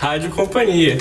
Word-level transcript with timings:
Rádio 0.00 0.30
Companhia. 0.30 0.96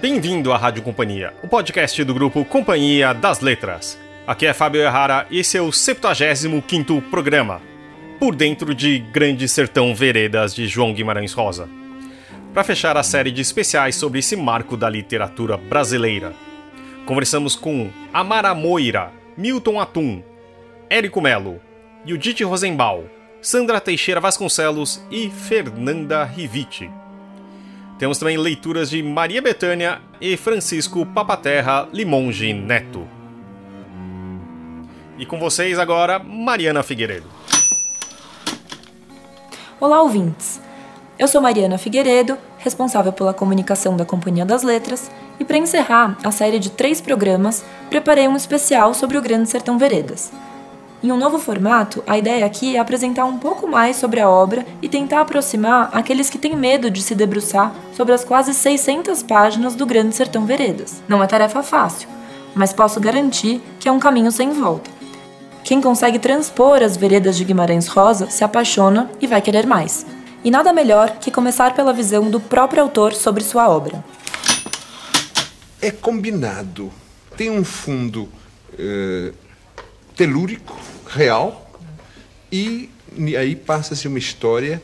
Bem-vindo 0.00 0.52
à 0.52 0.56
Rádio 0.56 0.84
Companhia, 0.84 1.34
o 1.42 1.48
podcast 1.48 2.04
do 2.04 2.14
grupo 2.14 2.44
Companhia 2.44 3.12
das 3.12 3.40
Letras. 3.40 3.98
Aqui 4.24 4.46
é 4.46 4.54
Fábio 4.54 4.80
Errara 4.80 5.26
e 5.32 5.40
esse 5.40 5.58
é 5.58 5.60
o 5.60 5.70
75º 5.70 7.02
programa, 7.10 7.60
por 8.20 8.36
dentro 8.36 8.72
de 8.72 9.00
Grande 9.00 9.48
Sertão 9.48 9.92
Veredas 9.96 10.54
de 10.54 10.68
João 10.68 10.94
Guimarães 10.94 11.32
Rosa. 11.32 11.68
Para 12.54 12.62
fechar 12.62 12.96
a 12.96 13.02
série 13.02 13.32
de 13.32 13.42
especiais 13.42 13.96
sobre 13.96 14.20
esse 14.20 14.36
marco 14.36 14.76
da 14.76 14.88
literatura 14.88 15.56
brasileira, 15.56 16.32
conversamos 17.04 17.56
com 17.56 17.90
Amara 18.12 18.54
Moira, 18.54 19.10
Milton 19.36 19.80
Atum, 19.80 20.22
Érico 20.88 21.20
Melo, 21.20 21.60
Judite 22.06 22.44
Rosenbaum, 22.44 23.06
Sandra 23.42 23.80
Teixeira 23.80 24.20
Vasconcelos 24.20 25.02
e 25.10 25.30
Fernanda 25.30 26.24
Riviti. 26.24 26.90
Temos 27.98 28.18
também 28.18 28.36
leituras 28.36 28.90
de 28.90 29.02
Maria 29.02 29.40
Betânia 29.40 30.00
e 30.20 30.36
Francisco 30.36 31.06
Papaterra 31.06 31.88
Limonge 31.90 32.52
Neto. 32.52 33.08
E 35.18 35.24
com 35.24 35.38
vocês 35.38 35.78
agora, 35.78 36.18
Mariana 36.18 36.82
Figueiredo. 36.82 37.26
Olá, 39.80 40.02
ouvintes! 40.02 40.60
Eu 41.18 41.26
sou 41.26 41.40
Mariana 41.40 41.78
Figueiredo, 41.78 42.36
responsável 42.58 43.12
pela 43.12 43.32
comunicação 43.32 43.96
da 43.96 44.04
Companhia 44.04 44.44
das 44.44 44.62
Letras, 44.62 45.10
e 45.38 45.44
para 45.44 45.56
encerrar 45.56 46.18
a 46.22 46.30
série 46.30 46.58
de 46.58 46.70
três 46.70 47.00
programas, 47.00 47.64
preparei 47.88 48.28
um 48.28 48.36
especial 48.36 48.92
sobre 48.92 49.16
o 49.16 49.22
Grande 49.22 49.48
Sertão 49.48 49.78
Veredas. 49.78 50.30
Em 51.02 51.10
um 51.10 51.16
novo 51.16 51.38
formato, 51.38 52.04
a 52.06 52.18
ideia 52.18 52.44
aqui 52.44 52.76
é 52.76 52.78
apresentar 52.78 53.24
um 53.24 53.38
pouco 53.38 53.66
mais 53.66 53.96
sobre 53.96 54.20
a 54.20 54.28
obra 54.28 54.66
e 54.82 54.88
tentar 54.88 55.22
aproximar 55.22 55.88
aqueles 55.94 56.28
que 56.28 56.36
têm 56.36 56.54
medo 56.54 56.90
de 56.90 57.00
se 57.00 57.14
debruçar 57.14 57.74
sobre 57.96 58.12
as 58.12 58.22
quase 58.22 58.52
600 58.52 59.22
páginas 59.22 59.74
do 59.74 59.86
Grande 59.86 60.14
Sertão 60.14 60.44
Veredas. 60.44 61.02
Não 61.08 61.22
é 61.22 61.26
tarefa 61.26 61.62
fácil, 61.62 62.06
mas 62.54 62.74
posso 62.74 63.00
garantir 63.00 63.62
que 63.78 63.88
é 63.88 63.92
um 63.92 63.98
caminho 63.98 64.30
sem 64.30 64.50
volta. 64.50 64.90
Quem 65.64 65.80
consegue 65.80 66.18
transpor 66.18 66.82
as 66.82 66.98
veredas 66.98 67.34
de 67.34 67.44
Guimarães 67.44 67.86
Rosa 67.86 68.28
se 68.28 68.44
apaixona 68.44 69.10
e 69.22 69.26
vai 69.26 69.40
querer 69.40 69.66
mais. 69.66 70.04
E 70.44 70.50
nada 70.50 70.70
melhor 70.70 71.16
que 71.18 71.30
começar 71.30 71.74
pela 71.74 71.94
visão 71.94 72.28
do 72.28 72.40
próprio 72.40 72.82
autor 72.82 73.14
sobre 73.14 73.42
sua 73.42 73.70
obra. 73.70 74.04
É 75.80 75.90
combinado. 75.90 76.90
Tem 77.38 77.48
um 77.50 77.64
fundo 77.64 78.28
uh, 78.74 79.49
telúrico, 80.20 80.78
real, 81.08 81.80
e 82.52 82.90
aí 83.38 83.56
passa-se 83.56 84.06
uma 84.06 84.18
história 84.18 84.82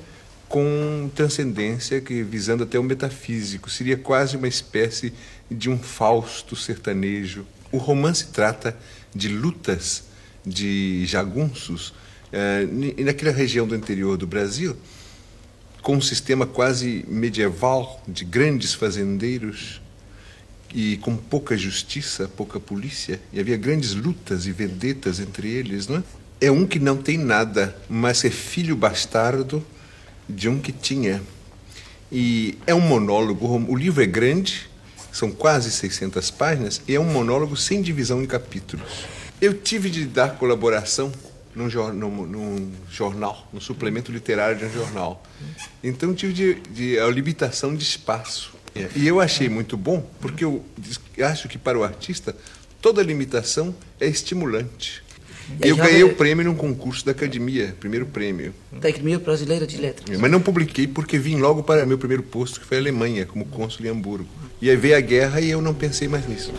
com 0.49 1.11
transcendência, 1.15 2.01
que 2.01 2.23
visando 2.23 2.63
até 2.63 2.79
o 2.79 2.83
metafísico. 2.83 3.69
Seria 3.69 3.99
quase 3.99 4.39
uma 4.39 4.49
espécie 4.49 5.13
de 5.51 5.69
um 5.69 5.79
Fausto 5.79 6.57
sertanejo. 6.57 7.45
O 7.71 7.77
romance 7.77 8.29
trata 8.29 8.75
de 9.15 9.29
lutas 9.29 10.05
de 10.43 11.05
jagunços 11.05 11.93
eh, 12.33 12.67
naquela 13.05 13.31
região 13.31 13.67
do 13.67 13.77
interior 13.77 14.17
do 14.17 14.27
Brasil, 14.27 14.75
com 15.83 15.97
um 15.97 16.01
sistema 16.01 16.47
quase 16.47 17.05
medieval 17.07 18.03
de 18.09 18.25
grandes 18.25 18.73
fazendeiros 18.73 19.83
e 20.77 20.99
com 20.99 21.17
pouca 21.17 21.57
justiça, 21.57 22.29
pouca 22.29 22.61
polícia, 22.61 23.19
e 23.33 23.41
havia 23.41 23.57
grandes 23.57 23.95
lutas 23.95 24.45
e 24.45 24.53
vendetas 24.53 25.19
entre 25.19 25.49
eles, 25.49 25.89
não 25.89 25.97
é? 25.97 26.03
É 26.39 26.51
um 26.51 26.67
que 26.67 26.79
não 26.79 26.99
tem 26.99 27.17
nada, 27.17 27.75
mas 27.89 28.23
é 28.27 28.29
filho 28.29 28.77
bastardo 28.77 29.65
de 30.29 30.51
um 30.51 30.61
que 30.61 30.73
tinha. 30.73 31.23
E 32.13 32.59
é 32.67 32.75
um 32.75 32.81
monólogo, 32.83 33.47
o 33.67 33.75
livro 33.75 34.03
é 34.03 34.07
grande, 34.07 34.69
são 35.11 35.31
quase 35.31 35.71
600 35.71 36.31
páginas, 36.31 36.83
e 36.87 36.95
é 36.95 37.01
um 37.01 37.11
monólogo 37.11 37.57
sem 37.57 37.81
divisão 37.81 38.23
em 38.23 38.27
capítulos. 38.27 39.07
Eu 39.41 39.55
tive 39.55 39.89
de 39.89 40.05
dar 40.05 40.37
colaboração 40.37 41.11
num, 41.55 41.69
num, 41.95 42.27
num, 42.27 42.73
jornal, 42.91 43.49
no 43.51 43.63
suplemento 43.63 44.13
literário 44.13 44.59
de 44.59 44.67
um 44.67 44.73
jornal. 44.73 45.23
Então 45.83 46.15
tive 46.15 46.35
de, 46.35 46.55
de, 46.71 46.99
a 46.99 47.07
limitação 47.07 47.75
de 47.75 47.83
espaço. 47.83 48.56
É. 48.77 48.89
E 48.95 49.07
eu 49.07 49.21
achei 49.21 49.49
muito 49.49 49.77
bom, 49.77 50.05
porque 50.21 50.45
eu 50.45 50.65
acho 51.21 51.49
que 51.49 51.59
para 51.59 51.79
o 51.79 51.85
artista 51.85 52.37
toda 52.81 53.03
limitação 53.03 53.75
é 54.01 54.07
estimulante. 54.07 55.05
Eu 55.61 55.77
ganhei 55.77 56.03
o 56.03 56.15
prêmio 56.15 56.45
num 56.45 56.55
concurso 56.55 57.05
da 57.05 57.13
academia, 57.13 57.75
primeiro 57.79 58.07
prêmio. 58.07 58.53
Da 58.73 58.89
Academia 58.89 59.19
Brasileira 59.19 59.67
de 59.67 59.77
Letras. 59.77 60.19
Mas 60.19 60.31
não 60.31 60.41
publiquei 60.41 60.89
porque 60.89 61.19
vim 61.19 61.37
logo 61.37 61.63
para 61.63 61.87
meu 61.87 61.99
primeiro 61.99 62.23
posto, 62.23 62.61
que 62.61 62.67
foi 62.67 62.79
a 62.79 62.81
Alemanha, 62.81 63.25
como 63.25 63.45
cônsul 63.47 63.87
em 63.87 63.89
Hamburgo. 63.89 64.29
E 64.61 64.69
aí 64.69 64.77
veio 64.77 64.97
a 64.97 65.01
guerra 65.01 65.41
e 65.41 65.51
eu 65.51 65.63
não 65.63 65.73
pensei 65.73 66.09
mais 66.09 66.29
nisso. 66.29 66.53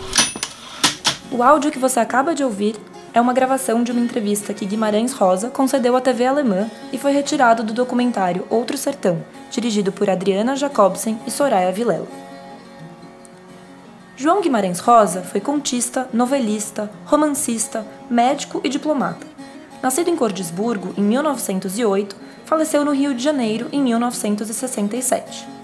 O 1.29 1.43
áudio 1.43 1.69
que 1.69 1.79
você 1.79 1.99
acaba 1.99 2.33
de 2.33 2.43
ouvir 2.43 2.75
é 3.17 3.21
uma 3.21 3.33
gravação 3.33 3.81
de 3.81 3.91
uma 3.91 3.99
entrevista 3.99 4.53
que 4.53 4.63
Guimarães 4.63 5.11
Rosa 5.11 5.49
concedeu 5.49 5.95
à 5.95 6.01
TV 6.01 6.23
alemã 6.23 6.69
e 6.93 6.99
foi 6.99 7.11
retirado 7.11 7.63
do 7.63 7.73
documentário 7.73 8.45
Outro 8.47 8.77
Sertão, 8.77 9.25
dirigido 9.49 9.91
por 9.91 10.07
Adriana 10.07 10.55
Jacobsen 10.55 11.19
e 11.25 11.31
Soraya 11.31 11.71
Vilela. 11.71 12.07
João 14.15 14.39
Guimarães 14.39 14.77
Rosa 14.77 15.23
foi 15.23 15.41
contista, 15.41 16.07
novelista, 16.13 16.91
romancista, 17.05 17.83
médico 18.07 18.61
e 18.63 18.69
diplomata. 18.69 19.25
Nascido 19.81 20.11
em 20.11 20.15
Cordisburgo 20.15 20.93
em 20.95 21.01
1908, 21.01 22.15
faleceu 22.45 22.85
no 22.85 22.91
Rio 22.91 23.15
de 23.15 23.23
Janeiro 23.23 23.67
em 23.71 23.81
1967. 23.81 25.56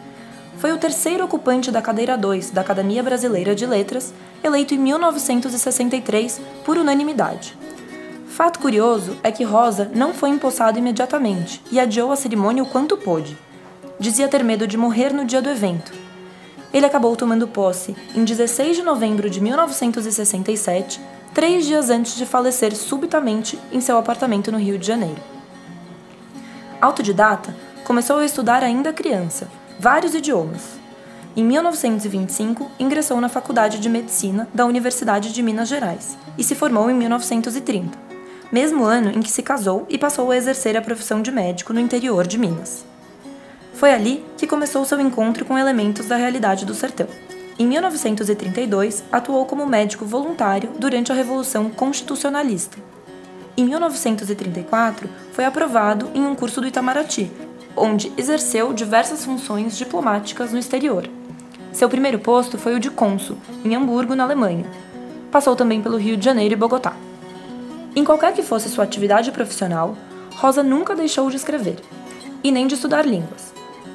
Foi 0.63 0.72
o 0.72 0.78
terceiro 0.78 1.25
ocupante 1.25 1.69
da 1.69 1.81
cadeira 1.81 2.18
2 2.18 2.51
da 2.51 2.62
Academia 2.62 3.03
Brasileira 3.03 3.53
de 3.53 3.66
Letras, 3.66 4.13
eleito 4.41 4.74
em 4.74 4.78
1963 4.78 6.40
por 6.63 6.78
unanimidade. 6.78 7.53
Fato 8.28 8.59
curioso 8.59 9.18
é 9.22 9.29
que 9.29 9.44
Rosa 9.44 9.91
não 9.94 10.13
foi 10.13 10.29
empossado 10.29 10.79
imediatamente 10.79 11.62
e 11.69 11.81
adiou 11.81 12.13
a 12.13 12.16
cerimônia 12.16 12.63
o 12.63 12.66
quanto 12.66 12.96
pôde. 12.96 13.38
Dizia 14.00 14.29
ter 14.29 14.41
medo 14.41 14.66
de 14.66 14.78
morrer 14.78 15.12
no 15.12 15.25
dia 15.25 15.41
do 15.41 15.50
evento, 15.50 15.91
ele 16.74 16.85
acabou 16.85 17.13
tomando 17.18 17.45
posse 17.45 17.94
em 18.16 18.24
16 18.24 18.78
de 18.78 18.84
novembro 18.84 19.30
de 19.30 19.41
1967, 19.41 21.01
três 21.34 21.66
dias 21.66 21.90
antes 21.90 22.16
de 22.16 22.25
falecer 22.25 22.74
subitamente 22.74 23.59
em 23.69 23.81
seu 23.81 23.97
apartamento 23.97 24.50
no 24.50 24.59
Rio 24.59 24.80
de 24.80 24.88
Janeiro. 24.88 25.22
Autodidata, 26.80 27.53
começou 27.84 28.19
a 28.19 28.25
estudar 28.25 28.63
ainda 28.63 28.94
criança, 28.94 29.50
vários 29.80 30.14
idiomas. 30.14 30.62
Em 31.36 31.44
1925, 31.44 32.70
ingressou 32.80 33.20
na 33.20 33.28
Faculdade 33.28 33.80
de 33.80 33.90
Medicina 33.90 34.48
da 34.54 34.66
Universidade 34.66 35.34
de 35.34 35.42
Minas 35.42 35.68
Gerais 35.68 36.18
e 36.38 36.44
se 36.44 36.54
formou 36.54 36.92
em 36.92 36.94
1930, 36.94 37.98
mesmo 38.52 38.84
ano 38.84 39.10
em 39.10 39.22
que 39.22 39.32
se 39.32 39.42
casou 39.42 39.86
e 39.90 39.98
passou 39.98 40.30
a 40.30 40.38
exercer 40.38 40.78
a 40.78 40.82
profissão 40.82 41.22
de 41.22 41.32
médico 41.32 41.74
no 41.74 41.80
interior 41.80 42.28
de 42.28 42.38
Minas. 42.38 42.86
Foi 43.74 43.92
ali 43.92 44.24
que 44.38 44.46
começou 44.46 44.86
seu 44.86 45.00
encontro 45.02 45.44
com 45.44 45.58
elementos 45.58 46.06
da 46.06 46.16
realidade 46.16 46.66
do 46.66 46.76
sertão. 46.76 47.08
Em 47.58 47.68
1932, 47.68 49.04
atuou 49.12 49.46
como 49.46 49.66
médico 49.66 50.06
voluntário 50.06 50.72
durante 50.78 51.12
a 51.12 51.16
Revolução 51.16 51.70
Constitucionalista. 51.70 52.78
Em 53.58 53.66
1934, 53.66 55.10
foi 55.32 55.46
aprovado 55.46 56.10
em 56.14 56.26
um 56.26 56.34
curso 56.36 56.62
do 56.62 56.68
Itamaraty, 56.68 57.32
onde 57.76 58.12
exerceu 58.18 58.74
diversas 58.74 59.26
funções 59.26 59.78
diplomáticas 59.78 60.52
no 60.52 60.60
exterior. 60.60 61.10
Seu 61.72 61.90
primeiro 61.90 62.20
posto 62.20 62.58
foi 62.58 62.76
o 62.76 62.80
de 62.80 62.92
cônsul, 62.92 63.38
em 63.66 63.76
Hamburgo, 63.76 64.16
na 64.16 64.24
Alemanha. 64.24 64.66
Passou 65.32 65.56
também 65.56 65.82
pelo 65.82 65.98
Rio 65.98 66.16
de 66.16 66.26
Janeiro 66.26 66.54
e 66.54 66.58
Bogotá. 66.58 66.94
Em 67.96 68.04
qualquer 68.04 68.34
que 68.34 68.44
fosse 68.44 68.70
sua 68.70 68.84
atividade 68.84 69.32
profissional, 69.32 69.96
Rosa 70.36 70.64
nunca 70.64 70.96
deixou 70.96 71.30
de 71.30 71.36
escrever, 71.36 71.78
e 72.44 72.52
nem 72.52 72.68
de 72.68 72.75
estudar 72.75 73.06
línguas. 73.06 73.54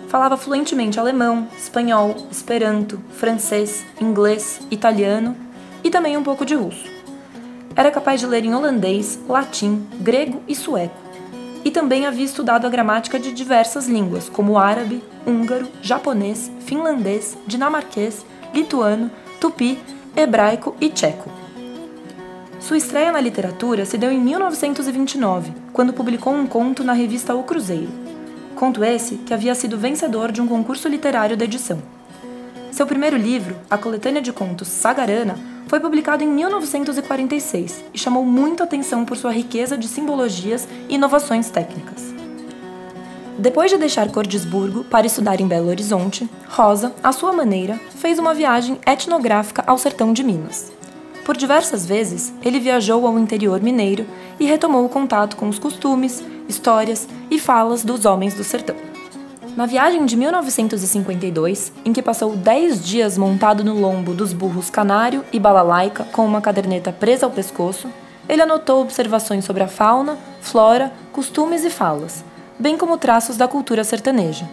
Falava 0.09 0.37
fluentemente 0.37 0.99
alemão, 0.99 1.47
espanhol, 1.57 2.17
esperanto, 2.31 2.99
francês, 3.11 3.85
inglês, 4.01 4.61
italiano 4.71 5.37
e 5.85 5.91
também 5.91 6.17
um 6.17 6.23
pouco 6.23 6.47
de 6.47 6.55
russo. 6.55 6.85
Era 7.77 7.91
capaz 7.91 8.19
de 8.19 8.27
ler 8.27 8.45
em 8.45 8.55
holandês, 8.55 9.21
latim, 9.29 9.87
grego 10.01 10.43
e 10.49 10.55
sueco. 10.55 11.08
E 11.65 11.71
também 11.71 12.07
havia 12.07 12.25
estudado 12.25 12.67
a 12.67 12.71
gramática 12.71 13.19
de 13.19 13.33
diversas 13.33 13.89
línguas, 13.89 14.29
como 14.29 14.59
árabe, 14.59 15.03
húngaro, 15.27 15.69
japonês, 15.83 16.51
finlandês, 16.61 17.37
dinamarquês, 17.47 18.25
lituano, 18.55 19.11
tupi, 19.41 19.79
hebraico 20.17 20.75
e 20.81 20.89
tcheco. 20.89 21.31
Sua 22.61 22.77
estreia 22.77 23.13
na 23.13 23.21
literatura 23.21 23.85
se 23.85 23.97
deu 23.97 24.11
em 24.11 24.21
1929, 24.21 25.53
quando 25.73 25.93
publicou 25.93 26.35
um 26.35 26.47
conto 26.47 26.83
na 26.83 26.93
revista 26.93 27.35
O 27.35 27.43
Cruzeiro. 27.43 27.89
Conto 28.57 28.83
esse 28.83 29.17
que 29.19 29.33
havia 29.33 29.55
sido 29.55 29.79
vencedor 29.79 30.33
de 30.33 30.41
um 30.41 30.49
concurso 30.49 30.89
literário 30.89 31.37
da 31.37 31.45
edição. 31.45 31.81
Seu 32.73 32.87
primeiro 32.87 33.17
livro, 33.17 33.57
a 33.71 33.79
coletânea 33.79 34.21
de 34.21 34.33
contos 34.33 34.69
Sagarana, 34.69 35.39
foi 35.69 35.79
publicado 35.79 36.25
em 36.25 36.27
1946 36.27 37.85
e 37.93 37.99
chamou 37.99 38.25
muito 38.25 38.63
atenção 38.63 39.05
por 39.05 39.17
sua 39.17 39.31
riqueza 39.31 39.77
de 39.77 39.87
simbologias 39.87 40.67
e 40.89 40.95
inovações 40.95 41.51
técnicas. 41.51 42.15
Depois 43.39 43.71
de 43.71 43.77
deixar 43.77 44.11
Cordisburgo 44.11 44.83
para 44.83 45.07
estudar 45.07 45.41
em 45.41 45.47
Belo 45.47 45.69
Horizonte, 45.69 46.29
Rosa, 46.49 46.93
à 47.05 47.13
sua 47.13 47.33
maneira, 47.33 47.79
fez 47.91 48.19
uma 48.19 48.35
viagem 48.35 48.81
etnográfica 48.85 49.63
ao 49.67 49.79
sertão 49.79 50.13
de 50.13 50.25
Minas. 50.25 50.73
Por 51.25 51.37
diversas 51.37 51.85
vezes, 51.85 52.33
ele 52.43 52.59
viajou 52.59 53.07
ao 53.07 53.19
interior 53.19 53.61
mineiro 53.61 54.07
e 54.41 54.47
retomou 54.47 54.85
o 54.85 54.89
contato 54.89 55.37
com 55.37 55.49
os 55.49 55.59
costumes, 55.59 56.25
histórias 56.49 57.07
e 57.31 57.39
falas 57.39 57.85
dos 57.85 58.07
homens 58.07 58.33
do 58.33 58.43
sertão. 58.43 58.88
Na 59.59 59.67
viagem 59.67 60.07
de 60.07 60.15
1952, 60.15 61.73
em 61.85 61.93
que 61.93 62.01
passou 62.01 62.37
10 62.37 62.81
dias 62.81 63.19
montado 63.19 63.65
no 63.65 63.75
lombo 63.75 64.15
dos 64.15 64.33
burros 64.33 64.71
Canário 64.71 65.25
e 65.33 65.41
Balalaica 65.41 66.05
com 66.13 66.25
uma 66.25 66.41
caderneta 66.41 66.93
presa 66.93 67.27
ao 67.27 67.33
pescoço, 67.33 67.89
ele 68.29 68.41
anotou 68.41 68.81
observações 68.81 69.45
sobre 69.45 69.65
a 69.65 69.67
fauna, 69.67 70.17
flora, 70.41 70.93
costumes 71.13 71.65
e 71.65 71.71
falas, 71.71 72.25
bem 72.57 72.79
como 72.79 72.97
traços 72.97 73.37
da 73.37 73.49
cultura 73.49 73.83
sertaneja. 73.83 74.49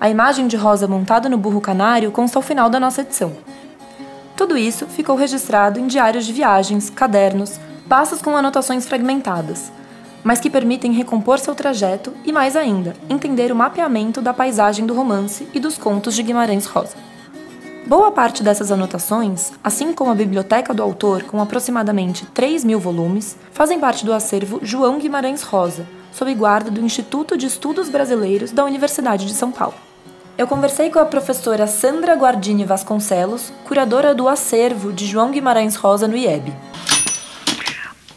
A 0.00 0.08
imagem 0.08 0.46
de 0.46 0.56
Rosa 0.56 0.88
montada 0.88 1.28
no 1.28 1.36
burro 1.36 1.60
canário 1.60 2.10
consta 2.10 2.38
ao 2.38 2.42
final 2.42 2.70
da 2.70 2.80
nossa 2.80 3.02
edição. 3.02 3.34
Tudo 4.34 4.56
isso 4.56 4.86
ficou 4.86 5.14
registrado 5.14 5.78
em 5.78 5.86
diários 5.86 6.24
de 6.24 6.32
viagens, 6.32 6.88
cadernos, 6.88 7.60
pastas 7.86 8.22
com 8.22 8.34
anotações 8.34 8.88
fragmentadas, 8.88 9.70
mas 10.24 10.40
que 10.40 10.50
permitem 10.50 10.92
recompor 10.92 11.38
seu 11.38 11.54
trajeto 11.54 12.12
e, 12.24 12.32
mais 12.32 12.56
ainda, 12.56 12.94
entender 13.08 13.50
o 13.50 13.56
mapeamento 13.56 14.20
da 14.20 14.32
paisagem 14.32 14.86
do 14.86 14.94
romance 14.94 15.48
e 15.52 15.60
dos 15.60 15.76
contos 15.76 16.14
de 16.14 16.22
Guimarães 16.22 16.66
Rosa. 16.66 16.96
Boa 17.86 18.12
parte 18.12 18.42
dessas 18.42 18.70
anotações, 18.70 19.50
assim 19.62 19.92
como 19.92 20.12
a 20.12 20.14
biblioteca 20.14 20.72
do 20.72 20.82
autor, 20.82 21.24
com 21.24 21.42
aproximadamente 21.42 22.24
3 22.26 22.64
mil 22.64 22.78
volumes, 22.78 23.36
fazem 23.50 23.80
parte 23.80 24.04
do 24.04 24.12
acervo 24.12 24.60
João 24.62 24.98
Guimarães 24.98 25.42
Rosa, 25.42 25.86
sob 26.12 26.32
guarda 26.34 26.70
do 26.70 26.80
Instituto 26.80 27.36
de 27.36 27.46
Estudos 27.46 27.88
Brasileiros 27.88 28.52
da 28.52 28.64
Universidade 28.64 29.26
de 29.26 29.34
São 29.34 29.50
Paulo. 29.50 29.74
Eu 30.38 30.46
conversei 30.46 30.90
com 30.90 30.98
a 30.98 31.04
professora 31.04 31.66
Sandra 31.66 32.14
Guardini 32.14 32.64
Vasconcelos, 32.64 33.52
curadora 33.66 34.14
do 34.14 34.28
acervo 34.28 34.92
de 34.92 35.04
João 35.04 35.30
Guimarães 35.30 35.74
Rosa 35.74 36.06
no 36.08 36.16
IEB. 36.16 36.52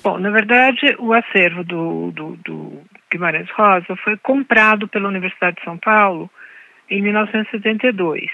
Bom, 0.05 0.19
na 0.19 0.29
verdade, 0.29 0.95
o 0.99 1.13
acervo 1.13 1.63
do, 1.63 2.11
do, 2.11 2.35
do 2.45 2.83
Guimarães 3.11 3.49
Rosa 3.49 3.95
foi 4.03 4.15
comprado 4.17 4.87
pela 4.87 5.09
Universidade 5.09 5.55
de 5.55 5.63
São 5.63 5.79
Paulo 5.79 6.29
em 6.87 7.01
1972. 7.01 8.29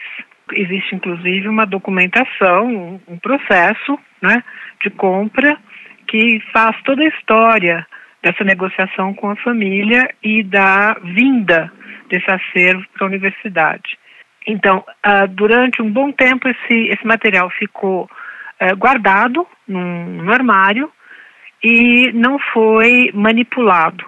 Existe, 0.51 0.95
inclusive, 0.95 1.47
uma 1.47 1.65
documentação, 1.65 2.99
um 3.07 3.17
processo 3.17 3.97
né, 4.21 4.43
de 4.83 4.89
compra 4.89 5.57
que 6.09 6.41
faz 6.51 6.75
toda 6.83 7.03
a 7.03 7.07
história 7.07 7.87
dessa 8.21 8.43
negociação 8.43 9.13
com 9.13 9.29
a 9.29 9.37
família 9.37 10.13
e 10.21 10.43
da 10.43 10.97
vinda 11.01 11.71
desse 12.09 12.29
acervo 12.29 12.83
para 12.93 13.05
a 13.05 13.09
universidade. 13.09 13.97
Então, 14.45 14.83
uh, 15.07 15.25
durante 15.29 15.81
um 15.81 15.89
bom 15.89 16.11
tempo, 16.11 16.49
esse, 16.49 16.89
esse 16.89 17.07
material 17.07 17.49
ficou 17.51 18.09
uh, 18.59 18.75
guardado 18.75 19.47
num, 19.65 20.05
num, 20.17 20.31
armário 20.33 20.91
e 21.63 22.11
não 22.13 22.39
foi 22.39 23.11
manipulado. 23.13 24.05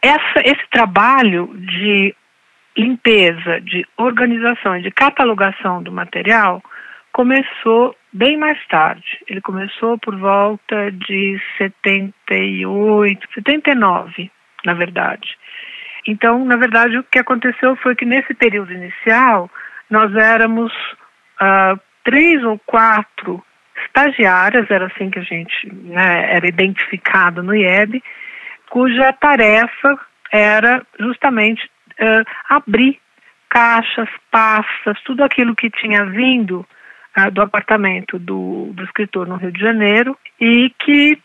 Essa, 0.00 0.40
esse 0.44 0.68
trabalho 0.70 1.52
de 1.56 2.14
limpeza, 2.76 3.60
de 3.60 3.86
organização 3.96 4.76
e 4.76 4.82
de 4.82 4.90
catalogação 4.90 5.82
do 5.82 5.92
material 5.92 6.62
começou 7.12 7.94
bem 8.12 8.36
mais 8.36 8.58
tarde. 8.66 9.20
Ele 9.28 9.40
começou 9.40 9.98
por 9.98 10.16
volta 10.16 10.90
de 10.90 11.40
78, 11.58 13.28
79, 13.34 14.30
na 14.64 14.74
verdade. 14.74 15.36
Então, 16.06 16.44
na 16.44 16.56
verdade, 16.56 16.98
o 16.98 17.04
que 17.04 17.18
aconteceu 17.18 17.76
foi 17.76 17.94
que 17.94 18.04
nesse 18.04 18.34
período 18.34 18.72
inicial 18.72 19.50
nós 19.88 20.14
éramos 20.14 20.72
uh, 21.40 21.78
três 22.04 22.42
ou 22.44 22.58
quatro 22.66 23.42
estagiárias, 23.86 24.70
era 24.70 24.86
assim 24.86 25.10
que 25.10 25.18
a 25.18 25.22
gente 25.22 25.72
né, 25.72 26.34
era 26.34 26.46
identificado 26.46 27.42
no 27.42 27.54
IEB, 27.54 28.02
cuja 28.70 29.12
tarefa 29.12 29.98
era 30.32 30.84
justamente 30.98 31.64
uh, 32.00 32.24
abrir 32.48 32.98
caixas, 33.48 34.08
pastas, 34.30 35.00
tudo 35.04 35.22
aquilo 35.22 35.54
que 35.54 35.70
tinha 35.70 36.04
vindo 36.06 36.66
uh, 37.16 37.30
do 37.30 37.40
apartamento 37.42 38.18
do, 38.18 38.72
do, 38.72 38.82
escritor 38.82 39.28
no 39.28 39.36
Rio 39.36 39.52
de 39.52 39.60
Janeiro 39.60 40.16
e 40.40 40.70
que 40.78 41.18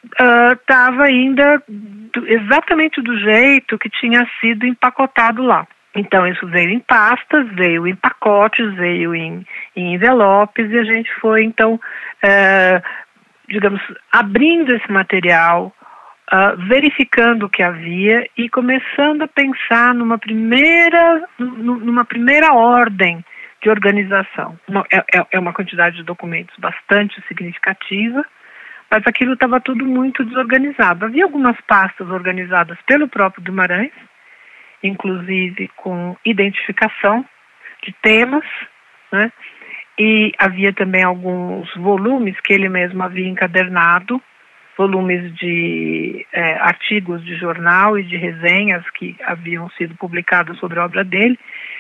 estava 0.54 1.01
uh, 1.01 1.04
ainda 1.04 1.63
do, 1.68 2.28
exatamente 2.28 3.01
do 3.01 3.18
jeito 3.18 3.80
que 3.80 3.90
tinha 3.90 4.28
sido 4.40 4.66
empacotado 4.66 5.42
lá. 5.42 5.68
Então, 5.95 6.27
isso 6.27 6.45
veio 6.47 6.69
em 6.69 6.80
pastas, 6.80 7.47
veio 7.53 7.88
em 7.88 7.95
pacotes, 7.95 8.74
veio 8.75 9.15
em, 9.15 9.45
em 9.75 9.95
envelopes 9.95 10.69
e 10.69 10.77
a 10.77 10.83
gente 10.83 11.12
foi, 11.15 11.44
então, 11.44 11.75
uh, 11.75 12.83
digamos, 13.47 13.81
abrindo 14.12 14.75
esse 14.75 14.91
material, 14.91 15.74
uh, 16.31 16.57
verificando 16.68 17.47
o 17.47 17.50
que 17.50 17.63
havia 17.63 18.30
e 18.38 18.47
começando 18.50 19.24
a 19.24 19.27
pensar 19.27 19.95
numa 19.95 20.19
primeira, 20.19 21.27
numa 21.39 22.06
primeira 22.06 22.53
ordem 22.53 23.25
de 23.62 23.69
organização. 23.69 24.57
É, 24.91 24.97
é, 25.18 25.25
é 25.31 25.39
uma 25.39 25.53
quantidade 25.53 25.97
de 25.97 26.03
documentos 26.03 26.56
bastante 26.59 27.21
significativa, 27.27 28.24
mas 28.91 29.03
aquilo 29.06 29.33
estava 29.33 29.59
tudo 29.59 29.86
muito 29.86 30.24
desorganizado. 30.24 31.06
Havia 31.06 31.24
algumas 31.24 31.59
pastas 31.62 32.09
organizadas 32.09 32.77
pelo 32.88 33.07
próprio 33.07 33.44
Guimarães, 33.44 33.91
inclusive 34.84 35.70
com 35.76 36.16
identificação 36.26 37.26
de 37.84 37.94
temas, 38.02 38.46
né? 39.12 39.31
E 39.98 40.31
havia 40.38 40.72
também 40.72 41.04
alguns 41.04 41.74
volumes 41.76 42.40
que 42.42 42.54
ele 42.54 42.70
mesmo 42.70 43.04
havia 43.04 43.28
encadernado 43.28 44.22
volumes 44.80 45.36
de 45.36 46.26
é, 46.31 46.54
artigos 46.54 47.22
de 47.26 47.36
jornal 47.36 48.00
e 48.00 48.04
de 48.04 48.16
resenhas 48.16 48.90
que 48.92 49.14
haviam 49.26 49.70
sido 49.72 49.94
publicados 49.96 50.58
sobre 50.58 50.80
a 50.80 50.86
obra 50.86 51.04
dele. 51.04 51.38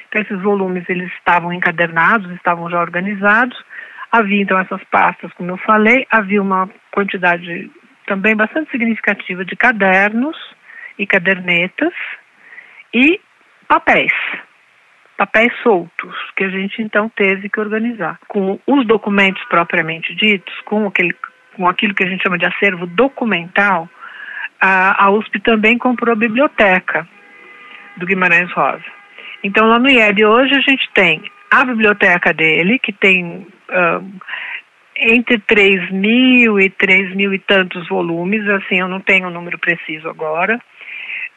Então, 0.09 0.21
esses 0.21 0.41
volumes 0.41 0.83
eles 0.89 1.09
estavam 1.13 1.53
encadernados, 1.53 2.29
estavam 2.31 2.69
já 2.69 2.81
organizados. 2.81 3.57
Havia, 4.11 4.41
então, 4.41 4.59
essas 4.59 4.83
pastas, 4.91 5.31
como 5.33 5.51
eu 5.51 5.57
falei, 5.57 6.05
havia 6.11 6.41
uma 6.41 6.69
quantidade 6.91 7.71
também 8.05 8.35
bastante 8.35 8.69
significativa 8.69 9.45
de 9.45 9.55
cadernos 9.55 10.35
e 10.97 11.07
cadernetas 11.07 11.93
e 12.93 13.19
papéis, 13.67 14.11
papéis 15.17 15.53
soltos, 15.61 16.15
que 16.35 16.43
a 16.43 16.49
gente 16.49 16.81
então 16.81 17.09
teve 17.09 17.49
que 17.49 17.59
organizar. 17.59 18.19
Com 18.27 18.59
os 18.65 18.85
documentos 18.85 19.43
propriamente 19.45 20.15
ditos, 20.15 20.53
com 20.61 20.87
aquele 20.87 21.15
com 21.55 21.67
aquilo 21.67 21.93
que 21.93 22.03
a 22.03 22.07
gente 22.07 22.23
chama 22.23 22.37
de 22.37 22.45
acervo 22.45 22.87
documental, 22.87 23.89
a, 24.61 25.05
a 25.05 25.11
USP 25.11 25.41
também 25.41 25.77
comprou 25.77 26.13
a 26.13 26.15
biblioteca 26.15 27.05
do 27.97 28.05
Guimarães 28.05 28.49
Rosa. 28.53 28.85
Então, 29.43 29.67
lá 29.67 29.77
no 29.77 29.89
IEB 29.89 30.25
hoje 30.25 30.55
a 30.55 30.61
gente 30.61 30.89
tem 30.93 31.21
a 31.51 31.65
biblioteca 31.65 32.33
dele, 32.33 32.79
que 32.79 32.93
tem 32.93 33.45
uh, 33.69 34.21
entre 34.95 35.39
3 35.39 35.91
mil 35.91 36.59
e 36.59 36.69
3 36.69 37.15
mil 37.15 37.33
e 37.33 37.39
tantos 37.39 37.87
volumes, 37.87 38.47
assim, 38.49 38.79
eu 38.79 38.87
não 38.87 38.99
tenho 38.99 39.25
o 39.25 39.29
um 39.29 39.33
número 39.33 39.57
preciso 39.57 40.09
agora. 40.09 40.59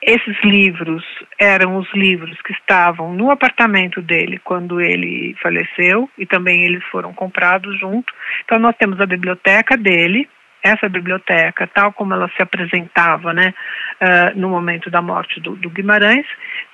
Esses 0.03 0.37
livros 0.43 1.05
eram 1.39 1.77
os 1.77 1.89
livros 1.95 2.37
que 2.43 2.53
estavam 2.53 3.15
no 3.15 3.31
apartamento 3.31 4.03
dele 4.03 4.41
quando 4.43 4.81
ele 4.81 5.37
faleceu 5.41 6.11
e 6.19 6.27
também 6.27 6.65
eles 6.65 6.83
foram 6.91 7.13
comprados 7.13 7.79
junto. 7.79 8.13
Então 8.45 8.59
nós 8.59 8.75
temos 8.77 9.01
a 9.01 9.07
biblioteca 9.07 9.77
dele, 9.77 10.29
essa 10.61 10.89
biblioteca, 10.89 11.69
tal 11.73 11.93
como 11.93 12.15
ela 12.15 12.29
se 12.37 12.43
apresentava 12.43 13.33
né, 13.33 13.55
uh, 14.01 14.39
no 14.39 14.49
momento 14.49 14.91
da 14.91 15.01
morte 15.01 15.41
do, 15.41 15.55
do, 15.55 15.71
Guimarães. 15.71 16.27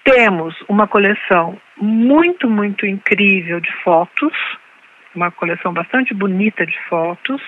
Temos 0.04 0.54
uma 0.66 0.86
coleção 0.86 1.60
muito, 1.76 2.48
muito 2.48 2.86
incrível 2.86 3.60
de 3.60 3.70
fotos, 3.84 4.32
uma 5.14 5.30
coleção 5.30 5.72
bastante 5.72 6.14
bonita 6.14 6.64
de 6.64 6.78
fotos, 6.88 7.42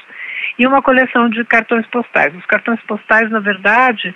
e 0.59 0.67
uma 0.67 0.83
coleção 0.83 1.31
de 1.31 1.43
cartões 1.45 1.87
postais. 1.87 2.35
Os 2.35 2.45
cartões 2.45 2.81
postais, 2.83 3.31
na 3.31 3.41
verdade, 3.41 4.15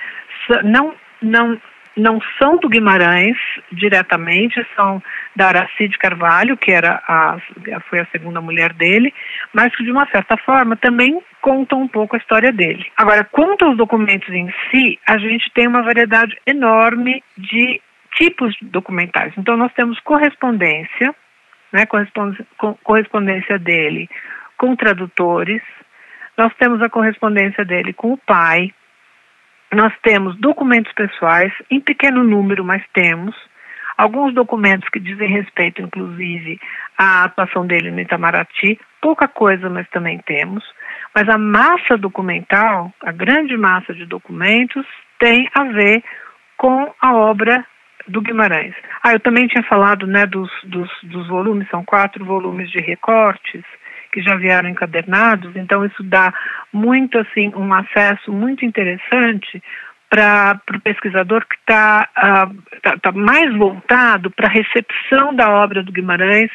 não 0.62 0.94
não 1.22 1.60
não 1.96 2.20
são 2.38 2.56
do 2.56 2.68
Guimarães 2.68 3.36
diretamente, 3.70 4.66
são 4.74 5.02
da 5.34 5.48
Aracide 5.48 5.96
Carvalho, 5.98 6.56
que 6.56 6.72
era 6.72 7.00
a, 7.06 7.38
foi 7.88 8.00
a 8.00 8.06
segunda 8.06 8.40
mulher 8.40 8.72
dele, 8.72 9.14
mas 9.52 9.74
que 9.76 9.84
de 9.84 9.92
uma 9.92 10.06
certa 10.10 10.36
forma 10.36 10.76
também 10.76 11.22
contam 11.40 11.82
um 11.82 11.88
pouco 11.88 12.16
a 12.16 12.18
história 12.18 12.52
dele. 12.52 12.84
Agora, 12.96 13.24
quanto 13.24 13.64
aos 13.64 13.76
documentos 13.76 14.28
em 14.30 14.52
si, 14.70 14.98
a 15.06 15.18
gente 15.18 15.50
tem 15.52 15.68
uma 15.68 15.82
variedade 15.82 16.36
enorme 16.46 17.22
de 17.36 17.80
tipos 18.16 18.56
documentais. 18.60 19.32
Então, 19.36 19.56
nós 19.56 19.72
temos 19.74 19.98
correspondência, 20.00 21.14
né, 21.72 21.86
correspondência 22.82 23.58
dele 23.58 24.08
com 24.56 24.76
tradutores, 24.76 25.62
nós 26.36 26.52
temos 26.58 26.82
a 26.82 26.88
correspondência 26.88 27.64
dele 27.64 27.92
com 27.92 28.12
o 28.12 28.18
pai, 28.18 28.72
nós 29.74 29.92
temos 30.02 30.36
documentos 30.38 30.92
pessoais, 30.92 31.52
em 31.70 31.80
pequeno 31.80 32.22
número, 32.22 32.64
mas 32.64 32.82
temos. 32.92 33.34
alguns 33.96 34.34
documentos 34.34 34.88
que 34.88 34.98
dizem 34.98 35.28
respeito, 35.28 35.80
inclusive, 35.80 36.58
à 36.98 37.24
atuação 37.24 37.64
dele 37.64 37.92
no 37.92 38.00
Itamaraty, 38.00 38.78
pouca 39.00 39.28
coisa, 39.28 39.70
mas 39.70 39.88
também 39.90 40.18
temos. 40.26 40.64
Mas 41.14 41.28
a 41.28 41.38
massa 41.38 41.96
documental, 41.96 42.92
a 43.00 43.12
grande 43.12 43.56
massa 43.56 43.94
de 43.94 44.04
documentos, 44.04 44.84
tem 45.20 45.48
a 45.54 45.62
ver 45.64 46.02
com 46.56 46.92
a 47.00 47.14
obra 47.14 47.64
do 48.08 48.20
Guimarães. 48.20 48.74
Ah, 49.02 49.12
eu 49.12 49.20
também 49.20 49.46
tinha 49.46 49.62
falado 49.62 50.06
né, 50.06 50.26
dos, 50.26 50.50
dos, 50.64 50.90
dos 51.04 51.28
volumes, 51.28 51.68
são 51.70 51.84
quatro 51.84 52.24
volumes 52.24 52.70
de 52.70 52.80
recortes 52.80 53.62
que 54.14 54.22
já 54.22 54.36
vieram 54.36 54.68
encadernados, 54.68 55.56
então 55.56 55.84
isso 55.84 56.00
dá 56.04 56.32
muito 56.72 57.18
assim 57.18 57.52
um 57.56 57.74
acesso 57.74 58.32
muito 58.32 58.64
interessante 58.64 59.60
para 60.08 60.60
o 60.72 60.80
pesquisador 60.80 61.44
que 61.44 61.56
está 61.56 62.08
uh, 62.16 62.80
tá, 62.80 62.96
tá 62.98 63.10
mais 63.10 63.52
voltado 63.56 64.30
para 64.30 64.46
a 64.46 64.50
recepção 64.50 65.34
da 65.34 65.50
obra 65.50 65.82
do 65.82 65.90
Guimarães 65.90 66.50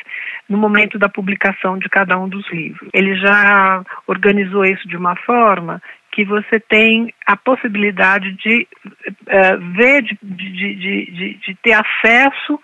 no 0.47 0.57
momento 0.57 0.97
da 0.97 1.09
publicação 1.09 1.77
de 1.77 1.89
cada 1.89 2.17
um 2.17 2.29
dos 2.29 2.49
livros. 2.49 2.89
Ele 2.93 3.17
já 3.17 3.83
organizou 4.07 4.63
isso 4.63 4.87
de 4.87 4.95
uma 4.95 5.17
forma 5.17 5.81
que 6.13 6.23
você 6.23 6.57
tem 6.61 7.13
a 7.25 7.35
possibilidade 7.35 8.31
de 8.31 8.65
uh, 8.85 9.73
ver, 9.75 10.03
de, 10.03 10.17
de, 10.21 10.75
de, 10.75 11.33
de, 11.45 11.55
ter 11.61 11.73
acesso 11.73 12.57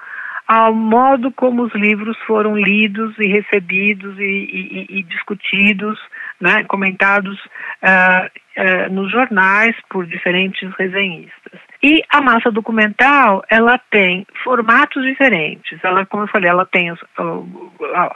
ao 0.48 0.74
modo 0.74 1.32
como 1.32 1.64
os 1.64 1.74
livros 1.74 2.18
foram 2.28 2.56
lidos 2.56 3.16
e 3.18 3.28
recebidos 3.28 4.18
e, 4.20 4.22
e, 4.22 5.00
e 5.00 5.04
discutidos, 5.04 6.00
né, 6.40 6.64
comentados 6.66 7.38
uh, 7.40 8.26
uh, 8.28 8.94
nos 8.94 9.12
jornais 9.12 9.76
por 9.90 10.06
diferentes 10.06 10.72
resenhistas. 10.78 11.60
E 11.82 12.04
a 12.10 12.22
massa 12.22 12.52
documental, 12.52 13.44
ela 13.50 13.80
tem 13.92 14.26
formatos 14.44 15.04
diferentes. 15.04 15.80
Ela, 15.84 16.06
como 16.06 16.24
eu 16.24 16.28
falei, 16.28 16.50
ela 16.50 16.66
tem 16.66 16.90
a, 16.90 16.96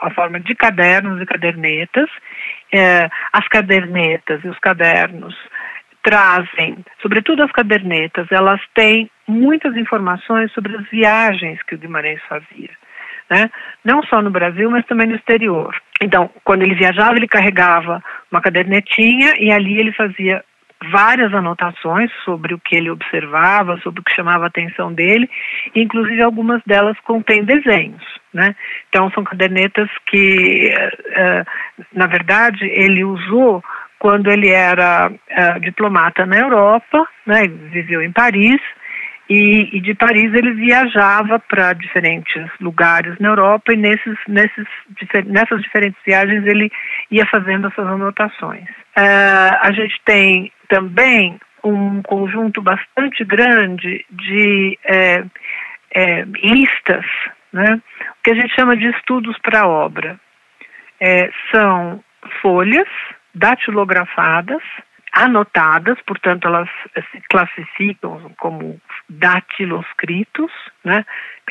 a, 0.06 0.10
forma 0.10 0.40
de 0.40 0.54
cadernos 0.54 1.20
e 1.20 1.26
cadernetas. 1.26 2.08
Uh, 2.72 3.10
as 3.32 3.46
cadernetas 3.48 4.44
e 4.44 4.48
os 4.48 4.58
cadernos 4.58 5.36
trazem, 6.02 6.84
sobretudo 7.02 7.42
as 7.42 7.52
cadernetas, 7.52 8.26
elas 8.30 8.60
têm 8.74 9.10
muitas 9.26 9.76
informações 9.76 10.52
sobre 10.52 10.76
as 10.76 10.88
viagens 10.88 11.62
que 11.62 11.74
o 11.74 11.78
Guimarães 11.78 12.20
fazia. 12.28 12.70
Né? 13.30 13.48
Não 13.84 14.02
só 14.02 14.20
no 14.20 14.30
Brasil, 14.30 14.68
mas 14.70 14.84
também 14.86 15.06
no 15.06 15.14
exterior. 15.14 15.74
Então, 16.02 16.28
quando 16.42 16.62
ele 16.62 16.74
viajava, 16.74 17.16
ele 17.16 17.28
carregava 17.28 18.02
uma 18.30 18.40
cadernetinha 18.40 19.34
e 19.38 19.52
ali 19.52 19.78
ele 19.78 19.92
fazia 19.92 20.44
várias 20.88 21.32
anotações 21.34 22.10
sobre 22.24 22.54
o 22.54 22.58
que 22.58 22.74
ele 22.74 22.90
observava, 22.90 23.78
sobre 23.82 24.00
o 24.00 24.04
que 24.04 24.14
chamava 24.14 24.44
a 24.44 24.48
atenção 24.48 24.92
dele, 24.92 25.28
inclusive 25.74 26.22
algumas 26.22 26.62
delas 26.64 26.98
contêm 27.00 27.44
desenhos, 27.44 28.02
né? 28.32 28.56
Então 28.88 29.10
são 29.10 29.22
cadernetas 29.22 29.90
que, 30.06 30.72
uh, 30.72 31.46
na 31.92 32.06
verdade, 32.06 32.64
ele 32.64 33.04
usou 33.04 33.62
quando 34.00 34.30
ele 34.30 34.48
era 34.48 35.10
uh, 35.10 35.60
diplomata 35.60 36.24
na 36.24 36.38
Europa, 36.38 37.06
né, 37.26 37.46
viveu 37.46 38.02
em 38.02 38.10
Paris, 38.10 38.58
e, 39.28 39.76
e 39.76 39.80
de 39.80 39.94
Paris 39.94 40.32
ele 40.34 40.54
viajava 40.54 41.38
para 41.38 41.74
diferentes 41.74 42.50
lugares 42.60 43.16
na 43.20 43.28
Europa 43.28 43.72
e 43.72 43.76
nesses, 43.76 44.18
nesses, 44.26 44.66
nessas 45.26 45.62
diferentes 45.62 46.00
viagens 46.04 46.44
ele 46.46 46.72
ia 47.10 47.26
fazendo 47.26 47.68
essas 47.68 47.86
anotações. 47.86 48.68
Uh, 48.96 49.54
a 49.60 49.70
gente 49.72 50.00
tem 50.04 50.50
também 50.68 51.38
um 51.62 52.00
conjunto 52.00 52.62
bastante 52.62 53.22
grande 53.22 54.04
de 54.10 54.78
é, 54.82 55.24
é, 55.94 56.22
listas, 56.42 57.04
né, 57.52 57.74
o 58.18 58.22
que 58.24 58.30
a 58.30 58.34
gente 58.34 58.54
chama 58.54 58.74
de 58.78 58.86
estudos 58.86 59.38
para 59.40 59.68
obra. 59.68 60.18
É, 60.98 61.30
são 61.52 62.02
folhas 62.40 62.88
datilografadas, 63.34 64.62
anotadas, 65.12 65.98
portanto 66.06 66.46
elas 66.46 66.68
se 67.10 67.20
classificam 67.28 68.32
como 68.38 68.80
datiloscritos, 69.08 70.52
né? 70.84 71.04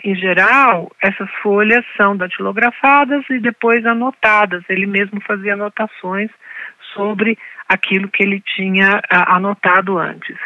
Em 0.04 0.16
geral, 0.16 0.90
essas 1.02 1.30
folhas 1.42 1.86
são 1.98 2.16
datilografadas 2.16 3.26
e 3.30 3.40
depois 3.40 3.86
anotadas. 3.86 4.64
Ele 4.70 4.86
mesmo 4.86 5.20
fazia 5.22 5.54
anotações 5.54 6.32
sobre 6.94 7.38
aquilo 7.68 8.08
que 8.08 8.24
ele 8.24 8.42
tinha 8.42 9.02
anotado 9.10 9.98
antes. 9.98 10.38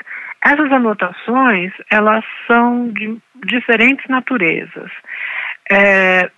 Essas 0.45 0.71
anotações, 0.71 1.71
elas 1.89 2.25
são 2.47 2.89
de 2.89 3.17
diferentes 3.45 4.05
naturezas. 4.09 4.91
É, 5.71 6.29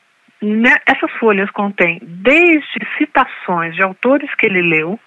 essas 0.85 1.11
folhas 1.19 1.49
contêm 1.51 1.99
desde 2.01 2.79
citações 2.97 3.75
de 3.75 3.81
autores 3.81 4.33
que 4.35 4.45
ele 4.45 4.61
leu 4.61 4.99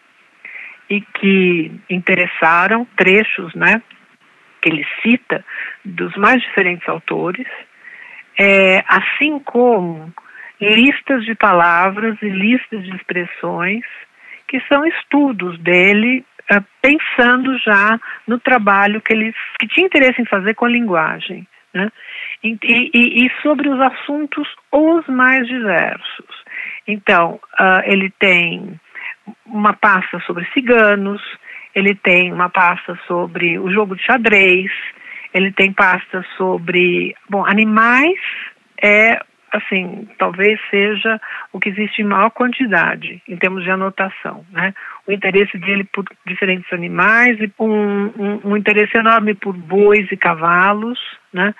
e 0.90 1.00
que 1.00 1.70
interessaram, 1.88 2.86
trechos, 2.96 3.54
né, 3.54 3.82
que 4.60 4.68
ele 4.68 4.86
cita 5.02 5.44
dos 5.84 6.16
mais 6.16 6.40
diferentes 6.42 6.88
autores, 6.88 7.46
é, 8.38 8.82
assim 8.88 9.38
como 9.38 10.12
listas 10.60 11.24
de 11.24 11.34
palavras 11.34 12.16
e 12.22 12.28
listas 12.28 12.82
de 12.82 12.94
expressões 12.96 13.84
que 14.48 14.60
são 14.68 14.84
estudos 14.86 15.58
dele 15.60 16.24
uh, 16.50 16.64
pensando 16.80 17.56
já 17.58 18.00
no 18.26 18.40
trabalho 18.40 19.00
que 19.00 19.12
ele 19.12 19.32
que 19.60 19.68
tinha 19.68 19.86
interesse 19.86 20.20
em 20.20 20.26
fazer 20.26 20.54
com 20.54 20.64
a 20.64 20.70
linguagem. 20.70 21.46
Né? 21.72 21.92
E, 22.42 22.56
e, 22.62 23.26
e, 23.26 23.30
sobre 23.42 23.68
os 23.68 23.80
assuntos 23.80 24.48
os 24.70 25.06
mais 25.08 25.46
diversos. 25.48 26.44
Então, 26.86 27.40
uh, 27.58 27.82
ele 27.84 28.10
tem 28.18 28.80
uma 29.44 29.72
pasta 29.72 30.20
sobre 30.20 30.46
ciganos, 30.54 31.20
ele 31.74 31.94
tem 31.94 32.32
uma 32.32 32.48
pasta 32.48 32.98
sobre 33.06 33.58
o 33.58 33.70
jogo 33.72 33.96
de 33.96 34.04
xadrez, 34.04 34.70
ele 35.34 35.52
tem 35.52 35.72
pasta 35.72 36.24
sobre, 36.36 37.14
bom, 37.28 37.44
animais 37.44 38.18
é 38.80 39.20
assim, 39.50 40.06
talvez 40.18 40.60
seja 40.70 41.20
o 41.52 41.58
que 41.58 41.70
existe 41.70 42.02
em 42.02 42.04
maior 42.04 42.30
quantidade 42.30 43.22
em 43.26 43.36
termos 43.36 43.64
de 43.64 43.70
anotação, 43.70 44.44
né? 44.50 44.74
O 45.06 45.12
interesse 45.12 45.56
dele 45.58 45.84
por 45.84 46.04
diferentes 46.26 46.70
animais 46.72 47.38
e 47.40 47.50
um, 47.58 48.12
um, 48.16 48.40
um 48.44 48.56
interesse 48.56 48.96
enorme 48.96 49.34
por 49.34 49.54
bois 49.54 50.10
e 50.12 50.16
cavalos, 50.16 50.98
né? 51.32 51.54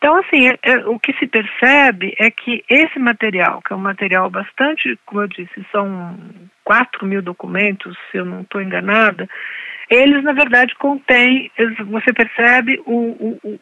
Então, 0.00 0.16
assim, 0.16 0.48
é, 0.48 0.58
é, 0.62 0.76
o 0.86 0.98
que 0.98 1.12
se 1.18 1.26
percebe 1.26 2.14
é 2.18 2.30
que 2.30 2.64
esse 2.70 2.98
material, 2.98 3.60
que 3.60 3.70
é 3.70 3.76
um 3.76 3.80
material 3.80 4.30
bastante, 4.30 4.98
como 5.04 5.20
eu 5.20 5.28
disse, 5.28 5.62
são 5.70 6.18
4 6.64 7.06
mil 7.06 7.20
documentos, 7.20 7.94
se 8.10 8.16
eu 8.16 8.24
não 8.24 8.40
estou 8.40 8.62
enganada, 8.62 9.28
eles, 9.90 10.24
na 10.24 10.32
verdade, 10.32 10.74
contêm, 10.76 11.50
você 11.90 12.14
percebe 12.14 12.80
o, 12.86 13.38
o, 13.44 13.60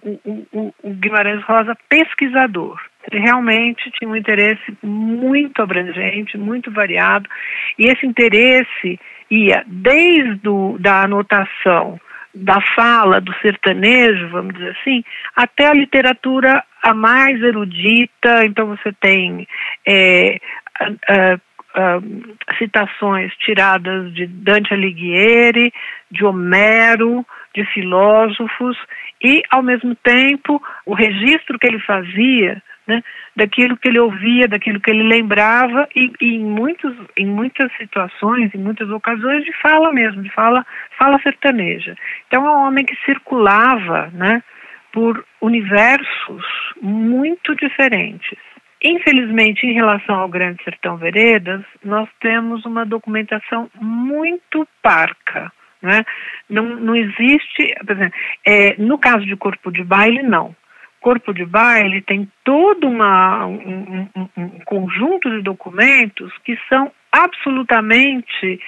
o, 0.54 0.74
o, 0.84 0.94
Guimarães 0.94 1.42
Rosa 1.42 1.76
pesquisador. 1.88 2.78
Ele 3.10 3.20
realmente 3.20 3.90
tinha 3.92 4.08
um 4.08 4.14
interesse 4.14 4.62
muito 4.80 5.60
abrangente, 5.60 6.38
muito 6.38 6.70
variado, 6.70 7.28
e 7.76 7.86
esse 7.86 8.06
interesse 8.06 9.00
ia 9.28 9.64
desde 9.66 10.78
da 10.78 11.02
anotação 11.02 11.98
da 12.34 12.60
fala 12.74 13.20
do 13.20 13.34
sertanejo, 13.40 14.28
vamos 14.28 14.54
dizer 14.54 14.76
assim, 14.80 15.02
até 15.34 15.66
a 15.66 15.74
literatura 15.74 16.62
a 16.82 16.94
mais 16.94 17.42
erudita. 17.42 18.44
Então 18.44 18.66
você 18.66 18.92
tem 19.00 19.46
é, 19.86 20.38
uh, 20.82 22.26
citações 22.58 23.32
tiradas 23.36 24.12
de 24.14 24.26
Dante 24.26 24.72
Alighieri, 24.72 25.72
de 26.10 26.24
Homero, 26.24 27.24
de 27.54 27.64
filósofos, 27.66 28.76
e, 29.22 29.42
ao 29.50 29.62
mesmo 29.62 29.94
tempo, 29.96 30.62
o 30.86 30.94
registro 30.94 31.58
que 31.58 31.66
ele 31.66 31.80
fazia 31.80 32.62
né, 32.88 33.04
daquilo 33.36 33.76
que 33.76 33.86
ele 33.86 34.00
ouvia, 34.00 34.48
daquilo 34.48 34.80
que 34.80 34.90
ele 34.90 35.02
lembrava, 35.02 35.86
e, 35.94 36.10
e, 36.20 36.36
em, 36.36 36.44
muitos, 36.44 36.96
em 37.18 37.26
muitas 37.26 37.70
situações, 37.76 38.52
em 38.54 38.58
muitas 38.58 38.88
ocasiões, 38.88 39.44
de 39.44 39.52
fala 39.60 39.92
mesmo, 39.92 40.22
de 40.22 40.30
fala, 40.30 40.66
fala 40.98 41.20
sertaneja. 41.22 41.94
Então, 42.26 42.46
é 42.46 42.50
um 42.50 42.66
homem 42.66 42.86
que 42.86 42.96
circulava 43.04 44.10
né, 44.14 44.42
por 44.90 45.22
universos 45.42 46.42
muito 46.80 47.54
diferentes. 47.54 48.38
Infelizmente, 48.82 49.66
em 49.66 49.74
relação 49.74 50.14
ao 50.14 50.28
Grande 50.28 50.62
Sertão 50.64 50.96
Veredas, 50.96 51.62
nós 51.84 52.08
temos 52.20 52.64
uma 52.64 52.86
documentação 52.86 53.68
muito 53.78 54.66
parca. 54.82 55.52
Né? 55.82 56.04
Não, 56.48 56.64
não 56.64 56.96
existe, 56.96 57.74
por 57.84 57.96
exemplo, 57.96 58.18
é, 58.46 58.76
no 58.78 58.98
caso 58.98 59.26
de 59.26 59.36
corpo 59.36 59.70
de 59.70 59.84
baile, 59.84 60.22
não. 60.22 60.56
Corpo 61.00 61.32
de 61.32 61.44
baile 61.44 62.02
tem 62.02 62.30
todo 62.44 62.88
uma, 62.88 63.46
um, 63.46 64.08
um, 64.16 64.28
um 64.36 64.48
conjunto 64.64 65.30
de 65.30 65.42
documentos 65.42 66.32
que 66.44 66.58
são 66.68 66.90
absolutamente 67.12 68.60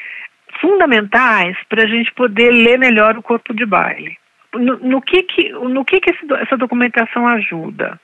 fundamentais 0.60 1.56
para 1.68 1.84
a 1.84 1.86
gente 1.86 2.12
poder 2.12 2.50
ler 2.50 2.78
melhor 2.78 3.16
o 3.16 3.22
corpo 3.22 3.54
de 3.54 3.66
baile. 3.66 4.16
No, 4.54 4.78
no 4.78 5.02
que, 5.02 5.22
que, 5.22 5.50
no 5.50 5.84
que, 5.84 6.00
que 6.00 6.10
esse, 6.10 6.32
essa 6.34 6.56
documentação 6.56 7.26
ajuda? 7.26 8.00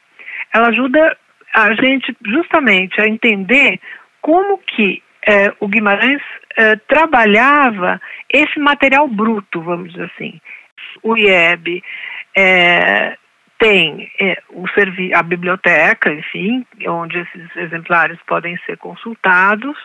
ela 0.53 0.69
ajuda 0.69 1.17
a 1.55 1.75
gente 1.75 2.17
justamente 2.25 3.01
a 3.01 3.07
entender 3.07 3.81
como 4.21 4.59
que 4.59 5.03
é, 5.27 5.53
o 5.61 5.69
Guimarães 5.69 6.23
é, 6.57 6.77
trabalhava 6.77 8.01
esse 8.33 8.59
material 8.59 9.09
bruto, 9.09 9.61
vamos 9.61 9.93
dizer 9.93 10.11
assim. 10.15 10.41
O 11.03 11.17
IEB 11.17 11.83
é, 12.35 13.17
tem 13.59 14.11
é, 14.21 14.43
o 14.51 14.65
a 15.15 15.23
biblioteca, 15.23 16.13
enfim, 16.13 16.67
onde 16.87 17.19
esses 17.19 17.57
exemplares 17.57 18.19
podem 18.27 18.57
ser 18.67 18.77
consultados, 18.77 19.77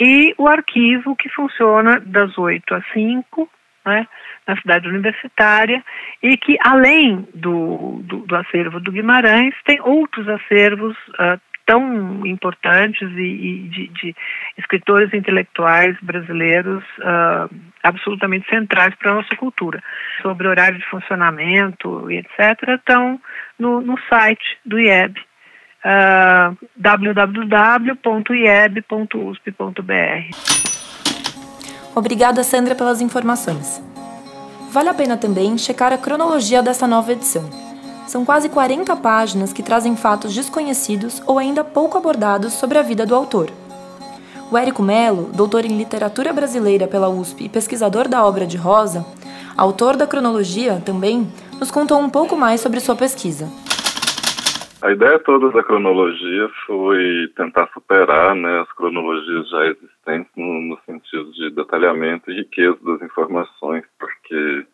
e 0.00 0.34
o 0.38 0.46
arquivo 0.46 1.16
que 1.16 1.28
funciona 1.28 2.00
das 2.00 2.36
8 2.38 2.74
às 2.74 2.84
5, 2.92 3.48
né, 3.84 4.06
na 4.46 4.56
cidade 4.56 4.88
universitária, 4.88 5.82
e 6.22 6.36
que 6.36 6.56
além 6.60 7.26
do, 7.34 8.00
do, 8.04 8.18
do 8.18 8.36
acervo 8.36 8.80
do 8.80 8.92
Guimarães, 8.92 9.54
tem 9.64 9.80
outros 9.80 10.28
acervos 10.28 10.96
uh, 11.10 11.40
tão 11.68 12.26
importantes 12.26 13.06
e, 13.12 13.20
e 13.20 13.68
de, 13.68 13.88
de, 13.88 14.16
escritores 14.56 15.12
intelectuais 15.12 15.94
brasileiros 16.00 16.82
uh, 17.00 17.54
absolutamente 17.82 18.48
centrais 18.48 18.94
para 18.94 19.12
a 19.12 19.16
nossa 19.16 19.36
cultura. 19.36 19.82
Sobre 20.22 20.48
horário 20.48 20.78
de 20.78 20.86
funcionamento 20.86 22.10
e 22.10 22.16
etc., 22.16 22.70
estão 22.78 23.20
no, 23.58 23.82
no 23.82 23.98
site 24.08 24.56
do 24.64 24.80
IEB, 24.80 25.18
uh, 25.84 26.56
www.ieb.usp.br. 26.74 27.98
Obrigada, 31.94 32.42
Sandra, 32.42 32.74
pelas 32.74 33.02
informações. 33.02 33.82
Vale 34.72 34.88
a 34.88 34.94
pena 34.94 35.18
também 35.18 35.58
checar 35.58 35.92
a 35.92 35.98
cronologia 35.98 36.62
dessa 36.62 36.86
nova 36.86 37.12
edição. 37.12 37.67
São 38.08 38.24
quase 38.24 38.48
40 38.48 38.96
páginas 38.96 39.52
que 39.52 39.62
trazem 39.62 39.94
fatos 39.94 40.34
desconhecidos 40.34 41.22
ou 41.26 41.38
ainda 41.38 41.62
pouco 41.62 41.98
abordados 41.98 42.54
sobre 42.54 42.78
a 42.78 42.82
vida 42.82 43.04
do 43.04 43.14
autor. 43.14 43.50
O 44.50 44.56
Érico 44.56 44.82
Melo, 44.82 45.30
doutor 45.36 45.66
em 45.66 45.76
literatura 45.76 46.32
brasileira 46.32 46.88
pela 46.88 47.10
USP 47.10 47.44
e 47.44 47.48
pesquisador 47.50 48.08
da 48.08 48.24
obra 48.24 48.46
de 48.46 48.56
Rosa, 48.56 49.04
autor 49.58 49.94
da 49.94 50.06
cronologia 50.06 50.80
também, 50.86 51.30
nos 51.60 51.70
contou 51.70 51.98
um 51.98 52.08
pouco 52.08 52.34
mais 52.34 52.62
sobre 52.62 52.80
sua 52.80 52.96
pesquisa. 52.96 53.46
A 54.80 54.90
ideia 54.90 55.18
toda 55.18 55.50
da 55.50 55.62
cronologia 55.62 56.48
foi 56.66 57.30
tentar 57.36 57.68
superar 57.74 58.34
né, 58.34 58.60
as 58.60 58.72
cronologias 58.72 59.50
já 59.50 59.66
existentes 59.66 60.32
no, 60.34 60.62
no 60.62 60.78
sentido 60.86 61.30
de 61.32 61.50
detalhamento 61.50 62.30
e 62.30 62.36
riqueza 62.36 62.78
das 62.86 63.02
informações, 63.02 63.84
porque 63.98 64.64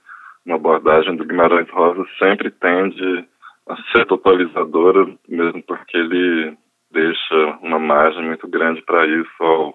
uma 0.44 0.56
abordagem 0.56 1.16
do 1.16 1.24
Guimarães 1.24 1.68
Rosa 1.70 2.04
sempre 2.18 2.50
tende 2.50 3.26
a 3.68 3.76
ser 3.92 4.06
totalizadora, 4.06 5.06
mesmo 5.28 5.62
porque 5.62 5.96
ele 5.96 6.56
deixa 6.90 7.58
uma 7.62 7.78
margem 7.78 8.24
muito 8.24 8.46
grande 8.46 8.82
para 8.82 9.06
isso 9.06 9.42
ao, 9.42 9.74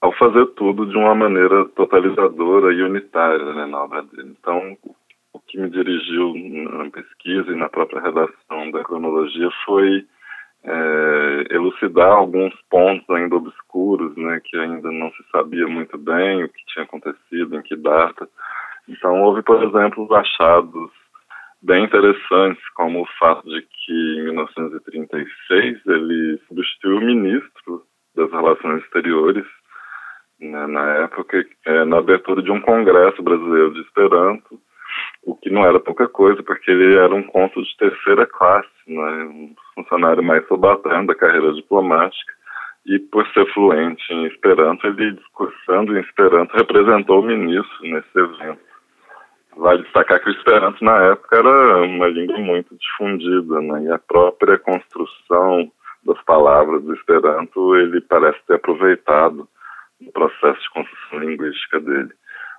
ao 0.00 0.12
fazer 0.12 0.46
tudo 0.54 0.86
de 0.86 0.96
uma 0.96 1.14
maneira 1.14 1.64
totalizadora 1.70 2.72
e 2.72 2.82
unitária 2.82 3.52
né, 3.52 3.66
na 3.66 3.82
obra 3.82 4.02
dele. 4.02 4.34
Então, 4.38 4.76
o 5.32 5.40
que 5.40 5.58
me 5.58 5.68
dirigiu 5.68 6.32
na 6.34 6.90
pesquisa 6.90 7.50
e 7.50 7.56
na 7.56 7.68
própria 7.68 8.00
redação 8.00 8.70
da 8.70 8.84
cronologia 8.84 9.50
foi 9.64 10.06
é, 10.64 11.44
elucidar 11.50 12.12
alguns 12.12 12.54
pontos 12.70 13.08
ainda 13.10 13.36
obscuros, 13.36 14.16
né, 14.16 14.40
que 14.42 14.56
ainda 14.56 14.90
não 14.90 15.10
se 15.12 15.22
sabia 15.30 15.66
muito 15.66 15.98
bem 15.98 16.44
o 16.44 16.48
que 16.48 16.64
tinha 16.66 16.84
acontecido, 16.84 17.56
em 17.56 17.62
que 17.62 17.76
data, 17.76 18.28
então, 18.88 19.22
houve, 19.22 19.42
por 19.42 19.62
exemplo, 19.62 20.12
achados 20.14 20.90
bem 21.62 21.84
interessantes, 21.84 22.62
como 22.74 23.02
o 23.02 23.08
fato 23.18 23.48
de 23.48 23.62
que 23.62 24.18
em 24.18 24.24
1936 24.24 25.80
ele 25.86 26.38
substituiu 26.46 26.98
o 26.98 27.00
ministro 27.00 27.82
das 28.14 28.30
Relações 28.30 28.82
Exteriores, 28.82 29.46
né, 30.38 30.66
na 30.66 30.94
época, 31.04 31.44
é, 31.64 31.84
na 31.84 31.98
abertura 31.98 32.42
de 32.42 32.50
um 32.50 32.60
congresso 32.60 33.22
brasileiro 33.22 33.72
de 33.72 33.80
Esperanto, 33.80 34.60
o 35.24 35.34
que 35.34 35.50
não 35.50 35.64
era 35.64 35.80
pouca 35.80 36.06
coisa, 36.06 36.42
porque 36.42 36.70
ele 36.70 36.96
era 36.96 37.14
um 37.14 37.22
conto 37.22 37.62
de 37.62 37.76
terceira 37.78 38.26
classe, 38.26 38.68
né, 38.86 39.24
um 39.24 39.54
funcionário 39.74 40.22
mais 40.22 40.46
subalterno 40.46 41.06
da 41.06 41.14
carreira 41.14 41.52
diplomática, 41.54 42.34
e 42.86 42.98
por 42.98 43.26
ser 43.28 43.50
fluente 43.54 44.04
em 44.12 44.26
Esperanto, 44.26 44.86
ele 44.86 45.12
discursando 45.12 45.96
em 45.96 46.00
Esperanto 46.00 46.54
representou 46.54 47.20
o 47.20 47.26
ministro 47.26 47.78
nesse 47.82 48.18
evento. 48.18 48.73
Vale 49.56 49.82
destacar 49.82 50.20
que 50.20 50.28
o 50.28 50.32
Esperanto, 50.32 50.84
na 50.84 50.96
época, 51.12 51.36
era 51.36 51.82
uma 51.82 52.08
língua 52.08 52.38
muito 52.38 52.76
difundida, 52.76 53.60
né? 53.60 53.84
e 53.84 53.90
a 53.90 53.98
própria 53.98 54.58
construção 54.58 55.70
das 56.04 56.20
palavras 56.24 56.82
do 56.82 56.94
Esperanto, 56.94 57.76
ele 57.76 58.00
parece 58.00 58.38
ter 58.46 58.54
aproveitado 58.54 59.48
no 60.00 60.12
processo 60.12 60.60
de 60.60 60.70
construção 60.70 61.18
linguística 61.20 61.80
dele. 61.80 62.10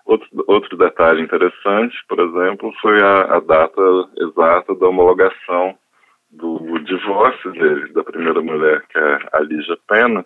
Outro, 0.06 0.28
outro 0.48 0.78
detalhe 0.78 1.22
interessante, 1.22 1.96
por 2.08 2.20
exemplo, 2.20 2.72
foi 2.82 3.02
a, 3.02 3.36
a 3.36 3.40
data 3.40 3.82
exata 4.18 4.76
da 4.76 4.88
homologação 4.88 5.78
do 6.30 6.80
divórcio 6.80 7.52
dele, 7.52 7.92
da 7.94 8.04
primeira 8.04 8.42
mulher, 8.42 8.84
que 8.90 8.98
é 8.98 9.20
a 9.34 9.40
Lígia 9.40 9.78
Pena, 9.88 10.26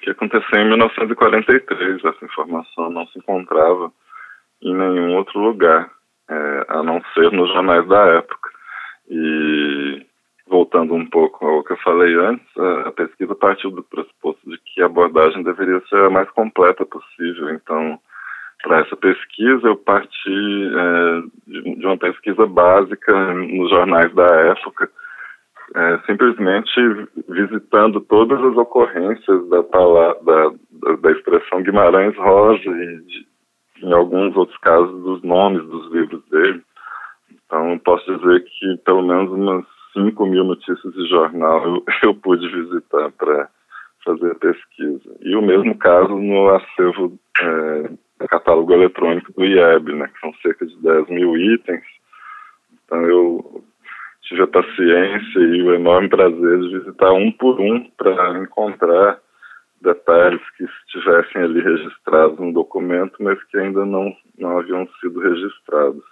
que 0.00 0.10
aconteceu 0.10 0.60
em 0.60 0.68
1943. 0.68 2.04
Essa 2.04 2.24
informação 2.24 2.90
não 2.90 3.06
se 3.06 3.18
encontrava 3.18 3.92
em 4.62 4.74
nenhum 4.74 5.16
outro 5.16 5.38
lugar, 5.40 5.90
é, 6.30 6.66
a 6.68 6.82
não 6.82 7.02
ser 7.14 7.30
nos 7.32 7.52
jornais 7.52 7.86
da 7.88 8.06
época. 8.16 8.50
E 9.10 10.06
voltando 10.46 10.94
um 10.94 11.06
pouco 11.06 11.46
ao 11.46 11.64
que 11.64 11.72
eu 11.72 11.76
falei 11.78 12.14
antes, 12.14 12.46
a, 12.56 12.88
a 12.88 12.92
pesquisa 12.92 13.34
partiu 13.34 13.70
do 13.70 13.82
pressuposto 13.82 14.48
de 14.48 14.58
que 14.58 14.82
a 14.82 14.86
abordagem 14.86 15.42
deveria 15.42 15.80
ser 15.88 16.04
a 16.04 16.10
mais 16.10 16.30
completa 16.30 16.84
possível. 16.84 17.50
Então, 17.50 17.98
para 18.62 18.80
essa 18.80 18.96
pesquisa, 18.96 19.66
eu 19.66 19.76
parti 19.76 20.08
é, 20.28 21.22
de, 21.46 21.76
de, 21.76 21.86
uma 21.86 21.98
pesquisa 21.98 22.46
básica 22.46 23.34
nos 23.34 23.70
jornais 23.70 24.14
da 24.14 24.26
época, 24.26 24.88
é, 25.74 25.98
simplesmente 26.06 26.70
visitando 27.28 28.00
todas 28.02 28.38
as 28.38 28.56
ocorrências 28.56 29.48
da, 29.48 29.62
da, 29.62 30.14
da, 30.22 30.96
da 30.96 31.10
expressão 31.10 31.62
Guimarães 31.62 32.16
Rosa 32.16 32.62
e 32.62 33.00
de, 33.02 33.31
em 33.82 33.92
alguns 33.92 34.36
outros 34.36 34.58
casos, 34.58 35.02
dos 35.02 35.22
nomes 35.22 35.64
dos 35.66 35.92
livros 35.92 36.22
dele. 36.30 36.62
Então, 37.46 37.78
posso 37.84 38.16
dizer 38.16 38.44
que 38.44 38.76
pelo 38.84 39.02
menos 39.02 39.30
umas 39.30 39.64
5 39.92 40.26
mil 40.26 40.44
notícias 40.44 40.92
de 40.94 41.08
jornal 41.08 41.64
eu, 41.64 41.84
eu 42.04 42.14
pude 42.14 42.48
visitar 42.48 43.10
para 43.12 43.48
fazer 44.04 44.32
a 44.32 44.34
pesquisa. 44.36 45.16
E 45.20 45.36
o 45.36 45.42
mesmo 45.42 45.76
caso 45.76 46.14
no 46.14 46.48
acervo 46.50 47.18
é, 47.40 48.26
catálogo 48.28 48.72
eletrônico 48.72 49.32
do 49.32 49.44
IEB, 49.44 49.92
né, 49.92 50.08
que 50.08 50.20
são 50.20 50.32
cerca 50.42 50.66
de 50.66 50.76
10 50.78 51.08
mil 51.08 51.36
itens. 51.36 51.84
Então, 52.84 53.02
eu 53.02 53.64
tive 54.22 54.42
a 54.42 54.46
paciência 54.46 55.38
e 55.40 55.62
o 55.62 55.74
enorme 55.74 56.08
prazer 56.08 56.58
de 56.60 56.78
visitar 56.78 57.12
um 57.12 57.30
por 57.32 57.60
um 57.60 57.84
para 57.96 58.38
encontrar 58.38 59.18
detalhes 59.82 60.40
que 60.56 60.64
estivessem 60.64 61.42
ali 61.42 61.60
registrados 61.60 62.38
no 62.38 62.52
documento, 62.52 63.16
mas 63.20 63.42
que 63.44 63.58
ainda 63.58 63.84
não, 63.84 64.14
não 64.38 64.58
haviam 64.58 64.88
sido 65.00 65.20
registrados. 65.20 66.02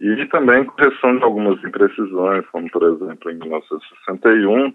E 0.00 0.26
também 0.26 0.64
correção 0.64 1.16
de 1.16 1.24
algumas 1.24 1.62
imprecisões, 1.62 2.44
como, 2.50 2.70
por 2.70 2.82
exemplo, 2.82 3.30
em 3.30 3.38
1961, 3.38 4.74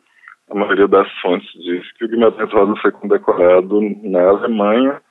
a 0.50 0.56
maioria 0.56 0.88
das 0.88 1.12
fontes 1.20 1.52
diz 1.54 1.91
que 1.93 2.06
o 2.06 2.08
Guimarães 2.08 2.52
Rosa 2.52 2.76
foi 2.82 2.91
condecorado 2.91 3.82
na 4.04 4.22
Alemanha 4.22 5.02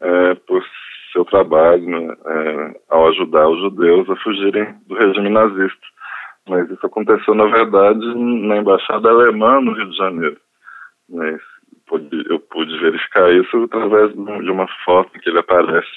é, 0.00 0.34
por 0.34 0.64
seu 1.12 1.24
trabalho 1.24 1.86
né, 1.86 2.16
é, 2.24 2.80
ao 2.88 3.08
ajudar 3.08 3.48
os 3.48 3.60
judeus 3.60 4.08
a 4.08 4.16
fugirem 4.16 4.74
do 4.86 4.94
regime 4.94 5.28
nazista. 5.28 5.86
Mas 6.48 6.70
isso 6.70 6.86
aconteceu, 6.86 7.34
na 7.34 7.44
verdade, 7.44 8.00
na 8.00 8.56
Embaixada 8.56 9.10
Alemã 9.10 9.60
no 9.60 9.74
Rio 9.74 9.90
de 9.90 9.96
Janeiro. 9.96 10.38
Mas 11.10 11.40
pude, 11.88 12.24
eu 12.30 12.38
pude 12.38 12.78
verificar 12.78 13.32
isso 13.32 13.64
através 13.64 14.12
de 14.12 14.50
uma 14.50 14.68
foto 14.84 15.18
que 15.18 15.28
ele 15.28 15.38
aparece 15.38 15.88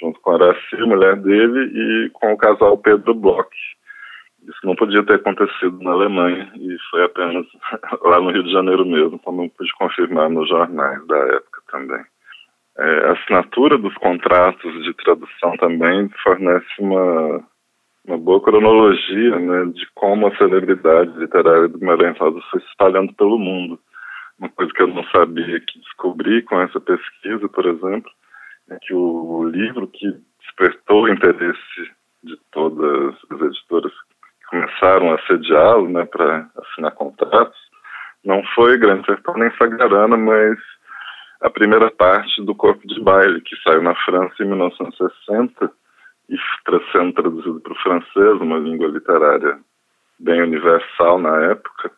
junto 0.00 0.20
com 0.20 0.30
a 0.30 0.34
Araci, 0.34 0.76
mulher 0.76 1.16
dele, 1.16 2.06
e 2.06 2.10
com 2.10 2.32
o 2.32 2.36
casal 2.36 2.78
Pedro 2.78 3.14
Bloch. 3.14 3.48
Isso 4.42 4.60
não 4.64 4.76
podia 4.76 5.02
ter 5.02 5.14
acontecido 5.14 5.78
na 5.80 5.92
Alemanha 5.92 6.50
e 6.54 6.76
foi 6.90 7.04
apenas 7.04 7.46
lá 8.02 8.20
no 8.20 8.30
Rio 8.30 8.44
de 8.44 8.52
Janeiro 8.52 8.86
mesmo, 8.86 9.18
como 9.18 9.44
eu 9.44 9.50
pude 9.50 9.72
confirmar 9.74 10.30
nos 10.30 10.48
jornais 10.48 11.04
da 11.06 11.16
época 11.16 11.62
também. 11.68 12.04
É, 12.78 13.06
a 13.08 13.12
assinatura 13.12 13.78
dos 13.78 13.94
contratos 13.94 14.84
de 14.84 14.92
tradução 14.94 15.56
também 15.56 16.10
fornece 16.22 16.66
uma, 16.78 17.42
uma 18.06 18.18
boa 18.18 18.40
cronologia 18.40 19.36
né, 19.36 19.72
de 19.72 19.86
como 19.94 20.26
a 20.26 20.36
celebridade 20.36 21.18
literária 21.18 21.68
do 21.68 21.78
Guimarães 21.78 22.18
Rosa 22.18 22.38
foi 22.50 22.60
se 22.60 22.66
espalhando 22.66 23.14
pelo 23.14 23.38
mundo. 23.38 23.80
Uma 24.38 24.48
coisa 24.50 24.72
que 24.72 24.82
eu 24.82 24.88
não 24.88 25.04
sabia 25.04 25.60
que 25.60 25.78
descobri 25.78 26.42
com 26.42 26.60
essa 26.60 26.80
pesquisa, 26.80 27.48
por 27.48 27.66
exemplo, 27.66 28.10
é 28.70 28.78
que 28.80 28.92
o 28.92 29.44
livro 29.44 29.86
que 29.88 30.14
despertou 30.40 31.04
o 31.04 31.08
interesse 31.08 31.90
de 32.22 32.36
todas 32.50 33.14
as 33.30 33.40
editoras 33.40 33.92
começaram 34.50 35.12
a 35.12 35.20
sediá-lo 35.26 35.88
né, 35.88 36.04
para 36.04 36.48
assinar 36.56 36.92
contratos, 36.92 37.58
não 38.24 38.42
foi 38.54 38.78
Grande 38.78 39.06
Sertão 39.06 39.34
nem 39.34 39.50
Sagarana, 39.56 40.16
mas 40.16 40.58
a 41.40 41.50
primeira 41.50 41.90
parte 41.90 42.42
do 42.44 42.54
Corpo 42.54 42.86
de 42.86 43.00
Baile, 43.00 43.40
que 43.40 43.56
saiu 43.62 43.82
na 43.82 43.94
França 43.94 44.34
em 44.40 44.46
1960 44.46 45.70
e 46.28 46.36
sendo 46.90 47.12
traduzido 47.12 47.60
para 47.60 47.72
o 47.72 47.82
francês, 47.82 48.40
uma 48.40 48.58
língua 48.58 48.88
literária 48.88 49.58
bem 50.18 50.42
universal 50.42 51.18
na 51.18 51.36
época, 51.44 51.92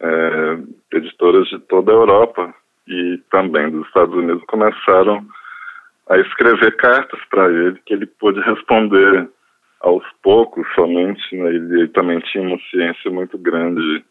é, 0.00 0.96
editoras 0.96 1.48
de 1.48 1.58
toda 1.60 1.92
a 1.92 1.94
Europa 1.94 2.54
e 2.86 3.20
também 3.30 3.70
dos 3.70 3.86
Estados 3.86 4.14
Unidos 4.14 4.42
começaram 4.46 5.24
a 6.08 6.16
escrever 6.18 6.74
cartas 6.76 7.20
para 7.30 7.50
ele, 7.50 7.78
que 7.84 7.92
ele 7.92 8.06
pôde 8.06 8.40
responder 8.40 9.28
aos 9.80 10.04
poucos 10.22 10.66
somente. 10.74 11.36
Né? 11.36 11.50
Ele, 11.50 11.80
ele, 11.80 11.88
também 11.88 12.18
tinha 12.20 12.42
uma 12.42 12.58
ciência 12.70 13.10
muito 13.10 13.36
grande 13.36 14.04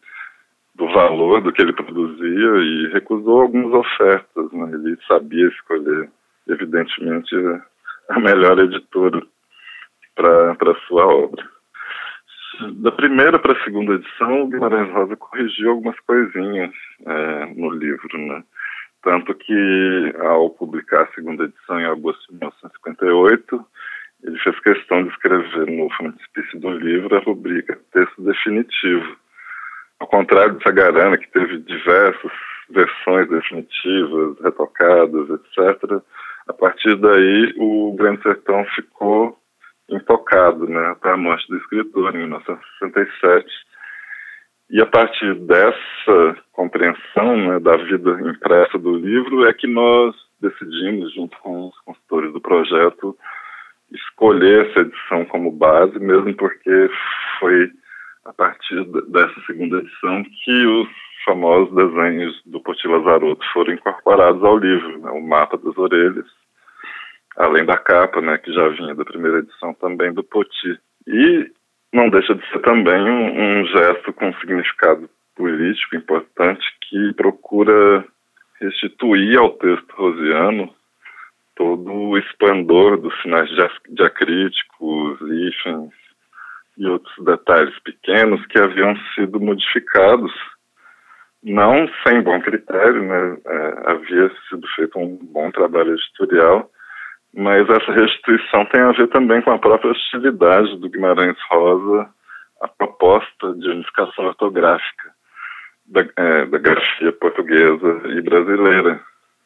do 0.74 0.86
valor 0.92 1.40
do 1.40 1.52
que 1.52 1.60
ele 1.60 1.72
produzia 1.72 2.56
e 2.56 2.90
recusou 2.92 3.42
algumas 3.42 3.72
ofertas. 3.72 4.52
Né? 4.52 4.70
Ele 4.74 4.96
sabia 5.08 5.48
escolher, 5.48 6.08
evidentemente, 6.46 7.34
a 8.10 8.20
melhor 8.20 8.58
editora 8.60 9.20
para 10.14 10.74
sua 10.86 11.06
obra. 11.06 11.57
Da 12.60 12.90
primeira 12.90 13.38
para 13.38 13.52
a 13.52 13.64
segunda 13.64 13.94
edição, 13.94 14.42
o 14.42 14.48
Guimarães 14.48 14.92
Rosa 14.92 15.16
corrigiu 15.16 15.70
algumas 15.70 15.98
coisinhas 16.00 16.72
é, 17.06 17.46
no 17.54 17.70
livro, 17.70 18.18
né? 18.18 18.42
Tanto 19.02 19.32
que, 19.34 20.14
ao 20.20 20.50
publicar 20.50 21.02
a 21.02 21.14
segunda 21.14 21.44
edição 21.44 21.80
em 21.80 21.84
agosto 21.84 22.20
de 22.26 22.38
1958, 22.38 23.64
ele 24.24 24.38
fez 24.40 24.58
questão 24.60 25.04
de 25.04 25.10
escrever 25.10 25.70
no 25.70 25.88
frontispício 25.90 26.58
do 26.58 26.70
livro 26.70 27.16
a 27.16 27.20
rubrica 27.20 27.78
texto 27.92 28.22
definitivo. 28.22 29.16
Ao 30.00 30.08
contrário 30.08 30.56
de 30.56 30.64
Sagarana, 30.64 31.16
que 31.16 31.30
teve 31.30 31.58
diversas 31.58 32.32
versões 32.70 33.28
definitivas, 33.28 34.36
retocadas, 34.42 35.30
etc., 35.30 36.02
a 36.48 36.52
partir 36.52 36.96
daí 36.96 37.54
o 37.56 37.94
Grande 37.96 38.22
Sertão 38.22 38.64
ficou 38.74 39.38
intocado, 39.88 40.68
né, 40.68 40.88
até 40.90 41.10
a 41.10 41.16
morte 41.16 41.48
do 41.48 41.56
escritor 41.56 42.14
em 42.14 42.18
1967. 42.18 43.46
E 44.70 44.82
a 44.82 44.86
partir 44.86 45.34
dessa 45.34 46.36
compreensão 46.52 47.36
né, 47.36 47.58
da 47.58 47.76
vida 47.76 48.20
impressa 48.28 48.78
do 48.78 48.96
livro 48.96 49.46
é 49.46 49.52
que 49.54 49.66
nós 49.66 50.14
decidimos, 50.40 51.14
junto 51.14 51.36
com 51.38 51.68
os 51.68 51.80
consultores 51.80 52.32
do 52.32 52.40
projeto, 52.40 53.16
escolher 53.90 54.66
essa 54.66 54.80
edição 54.80 55.24
como 55.24 55.50
base, 55.50 55.98
mesmo 55.98 56.34
porque 56.36 56.90
foi 57.40 57.70
a 58.26 58.32
partir 58.34 58.84
dessa 59.08 59.40
segunda 59.46 59.78
edição 59.78 60.22
que 60.44 60.66
os 60.66 60.88
famosos 61.24 61.74
desenhos 61.74 62.42
do 62.44 62.60
Poti 62.60 62.86
Lazarotto 62.86 63.44
foram 63.52 63.72
incorporados 63.72 64.42
ao 64.44 64.58
livro, 64.58 64.98
né, 65.00 65.10
o 65.10 65.20
mapa 65.26 65.56
das 65.56 65.76
orelhas, 65.78 66.26
além 67.38 67.64
da 67.64 67.76
capa, 67.76 68.20
né, 68.20 68.36
que 68.38 68.52
já 68.52 68.68
vinha 68.68 68.94
da 68.94 69.04
primeira 69.04 69.38
edição 69.38 69.72
também 69.74 70.12
do 70.12 70.24
Poti. 70.24 70.78
E 71.06 71.50
não 71.92 72.10
deixa 72.10 72.34
de 72.34 72.46
ser 72.50 72.58
também 72.60 73.00
um, 73.00 73.60
um 73.60 73.66
gesto 73.66 74.12
com 74.12 74.32
significado 74.34 75.08
político 75.36 75.96
importante 75.96 76.66
que 76.82 77.12
procura 77.14 78.04
restituir 78.60 79.38
ao 79.38 79.50
texto 79.50 79.90
rosiano 79.94 80.74
todo 81.54 81.92
o 81.92 82.18
esplendor 82.18 83.00
dos 83.00 83.14
sinais 83.22 83.48
diacríticos, 83.88 85.20
hífens 85.20 85.92
e 86.76 86.86
outros 86.86 87.24
detalhes 87.24 87.76
pequenos 87.80 88.44
que 88.46 88.58
haviam 88.58 88.94
sido 89.14 89.40
modificados, 89.40 90.32
não 91.42 91.88
sem 92.06 92.20
bom 92.20 92.40
critério, 92.40 93.02
né? 93.02 93.38
É, 93.44 93.92
havia 93.92 94.30
sido 94.48 94.66
feito 94.74 94.98
um 94.98 95.18
bom 95.32 95.50
trabalho 95.50 95.94
editorial, 95.94 96.70
mas 97.34 97.68
essa 97.68 97.92
restituição 97.92 98.64
tem 98.66 98.82
a 98.82 98.92
ver 98.92 99.08
também 99.08 99.40
com 99.42 99.50
a 99.50 99.58
própria 99.58 99.90
hostilidade 99.90 100.76
do 100.78 100.88
Guimarães 100.88 101.36
Rosa 101.50 102.08
à 102.60 102.68
proposta 102.68 103.54
de 103.54 103.68
unificação 103.68 104.26
ortográfica 104.26 105.12
da, 105.86 106.02
é, 106.16 106.46
da 106.46 106.58
grafia 106.58 107.12
portuguesa 107.12 108.02
e 108.08 108.20
brasileira, 108.20 109.00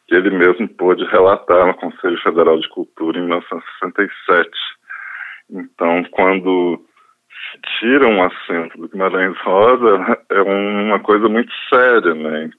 que 0.06 0.14
ele 0.14 0.30
mesmo 0.30 0.68
pôde 0.68 1.04
relatar 1.06 1.66
no 1.66 1.74
Conselho 1.74 2.20
Federal 2.22 2.58
de 2.58 2.68
Cultura 2.68 3.18
em 3.18 3.22
1967. 3.22 4.50
Então, 5.50 6.04
quando 6.10 6.84
se 7.28 7.60
tira 7.78 8.08
um 8.08 8.22
acento 8.22 8.78
do 8.78 8.88
Guimarães 8.88 9.36
Rosa, 9.42 10.18
é 10.30 10.42
uma 10.42 11.00
coisa 11.00 11.28
muito 11.28 11.52
séria, 11.72 12.14
né? 12.14 12.50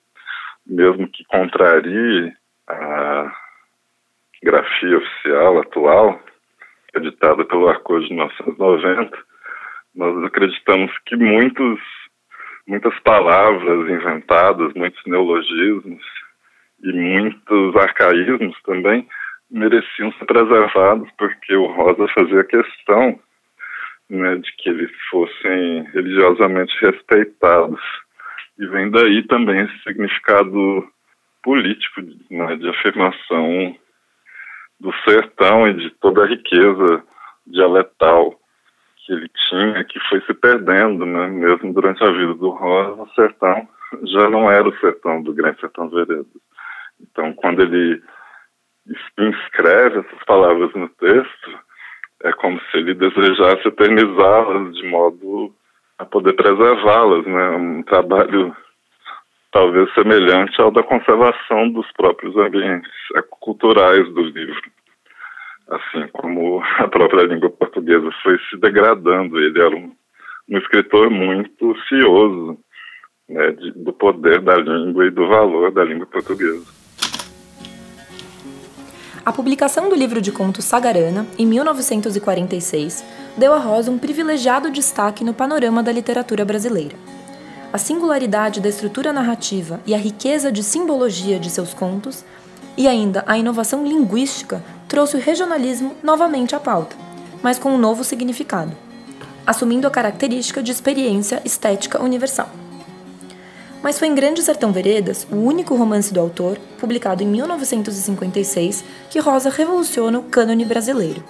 Mesmo 0.65 1.07
que 1.09 1.25
contrarie 1.25 2.31
a 2.69 3.42
grafia 4.43 4.97
oficial 4.97 5.60
atual, 5.60 6.21
editada 6.95 7.45
pelo 7.45 7.69
Arcos 7.69 8.03
de 8.08 8.13
1990, 8.13 9.17
nós 9.95 10.23
acreditamos 10.25 10.91
que 11.06 11.15
muitos, 11.15 11.79
muitas 12.67 12.97
palavras 12.99 13.89
inventadas, 13.89 14.73
muitos 14.73 15.01
neologismos 15.06 16.03
e 16.84 16.91
muitos 16.91 17.75
arcaísmos 17.77 18.62
também 18.63 19.08
mereciam 19.49 20.12
ser 20.13 20.25
preservados, 20.25 21.10
porque 21.17 21.56
o 21.56 21.67
Rosa 21.67 22.08
fazia 22.13 22.43
questão 22.43 23.19
né, 24.10 24.36
de 24.36 24.51
que 24.58 24.69
eles 24.69 24.91
fossem 25.10 25.84
religiosamente 25.93 26.73
respeitados. 26.82 27.82
E 28.60 28.67
vem 28.67 28.91
daí 28.91 29.23
também 29.27 29.62
esse 29.62 29.84
significado 29.84 30.88
político 31.43 32.01
né, 32.29 32.56
de 32.56 32.69
afirmação 32.69 33.77
do 34.84 34.93
sertão 35.10 35.65
e 35.67 35.74
de 35.74 35.89
toda 36.02 36.24
a 36.24 36.28
riqueza 36.28 37.02
dialetal 37.48 38.38
que 38.98 39.13
ele 39.13 39.30
tinha, 39.50 39.84
que 39.86 40.00
foi 40.10 40.22
se 40.22 40.34
perdendo, 40.34 41.06
né? 41.06 41.28
mesmo 41.28 41.74
durante 41.74 42.04
a 42.04 42.12
vida 42.12 42.34
do 42.36 42.50
Rosa, 42.50 43.02
o 43.02 43.10
sertão 43.15 43.67
já 44.04 44.30
não 44.30 44.52
era 44.52 44.67
o 44.67 44.78
sertão 44.80 45.24
do 45.24 45.34
Grande 45.34 45.60
Sertão 45.60 45.89
Veredas. 45.89 46.26
Então, 47.00 47.34
quando 47.34 47.62
ele 47.62 48.02
inscreve 49.17 50.00
essas 50.00 50.24
palavras 50.26 50.74
no 50.74 50.89
texto, 50.89 51.60
é 52.24 52.32
como 52.34 52.60
se 52.60 52.78
ele 52.78 52.93
desejasse 52.93 53.67
eternizá-las 53.67 54.76
de 54.76 54.88
modo 54.88 55.54
a 55.98 56.06
poder 56.06 56.34
preservá-las, 56.34 57.26
né? 57.26 57.50
Um 57.52 57.84
trabalho 57.84 58.56
talvez 59.53 59.93
semelhante 59.93 60.59
ao 60.59 60.71
da 60.71 60.81
conservação 60.81 61.69
dos 61.69 61.89
próprios 61.93 62.35
ambientes 62.35 62.91
culturais 63.39 64.11
do 64.13 64.21
livro. 64.21 64.61
Assim 65.69 66.07
como 66.11 66.61
a 66.79 66.87
própria 66.87 67.23
língua 67.23 67.49
portuguesa 67.51 68.09
foi 68.23 68.37
se 68.49 68.57
degradando, 68.59 69.39
ele 69.39 69.59
era 69.59 69.75
um, 69.75 69.91
um 70.49 70.57
escritor 70.57 71.09
muito 71.09 71.75
cioso 71.87 72.57
né, 73.29 73.51
de, 73.51 73.71
do 73.71 73.93
poder 73.93 74.41
da 74.41 74.55
língua 74.55 75.05
e 75.05 75.11
do 75.11 75.27
valor 75.27 75.71
da 75.71 75.83
língua 75.83 76.07
portuguesa. 76.07 76.65
A 79.25 79.31
publicação 79.31 79.87
do 79.87 79.95
livro 79.95 80.19
de 80.19 80.33
contos 80.33 80.65
Sagarana, 80.65 81.25
em 81.39 81.45
1946, 81.45 83.05
deu 83.37 83.53
a 83.53 83.57
Rosa 83.57 83.89
um 83.89 83.97
privilegiado 83.97 84.69
destaque 84.69 85.23
no 85.23 85.33
panorama 85.33 85.81
da 85.81 85.93
literatura 85.93 86.43
brasileira. 86.43 86.97
A 87.73 87.79
singularidade 87.79 88.62
da 88.62 88.69
estrutura 88.69 89.12
narrativa 89.12 89.81
e 89.83 89.95
a 89.95 89.97
riqueza 89.97 90.51
de 90.51 90.62
simbologia 90.62 91.39
de 91.39 91.49
seus 91.49 91.73
contos, 91.73 92.23
e 92.77 92.88
ainda 92.88 93.23
a 93.25 93.36
inovação 93.36 93.83
linguística, 93.83 94.63
trouxe 94.88 95.17
o 95.17 95.19
regionalismo 95.19 95.95
novamente 96.03 96.55
à 96.55 96.59
pauta, 96.59 96.95
mas 97.41 97.57
com 97.57 97.71
um 97.71 97.77
novo 97.79 98.03
significado, 98.03 98.73
assumindo 99.43 99.88
a 99.88 99.89
característica 99.89 100.62
de 100.62 100.71
experiência 100.71 101.41
estética 101.43 101.99
universal. 101.99 102.47
Mas 103.81 103.97
foi 103.97 104.07
em 104.07 104.13
Grande 104.13 104.43
Sertão 104.43 104.71
Veredas, 104.71 105.25
o 105.31 105.38
único 105.38 105.73
romance 105.73 106.13
do 106.13 106.19
autor, 106.19 106.59
publicado 106.79 107.23
em 107.23 107.27
1956, 107.27 108.83
que 109.09 109.17
Rosa 109.17 109.49
revoluciona 109.49 110.19
o 110.19 110.23
cânone 110.23 110.63
brasileiro. 110.63 111.23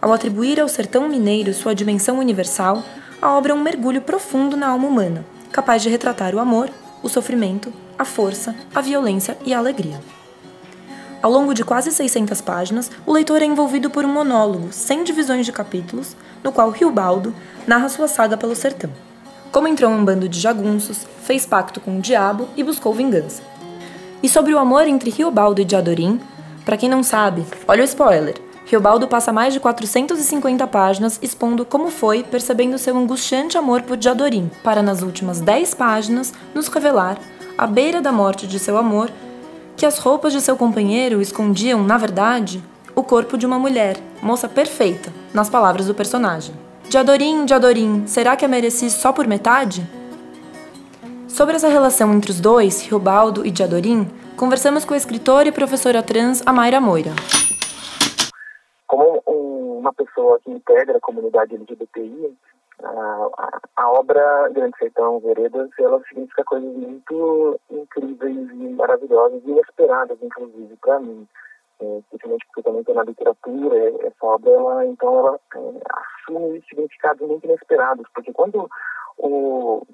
Ao 0.00 0.14
atribuir 0.14 0.58
ao 0.58 0.68
sertão 0.68 1.10
mineiro 1.10 1.52
sua 1.52 1.74
dimensão 1.74 2.18
universal, 2.18 2.82
a 3.20 3.36
obra 3.36 3.52
é 3.52 3.54
um 3.54 3.62
mergulho 3.62 4.00
profundo 4.00 4.56
na 4.56 4.68
alma 4.68 4.88
humana, 4.88 5.33
capaz 5.54 5.84
de 5.84 5.88
retratar 5.88 6.34
o 6.34 6.40
amor, 6.40 6.68
o 7.00 7.08
sofrimento, 7.08 7.72
a 7.96 8.04
força, 8.04 8.56
a 8.74 8.80
violência 8.80 9.38
e 9.46 9.54
a 9.54 9.58
alegria. 9.58 10.00
Ao 11.22 11.30
longo 11.30 11.54
de 11.54 11.62
quase 11.62 11.92
600 11.92 12.40
páginas, 12.40 12.90
o 13.06 13.12
leitor 13.12 13.40
é 13.40 13.44
envolvido 13.44 13.88
por 13.88 14.04
um 14.04 14.12
monólogo, 14.12 14.72
sem 14.72 15.04
divisões 15.04 15.46
de 15.46 15.52
capítulos, 15.52 16.16
no 16.42 16.50
qual 16.50 16.70
Riobaldo 16.70 17.32
narra 17.68 17.88
sua 17.88 18.08
saga 18.08 18.36
pelo 18.36 18.56
sertão. 18.56 18.90
Como 19.52 19.68
entrou 19.68 19.92
em 19.92 19.94
um 19.94 20.04
bando 20.04 20.28
de 20.28 20.40
jagunços, 20.40 21.06
fez 21.22 21.46
pacto 21.46 21.80
com 21.80 21.98
o 21.98 22.02
diabo 22.02 22.48
e 22.56 22.64
buscou 22.64 22.92
vingança. 22.92 23.40
E 24.24 24.28
sobre 24.28 24.52
o 24.52 24.58
amor 24.58 24.88
entre 24.88 25.08
Riobaldo 25.08 25.60
e 25.60 25.64
Diadorim, 25.64 26.20
para 26.64 26.76
quem 26.76 26.88
não 26.88 27.04
sabe, 27.04 27.46
olha 27.68 27.82
o 27.82 27.84
spoiler. 27.84 28.34
Riobaldo 28.66 29.06
passa 29.06 29.32
mais 29.32 29.52
de 29.52 29.60
450 29.60 30.66
páginas 30.66 31.18
expondo 31.20 31.66
como 31.66 31.90
foi 31.90 32.22
percebendo 32.22 32.78
seu 32.78 32.96
angustiante 32.96 33.58
amor 33.58 33.82
por 33.82 33.96
Diadorim, 33.96 34.50
para 34.62 34.82
nas 34.82 35.02
últimas 35.02 35.40
10 35.40 35.74
páginas 35.74 36.32
nos 36.54 36.68
revelar, 36.68 37.18
à 37.58 37.66
beira 37.66 38.00
da 38.00 38.10
morte 38.10 38.46
de 38.46 38.58
seu 38.58 38.78
amor, 38.78 39.10
que 39.76 39.84
as 39.84 39.98
roupas 39.98 40.32
de 40.32 40.40
seu 40.40 40.56
companheiro 40.56 41.20
escondiam, 41.20 41.82
na 41.82 41.98
verdade, 41.98 42.62
o 42.94 43.02
corpo 43.02 43.36
de 43.36 43.44
uma 43.44 43.58
mulher, 43.58 43.98
moça 44.22 44.48
perfeita, 44.48 45.12
nas 45.32 45.50
palavras 45.50 45.86
do 45.86 45.94
personagem. 45.94 46.54
Diadorim, 46.88 47.44
Diadorim, 47.44 48.04
será 48.06 48.34
que 48.34 48.44
a 48.44 48.48
mereci 48.48 48.88
só 48.88 49.12
por 49.12 49.26
metade? 49.26 49.86
Sobre 51.28 51.56
essa 51.56 51.68
relação 51.68 52.14
entre 52.14 52.30
os 52.30 52.40
dois, 52.40 52.82
Riobaldo 52.82 53.44
e 53.44 53.50
Diadorim, 53.50 54.08
conversamos 54.36 54.84
com 54.84 54.94
a 54.94 54.96
escritora 54.96 55.48
e 55.48 55.52
professora 55.52 56.02
trans 56.02 56.42
Amaira 56.46 56.80
Moira. 56.80 57.12
Como 58.94 59.20
uma 59.26 59.92
pessoa 59.92 60.38
que 60.38 60.52
integra 60.52 60.96
a 60.96 61.00
comunidade 61.00 61.56
LGBTI, 61.56 62.32
a, 62.80 63.28
a, 63.74 63.90
obra 63.90 64.48
Grande 64.50 64.78
Sertão 64.78 65.18
Veredas, 65.18 65.68
ela 65.80 66.00
significa 66.08 66.44
coisas 66.44 66.72
muito 66.76 67.60
incríveis 67.72 68.50
e 68.52 68.68
maravilhosas, 68.68 69.42
inesperadas, 69.44 70.16
inclusive, 70.22 70.76
para 70.76 71.00
mim. 71.00 71.26
É, 71.80 71.98
especialmente 71.98 72.46
porque 72.46 72.60
eu 72.60 72.62
também 72.62 72.80
estou 72.82 72.94
na 72.94 73.02
literatura, 73.02 74.06
essa 74.06 74.26
obra, 74.26 74.52
ela, 74.52 74.86
então, 74.86 75.18
ela 75.18 75.40
é, 75.56 75.80
assume 75.90 76.62
significados 76.68 77.26
muito 77.26 77.44
inesperados, 77.46 78.06
porque 78.14 78.32
quando 78.32 78.70
o 79.18 79.84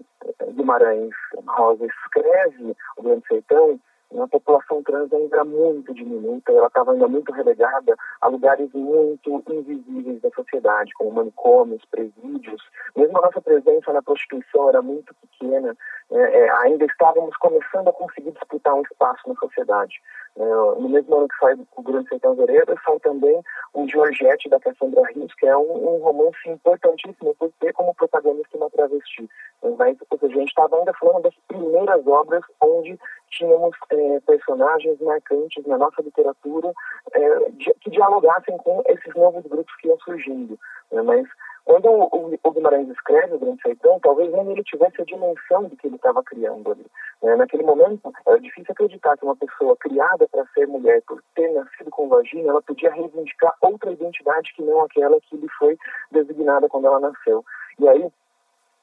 Guimarães 0.51 1.15
Rosa 1.47 1.87
escreve 1.87 2.77
o 2.99 3.03
Grande 3.03 3.27
Sertão, 3.27 3.81
a 4.19 4.27
população 4.27 4.83
trans 4.83 5.13
ainda 5.13 5.37
era 5.37 5.45
muito 5.45 5.95
diminuta, 5.95 6.51
ela 6.53 6.67
estava 6.67 6.93
ainda 6.93 7.07
muito 7.07 7.33
relegada 7.33 7.95
a 8.21 8.29
lugares 8.29 8.69
muito 8.73 9.43
invisíveis 9.49 10.21
da 10.21 10.31
sociedade, 10.31 10.93
como 10.95 11.13
manicômios, 11.13 11.85
presídios. 11.91 12.61
Mesmo 12.97 13.19
a 13.19 13.23
nossa 13.23 13.41
presença 13.41 13.93
na 13.93 14.03
prostituição 14.03 14.69
era 14.69 14.83
muito 14.83 15.15
pequena, 15.15 15.77
é, 16.11 16.41
é, 16.41 16.51
ainda 16.63 16.85
estávamos 16.87 17.37
começando 17.37 17.89
a 17.89 17.93
conseguir 17.93 18.33
disputar 18.33 18.75
um 18.75 18.83
espaço 18.83 19.29
na 19.29 19.35
sociedade. 19.37 20.01
É, 20.37 20.45
no 20.45 20.89
mesmo 20.89 21.17
ano 21.17 21.29
que 21.29 21.37
sai 21.39 21.55
o 21.77 21.83
Grande 21.83 22.09
Sertão 22.09 22.35
Veredas, 22.35 22.79
sai 22.85 22.99
também 23.01 23.41
o 23.75 23.89
Georgette, 23.89 24.49
da 24.49 24.59
Cassandra 24.59 25.03
Rios, 25.13 25.33
que 25.35 25.47
é 25.47 25.57
um, 25.57 25.97
um, 25.97 25.99
romance 25.99 26.49
importantíssimo 26.49 27.35
por 27.37 27.53
ter 27.61 27.73
como 27.73 27.95
protagonista 27.95 28.57
uma 28.57 28.71
travesti. 28.71 29.29
Mas, 29.63 29.97
a 30.23 30.27
gente 30.29 30.49
estava 30.49 30.77
ainda 30.77 30.93
falando 30.95 31.23
das 31.23 31.35
primeiras 31.49 32.07
obras 32.07 32.43
onde 32.61 32.99
tínhamos 33.31 33.77
é, 33.91 34.21
personagens 34.21 35.01
marcantes 35.01 35.65
na 35.67 35.79
nossa 35.79 36.03
literatura 36.03 36.73
é, 37.13 37.39
que 37.81 37.91
dialogassem 37.91 38.57
com 38.59 38.83
esses 38.89 39.15
novos 39.15 39.45
grupos 39.45 39.75
que 39.77 39.89
iam 39.89 39.99
surgindo. 39.99 40.59
Né? 40.91 41.03
Mas 41.03 41.27
quando 41.65 41.89
o, 41.89 42.39
o, 42.43 42.51
Guimarães 42.51 42.89
escreve 42.89 43.35
o 43.35 43.39
Grande 43.39 43.63
Sertão, 43.63 44.01
talvez 44.01 44.33
nem 44.33 44.51
ele 44.51 44.65
tivesse 44.65 45.01
a 45.01 45.05
dimensão 45.05 45.65
do 45.65 45.77
que 45.77 45.87
ele 45.87 45.97
estava 45.97 46.23
criando 46.23 46.73
ali. 46.73 46.87
Né? 47.23 47.37
Naquele 47.37 47.63
momento, 47.63 48.13
era 48.27 48.41
difícil 48.41 48.73
acreditar 48.73 49.17
que 49.17 49.25
uma 49.25 49.37
pessoa 49.37 49.77
criada 49.77 50.27
para 50.29 50.47
ser 50.55 50.67
mulher, 50.67 51.03
por 51.07 51.23
ter 51.35 51.53
nascido 51.53 51.91
com 51.91 52.09
vagina, 52.09 52.51
ela 52.51 52.63
podia 52.63 52.91
reivindicar 52.91 53.55
outra 53.61 53.93
identidade 53.93 54.53
que 54.55 54.63
não 54.63 54.83
aquela 54.83 55.21
que 55.21 55.37
lhe 55.37 55.49
foi 55.59 55.77
designada 56.11 56.69
quando 56.69 56.87
ela 56.87 56.99
nasceu. 56.99 57.45
E 57.79 57.89
aí, 57.89 58.11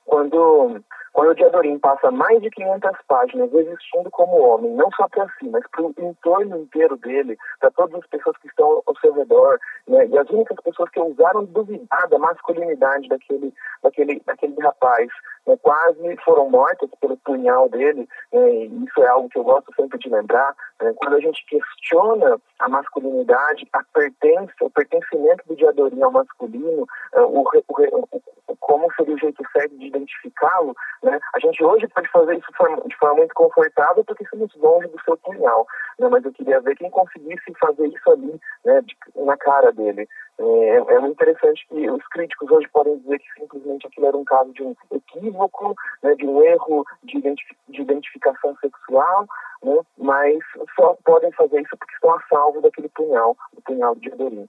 quando, 0.07 0.81
quando 1.11 1.31
o 1.31 1.35
Diadorim 1.35 1.77
passa 1.79 2.09
mais 2.09 2.41
de 2.41 2.49
500 2.49 2.91
páginas 3.07 3.53
existindo 3.53 4.09
como 4.09 4.41
homem, 4.41 4.73
não 4.73 4.89
só 4.95 5.07
para 5.09 5.27
si, 5.37 5.49
mas 5.49 5.63
para 5.69 5.83
o 5.83 5.93
entorno 5.99 6.57
inteiro 6.61 6.97
dele, 6.97 7.37
para 7.59 7.69
todas 7.71 8.01
as 8.01 8.07
pessoas 8.07 8.37
que 8.37 8.47
estão 8.47 8.81
ao 8.85 8.97
seu 8.99 9.13
redor, 9.13 9.59
né, 9.87 10.07
e 10.07 10.17
as 10.17 10.29
únicas 10.29 10.57
pessoas 10.63 10.89
que 10.89 10.99
ousaram 10.99 11.43
duvidar 11.45 12.07
da 12.09 12.17
masculinidade 12.17 13.09
daquele, 13.09 13.53
daquele, 13.83 14.21
daquele 14.25 14.55
rapaz, 14.61 15.09
né, 15.45 15.57
quase 15.61 16.17
foram 16.23 16.49
mortas 16.49 16.89
pelo 17.01 17.17
punhal 17.17 17.67
dele, 17.69 18.07
né, 18.31 18.49
e 18.49 18.85
isso 18.85 19.03
é 19.03 19.07
algo 19.07 19.29
que 19.29 19.37
eu 19.37 19.43
gosto 19.43 19.73
sempre 19.75 19.99
de 19.99 20.09
lembrar, 20.09 20.55
né, 20.81 20.93
quando 20.95 21.15
a 21.15 21.19
gente 21.19 21.45
questiona 21.47 22.39
a 22.59 22.69
masculinidade, 22.69 23.67
a 23.73 23.83
pertença, 23.93 24.53
o 24.61 24.69
pertencimento 24.69 25.43
do 25.47 25.55
Diadorim 25.55 26.01
ao 26.01 26.11
masculino, 26.11 26.87
uh, 27.13 27.21
o, 27.23 27.41
o, 27.41 28.07
o, 28.47 28.55
como 28.59 28.91
seria 28.93 29.15
o 29.15 29.19
jeito 29.19 29.43
certo 29.51 29.77
de 29.77 29.89
identificá-lo, 29.97 30.75
né, 31.03 31.19
a 31.35 31.39
gente 31.39 31.63
hoje 31.63 31.87
pode 31.87 32.09
fazer 32.09 32.37
isso 32.37 32.47
de 32.87 32.97
forma 32.97 33.15
muito 33.15 33.33
confortável 33.33 34.03
porque 34.03 34.23
estamos 34.23 34.53
longe 34.55 34.87
do 34.87 35.01
seu 35.03 35.17
punhal, 35.17 35.67
né, 35.99 36.07
mas 36.09 36.23
eu 36.23 36.31
queria 36.31 36.61
ver 36.61 36.75
quem 36.75 36.89
conseguisse 36.89 37.53
fazer 37.59 37.87
isso 37.87 38.11
ali, 38.11 38.39
né, 38.65 38.81
de, 38.81 38.95
na 39.15 39.37
cara 39.37 39.71
dele. 39.71 40.07
É, 40.39 40.75
é 40.93 40.99
muito 40.99 41.13
interessante 41.13 41.65
que 41.67 41.89
os 41.89 42.05
críticos 42.07 42.49
hoje 42.51 42.67
podem 42.69 42.97
dizer 42.99 43.19
que 43.19 43.33
simplesmente 43.39 43.87
aquilo 43.87 44.07
era 44.07 44.17
um 44.17 44.25
caso 44.25 44.51
de 44.53 44.63
um 44.63 44.75
equívoco, 44.91 45.75
né, 46.03 46.15
de 46.15 46.25
um 46.25 46.41
erro 46.43 46.85
de, 47.03 47.17
identif 47.17 47.55
de 47.69 47.81
identificação 47.81 48.55
sexual, 48.61 49.25
né, 49.63 49.79
mas 49.97 50.37
só 50.75 50.95
podem 51.03 51.31
fazer 51.31 51.61
isso 51.61 51.75
porque 51.77 51.93
estão 51.93 52.11
a 52.11 52.21
salvo 52.29 52.61
daquele 52.61 52.89
punhal, 52.89 53.35
do 53.53 53.61
punhal 53.61 53.95
de 53.95 54.11
Adorim. 54.11 54.47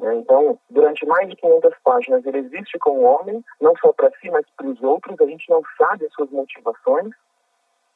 Né. 0.00 0.16
Então, 0.16 0.58
durante 0.70 1.06
mais 1.06 1.28
de 1.28 1.36
500 1.36 1.74
páginas, 1.84 2.24
ele 2.24 2.38
existe 2.38 2.78
como 2.78 3.02
homem, 3.02 3.44
não 3.60 3.74
só 3.76 3.92
para 3.92 4.10
si, 4.20 4.30
mas 4.30 4.46
para 4.56 4.66
os 4.66 4.82
outros. 4.82 5.20
A 5.20 5.26
gente 5.26 5.48
não 5.50 5.62
sabe 5.78 6.06
as 6.06 6.12
suas 6.12 6.30
motivações, 6.30 7.14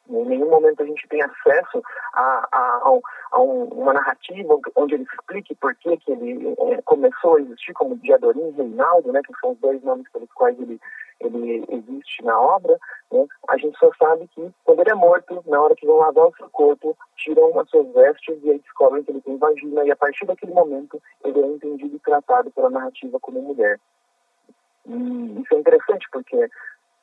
em 0.09 0.25
nenhum 0.27 0.51
momento 0.51 0.83
a 0.83 0.87
gente 0.87 1.09
tem 1.09 1.23
acesso 1.23 1.83
a, 2.13 2.49
a, 2.53 2.59
a, 2.59 3.01
a 3.33 3.41
uma 3.41 3.93
narrativa 3.93 4.59
onde 4.77 4.95
ele 4.95 5.05
explique 5.05 5.55
por 5.55 5.75
que, 5.77 5.97
que 5.97 6.13
ele 6.13 6.55
é, 6.59 6.83
começou 6.83 7.37
a 7.37 7.41
existir 7.41 7.73
como 7.73 7.97
Diadorim 7.97 8.51
Reinaldo, 8.51 9.13
né, 9.13 9.21
que 9.27 9.33
são 9.41 9.53
os 9.53 9.59
dois 9.59 9.83
nomes 9.83 10.07
pelos 10.13 10.31
quais 10.33 10.59
ele, 10.61 10.79
ele 11.21 11.65
existe 11.69 12.23
na 12.23 12.39
obra. 12.39 12.79
Né, 13.11 13.27
a 13.49 13.57
gente 13.57 13.79
só 13.79 13.91
sabe 13.99 14.29
que 14.29 14.51
quando 14.65 14.81
ele 14.81 14.91
é 14.91 14.95
morto, 14.95 15.43
na 15.47 15.61
hora 15.61 15.75
que 15.75 15.87
vão 15.87 15.97
lavar 15.97 16.27
o 16.27 16.37
seu 16.37 16.51
corpo, 16.51 16.97
tiram 17.17 17.59
as 17.59 17.69
suas 17.71 17.89
vestes 17.95 18.39
e 18.43 18.51
aí 18.51 18.59
descobrem 18.59 19.03
que 19.03 19.11
ele 19.11 19.23
tem 19.23 19.39
vagina 19.39 19.85
e 19.85 19.91
a 19.91 19.97
partir 19.97 20.27
daquele 20.27 20.53
momento 20.53 21.01
ele 21.25 21.41
é 21.41 21.47
entendido 21.47 21.97
e 21.97 22.01
tratado 22.01 22.51
pela 22.51 22.71
narrativa 22.71 23.19
como 23.21 23.41
mulher. 23.41 23.81
E 24.87 25.41
isso 25.41 25.55
é 25.55 25.59
interessante 25.59 26.07
porque 26.13 26.51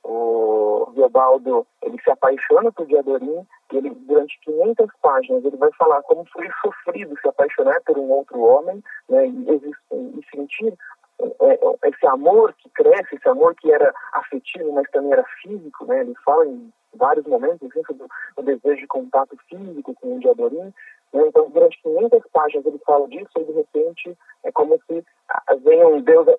o 0.04 0.92
Riobaldo 0.96 1.66
ele 1.82 2.02
se 2.02 2.10
apaixona 2.10 2.72
por 2.72 2.86
Diadorim 2.88 3.46
e 3.72 3.78
ele 3.78 3.92
durante 3.92 4.40
500 4.42 4.88
páginas 5.02 5.46
ele 5.46 5.58
vai 5.58 5.72
falar 5.74 6.02
como 6.04 6.26
foi 6.26 6.50
sofrido 6.62 7.18
se 7.20 7.28
apaixonar 7.28 7.82
por 7.86 7.98
um 7.98 8.10
outro 8.10 8.40
homem 8.42 8.84
né, 9.10 9.28
e, 9.28 9.74
e 9.92 10.22
sentir 10.34 10.78
é, 11.22 11.54
é, 11.54 11.90
esse 11.90 12.08
amor 12.08 12.54
que 12.54 12.70
cresce, 12.70 13.16
esse 13.16 13.30
amor 13.30 13.54
que 13.56 13.72
era 13.72 13.94
afetivo, 14.14 14.74
mas 14.74 14.90
também 14.90 15.14
era 15.14 15.24
físico, 15.42 15.86
né? 15.86 16.02
Ele 16.02 16.16
fala 16.26 16.48
em 16.48 16.74
vários 16.96 17.26
momentos 17.28 17.70
assim, 17.70 17.84
sobre 17.86 18.08
o 18.38 18.42
desejo 18.42 18.82
de 18.82 18.88
contato 18.88 19.38
físico 19.48 19.94
com 19.96 20.16
o 20.16 20.20
Diadorim? 20.20 20.74
Então, 21.14 21.50
durante 21.50 21.82
500 21.82 22.22
páginas 22.32 22.66
ele 22.66 22.80
fala 22.86 23.08
disso 23.08 23.32
e, 23.38 23.44
de 23.44 23.52
repente, 23.52 24.18
é 24.44 24.52
como 24.52 24.80
se 24.88 25.04
ah, 25.30 25.56
venha 25.64 25.88
um 25.88 26.02
Deus 26.02 26.28
ex 26.28 26.38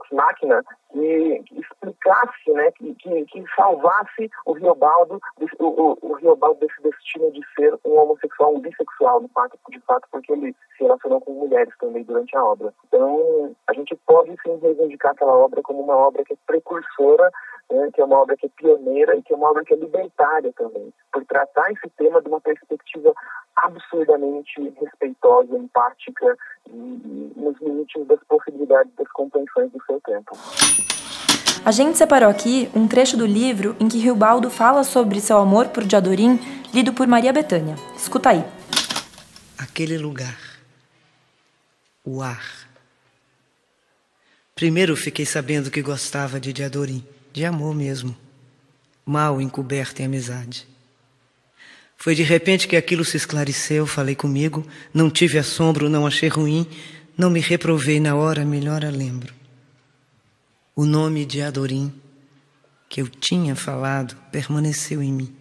que, 0.93 1.43
que 1.45 1.61
explicasse, 1.61 2.51
né, 2.53 2.71
que, 2.73 2.95
que, 2.95 3.25
que, 3.27 3.45
salvasse 3.55 4.31
o 4.47 4.53
Riobaldo, 4.53 5.21
o, 5.59 5.65
o, 5.65 5.99
o 6.03 6.13
Riobaldo 6.15 6.61
desse 6.61 6.83
destino 6.83 7.31
de 7.33 7.41
ser 7.55 7.79
um 7.85 7.99
homossexual, 7.99 8.55
um 8.55 8.61
bissexual, 8.61 9.21
de 9.21 9.29
fato, 9.29 9.59
de 9.71 9.81
fato, 9.81 10.07
porque 10.11 10.33
ele 10.33 10.55
se 10.77 10.85
relacionou 10.85 11.21
com 11.21 11.33
mulheres 11.33 11.73
também 11.79 12.03
durante 12.05 12.37
a 12.37 12.45
obra. 12.45 12.73
Então, 12.87 13.55
a 13.67 13.73
gente 13.73 13.95
pode 14.07 14.35
sim 14.43 14.57
reivindicar 14.59 15.13
aquela 15.13 15.35
obra 15.35 15.63
como 15.63 15.83
uma 15.83 15.97
obra 15.97 16.25
que 16.25 16.35
é 16.35 16.37
precursora 16.47 17.31
né, 17.71 17.91
que 17.93 18.01
é 18.01 18.05
uma 18.05 18.19
obra 18.19 18.37
que 18.37 18.47
é 18.47 18.51
pioneira 18.51 19.17
e 19.17 19.23
que 19.23 19.33
é 19.33 19.37
uma 19.37 19.51
obra 19.51 19.65
que 19.65 19.75
é 19.75 19.77
libertária 19.77 20.53
também, 20.57 20.93
por 21.13 21.25
tratar 21.25 21.71
esse 21.73 21.89
tema 21.97 22.21
de 22.21 22.29
uma 22.29 22.41
perspectiva 22.41 23.13
absurdamente 23.57 24.75
respeitosa, 24.81 25.57
empática 25.57 26.37
e, 26.69 26.73
e 26.73 27.33
nos 27.37 27.59
limites 27.61 28.07
das 28.07 28.21
possibilidades 28.25 28.93
das 28.97 29.09
compreensões 29.13 29.71
do 29.73 29.83
seu 29.85 30.01
tempo. 30.01 30.37
A 31.65 31.71
gente 31.71 31.97
separou 31.97 32.29
aqui 32.29 32.69
um 32.75 32.89
trecho 32.89 33.17
do 33.17 33.25
livro 33.25 33.77
em 33.79 33.89
que 33.89 33.99
Riobaldo 33.99 34.51
fala 34.51 34.83
sobre 34.83 35.21
seu 35.21 35.39
amor 35.39 35.69
por 35.69 35.85
Diadorim, 35.85 36.41
lido 36.75 36.93
por 36.93 37.07
Maria 37.07 37.33
Bethânia. 37.33 37.77
Escuta 37.97 38.31
aí. 38.31 38.45
Aquele 39.57 39.97
lugar. 39.97 40.37
O 42.05 42.21
ar. 42.21 42.43
Primeiro 44.57 44.97
fiquei 44.97 45.25
sabendo 45.25 45.71
que 45.71 45.81
gostava 45.81 46.41
de 46.41 46.53
Diadorim 46.53 47.07
de 47.33 47.45
amor 47.45 47.75
mesmo, 47.75 48.17
mal 49.05 49.41
encoberto 49.41 50.01
em 50.01 50.07
amizade. 50.07 50.67
Foi 51.97 52.15
de 52.15 52.23
repente 52.23 52.67
que 52.67 52.77
aquilo 52.77 53.05
se 53.05 53.17
esclareceu, 53.17 53.87
falei 53.87 54.15
comigo, 54.15 54.67
não 54.93 55.09
tive 55.09 55.39
assombro, 55.39 55.89
não 55.89 56.07
achei 56.07 56.29
ruim, 56.29 56.67
não 57.17 57.31
me 57.31 57.41
reprovei 57.41 58.01
na 58.01 58.15
hora, 58.15 58.45
melhor 58.45 58.85
a 58.85 58.91
lembro. 58.91 59.33
O 60.75 60.85
nome 60.85 61.25
de 61.25 61.41
Adorim, 61.43 61.93
que 62.89 63.01
eu 63.01 63.09
tinha 63.09 63.55
falado, 63.55 64.17
permaneceu 64.33 65.03
em 65.03 65.13
mim. 65.13 65.35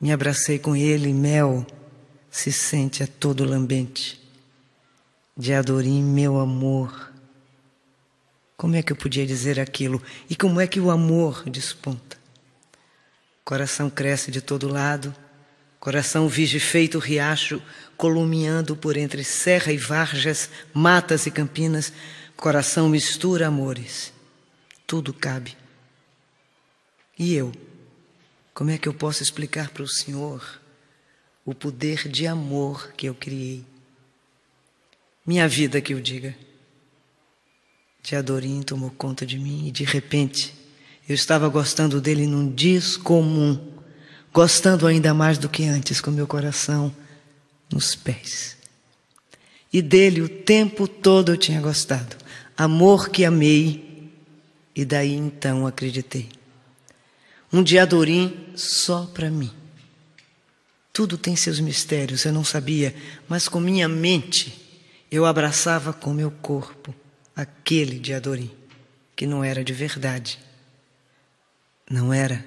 Me 0.00 0.12
abracei 0.12 0.58
com 0.58 0.76
ele, 0.76 1.12
mel 1.12 1.66
se 2.30 2.52
sente 2.52 3.02
a 3.02 3.06
todo 3.06 3.44
lambente. 3.44 4.20
De 5.36 5.54
Adorim, 5.54 6.02
meu 6.02 6.38
amor. 6.38 7.13
Como 8.56 8.76
é 8.76 8.82
que 8.82 8.92
eu 8.92 8.96
podia 8.96 9.26
dizer 9.26 9.58
aquilo? 9.58 10.02
E 10.30 10.36
como 10.36 10.60
é 10.60 10.66
que 10.66 10.80
o 10.80 10.90
amor 10.90 11.42
desponta? 11.48 12.16
Coração 13.44 13.90
cresce 13.90 14.30
de 14.30 14.40
todo 14.40 14.68
lado, 14.68 15.14
coração 15.78 16.28
vige 16.28 16.58
feito 16.58 16.98
riacho, 16.98 17.60
columiando 17.96 18.76
por 18.76 18.96
entre 18.96 19.22
serra 19.24 19.72
e 19.72 19.76
varjas, 19.76 20.48
matas 20.72 21.26
e 21.26 21.30
campinas, 21.30 21.92
coração 22.36 22.88
mistura 22.88 23.48
amores. 23.48 24.12
Tudo 24.86 25.12
cabe. 25.12 25.56
E 27.18 27.34
eu? 27.34 27.52
Como 28.54 28.70
é 28.70 28.78
que 28.78 28.88
eu 28.88 28.94
posso 28.94 29.22
explicar 29.22 29.70
para 29.70 29.82
o 29.82 29.88
Senhor 29.88 30.60
o 31.44 31.54
poder 31.54 32.08
de 32.08 32.26
amor 32.26 32.92
que 32.92 33.06
eu 33.06 33.14
criei? 33.14 33.64
Minha 35.26 35.48
vida 35.48 35.80
que 35.80 35.94
o 35.94 36.00
diga. 36.00 36.34
De 38.04 38.14
Adorim 38.14 38.60
tomou 38.60 38.90
conta 38.90 39.24
de 39.24 39.38
mim 39.38 39.66
e 39.66 39.70
de 39.70 39.82
repente 39.82 40.52
eu 41.08 41.14
estava 41.14 41.48
gostando 41.48 42.02
dele 42.02 42.26
num 42.26 42.46
descomum, 42.50 43.58
gostando 44.30 44.86
ainda 44.86 45.14
mais 45.14 45.38
do 45.38 45.48
que 45.48 45.64
antes, 45.64 46.02
com 46.02 46.10
meu 46.10 46.26
coração 46.26 46.94
nos 47.72 47.94
pés. 47.96 48.58
E 49.72 49.80
dele 49.80 50.20
o 50.20 50.28
tempo 50.28 50.86
todo 50.86 51.32
eu 51.32 51.38
tinha 51.38 51.62
gostado. 51.62 52.14
Amor 52.54 53.08
que 53.08 53.24
amei, 53.24 54.12
e 54.76 54.84
daí 54.84 55.14
então 55.14 55.66
acreditei. 55.66 56.28
Um 57.50 57.62
dia 57.62 57.84
Adorim 57.84 58.48
só 58.54 59.06
para 59.14 59.30
mim. 59.30 59.50
Tudo 60.92 61.16
tem 61.16 61.34
seus 61.36 61.58
mistérios, 61.58 62.26
eu 62.26 62.34
não 62.34 62.44
sabia, 62.44 62.94
mas 63.26 63.48
com 63.48 63.60
minha 63.60 63.88
mente 63.88 64.84
eu 65.10 65.24
abraçava 65.24 65.90
com 65.90 66.12
meu 66.12 66.30
corpo 66.30 66.94
aquele 67.34 67.98
de 67.98 68.12
Adorim, 68.12 68.50
que 69.16 69.26
não 69.26 69.42
era 69.42 69.64
de 69.64 69.72
verdade. 69.72 70.38
Não 71.90 72.12
era. 72.12 72.44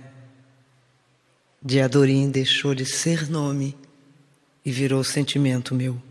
De 1.61 1.81
Adorim 1.81 2.29
deixou 2.29 2.73
de 2.73 2.85
ser 2.85 3.29
nome 3.29 3.77
e 4.63 4.71
virou 4.71 5.03
sentimento 5.03 5.75
meu. 5.75 6.01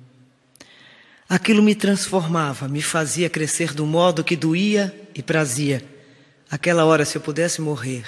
Aquilo 1.29 1.63
me 1.63 1.75
transformava, 1.75 2.69
me 2.69 2.83
fazia 2.83 3.29
crescer 3.29 3.73
do 3.73 3.85
modo 3.85 4.23
que 4.23 4.37
doía 4.37 4.95
e 5.15 5.23
prazia. 5.23 5.85
Aquela 6.51 6.85
hora, 6.85 7.05
se 7.05 7.17
eu 7.17 7.21
pudesse 7.21 7.61
morrer, 7.61 8.07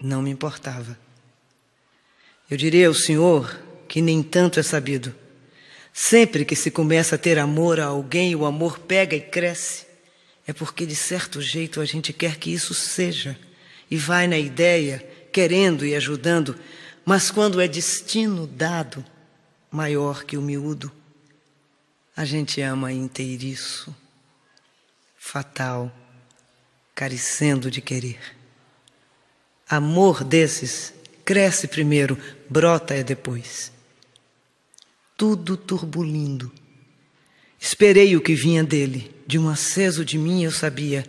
não 0.00 0.20
me 0.20 0.30
importava. 0.30 0.98
Eu 2.50 2.56
diria 2.56 2.88
ao 2.88 2.94
Senhor 2.94 3.60
que 3.86 4.02
nem 4.02 4.22
tanto 4.22 4.58
é 4.58 4.62
sabido 4.62 5.14
Sempre 5.92 6.44
que 6.44 6.56
se 6.56 6.70
começa 6.70 7.16
a 7.16 7.18
ter 7.18 7.38
amor 7.38 7.78
a 7.78 7.86
alguém, 7.86 8.34
o 8.34 8.46
amor 8.46 8.78
pega 8.78 9.14
e 9.14 9.20
cresce. 9.20 9.86
É 10.46 10.52
porque, 10.52 10.86
de 10.86 10.96
certo 10.96 11.40
jeito, 11.40 11.80
a 11.80 11.84
gente 11.84 12.12
quer 12.12 12.36
que 12.36 12.52
isso 12.52 12.72
seja 12.72 13.38
e 13.90 13.96
vai 13.96 14.26
na 14.26 14.38
ideia, 14.38 15.06
querendo 15.30 15.84
e 15.84 15.94
ajudando, 15.94 16.58
mas 17.04 17.30
quando 17.30 17.60
é 17.60 17.68
destino 17.68 18.46
dado, 18.46 19.04
maior 19.70 20.24
que 20.24 20.36
o 20.36 20.42
miúdo, 20.42 20.90
a 22.16 22.24
gente 22.24 22.60
ama 22.62 22.90
inteiriço, 22.90 23.94
fatal, 25.16 25.92
carecendo 26.94 27.70
de 27.70 27.80
querer. 27.80 28.18
Amor 29.68 30.24
desses 30.24 30.92
cresce 31.24 31.68
primeiro, 31.68 32.18
brota 32.48 32.94
é 32.94 33.02
depois 33.02 33.72
tudo 35.22 35.56
turbulindo. 35.56 36.50
Esperei 37.56 38.16
o 38.16 38.20
que 38.20 38.34
vinha 38.34 38.64
dele. 38.64 39.14
De 39.24 39.38
um 39.38 39.48
aceso 39.48 40.04
de 40.04 40.18
mim 40.18 40.42
eu 40.42 40.50
sabia. 40.50 41.06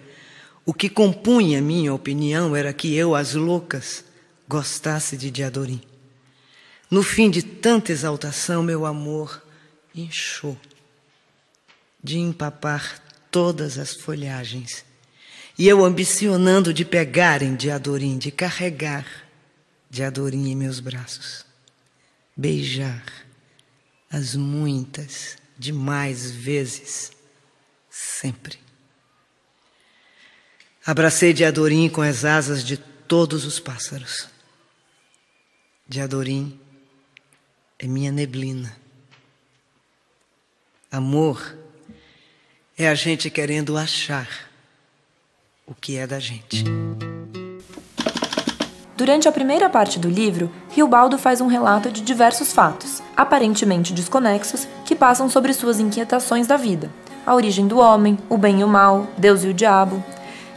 O 0.64 0.72
que 0.72 0.88
compunha 0.88 1.60
minha 1.60 1.92
opinião 1.92 2.56
era 2.56 2.72
que 2.72 2.94
eu, 2.94 3.16
as 3.16 3.34
loucas, 3.34 4.06
gostasse 4.48 5.18
de 5.18 5.32
Diadorim. 5.32 5.82
No 6.92 7.02
fim 7.02 7.28
de 7.28 7.42
tanta 7.42 7.92
exaltação, 7.92 8.62
meu 8.62 8.86
amor 8.86 9.42
inchou 9.96 10.56
de 12.04 12.20
empapar 12.20 13.04
todas 13.32 13.80
as 13.80 13.96
folhagens. 13.96 14.86
E 15.58 15.68
eu 15.68 15.84
ambicionando 15.84 16.72
de 16.72 16.86
pegar 16.86 17.42
em 17.42 17.56
Diadorim, 17.56 18.20
de 18.20 18.30
carregar 18.30 19.08
Diadorim 19.90 20.52
em 20.52 20.56
meus 20.56 20.80
braços, 20.80 21.44
beijar, 22.38 23.23
as 24.14 24.36
muitas, 24.36 25.38
demais 25.58 26.30
vezes, 26.30 27.12
sempre. 27.90 28.60
Abracei 30.86 31.34
de 31.34 31.44
Adorim 31.44 31.90
com 31.90 32.04
as 32.04 32.24
asas 32.24 32.64
de 32.64 32.78
todos 32.78 33.44
os 33.44 33.60
pássaros. 33.60 34.30
De 35.88 36.00
Adorim 36.00 36.60
é 37.80 37.88
minha 37.88 38.12
neblina. 38.12 38.78
Amor 40.92 41.58
é 42.78 42.88
a 42.88 42.94
gente 42.94 43.32
querendo 43.32 43.76
achar 43.76 44.30
o 45.66 45.74
que 45.74 45.98
é 45.98 46.06
da 46.06 46.20
gente. 46.20 46.64
Durante 48.96 49.28
a 49.28 49.32
primeira 49.32 49.68
parte 49.72 49.98
do 49.98 50.08
livro, 50.08 50.52
Riobaldo 50.70 51.18
faz 51.18 51.42
um 51.42 51.48
relato 51.48 51.92
de 51.92 52.02
diversos 52.02 52.54
fatos, 52.54 53.02
aparentemente 53.18 53.92
desconexos, 53.92 54.68
que 54.86 54.96
passam 54.96 55.28
sobre 55.28 55.52
suas 55.52 55.80
inquietações 55.80 56.46
da 56.46 56.58
vida, 56.58 56.92
a 57.26 57.34
origem 57.34 57.66
do 57.66 57.80
homem, 57.80 58.20
o 58.30 58.38
bem 58.38 58.60
e 58.60 58.64
o 58.64 58.68
mal, 58.68 59.08
Deus 59.18 59.44
e 59.44 59.48
o 59.48 59.54
diabo. 59.54 60.04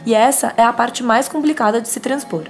E 0.05 0.13
essa 0.13 0.53
é 0.55 0.63
a 0.63 0.71
parte 0.71 1.01
mais 1.01 1.27
complicada 1.27 1.81
de 1.81 1.87
se 1.87 1.99
transpor. 1.99 2.43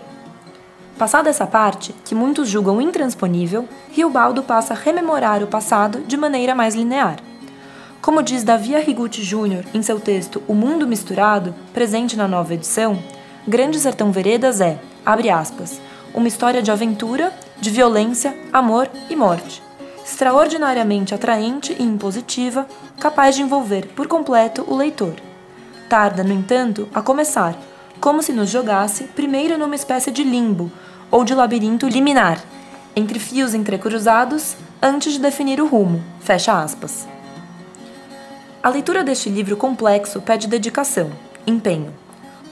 Passada 0.98 1.30
essa 1.30 1.48
parte, 1.48 1.96
que 2.04 2.14
muitos 2.14 2.50
julgam 2.50 2.82
intransponível, 2.82 3.66
Riobaldo 3.90 4.44
passa 4.44 4.74
a 4.74 4.78
rememorar 4.78 5.42
o 5.42 5.48
passado 5.48 6.00
de 6.06 6.18
maneira 6.18 6.54
mais 6.54 6.76
linear. 6.76 7.18
Como 8.02 8.22
diz 8.22 8.44
Davi 8.44 8.76
Arrigucci 8.76 9.22
Jr. 9.22 9.66
em 9.74 9.82
seu 9.82 10.02
texto 10.02 10.44
O 10.50 10.54
Mundo 10.54 10.86
Misturado, 10.86 11.56
presente 11.74 12.18
na 12.18 12.28
nova 12.28 12.54
edição, 12.54 13.02
Grande 13.48 13.80
Sertão 13.80 14.12
Veredas 14.12 14.60
é, 14.60 14.78
abre 15.08 15.30
aspas, 15.30 15.80
uma 16.14 16.28
história 16.28 16.62
de 16.62 16.70
aventura, 16.70 17.34
de 17.62 17.70
violência, 17.70 18.38
amor 18.52 18.90
e 19.10 19.16
morte. 19.16 19.64
Extraordinariamente 20.04 21.16
atraente 21.16 21.74
e 21.80 21.82
impositiva, 21.82 22.68
capaz 23.00 23.34
de 23.34 23.42
envolver 23.42 23.88
por 23.96 24.06
completo 24.06 24.66
o 24.68 24.76
leitor. 24.76 25.16
Tarda, 25.88 26.26
no 26.26 26.34
entanto, 26.34 26.90
a 26.94 27.02
começar, 27.02 27.58
como 28.02 28.22
se 28.22 28.34
nos 28.34 28.50
jogasse 28.50 29.06
primeiro 29.06 29.58
numa 29.58 29.76
espécie 29.76 30.12
de 30.12 30.26
limbo 30.26 30.70
ou 31.10 31.24
de 31.24 31.34
labirinto 31.34 31.88
liminar, 31.88 32.44
entre 32.94 33.18
fios 33.18 33.54
entrecruzados, 33.54 34.58
antes 34.82 35.14
de 35.14 35.20
definir 35.20 35.62
o 35.62 35.68
rumo. 35.68 36.04
Fecha 36.20 36.62
aspas. 36.62 37.08
A 38.62 38.68
leitura 38.68 39.06
deste 39.06 39.30
livro 39.30 39.56
complexo 39.56 40.20
pede 40.20 40.48
dedicação, 40.48 41.10
empenho. 41.46 41.94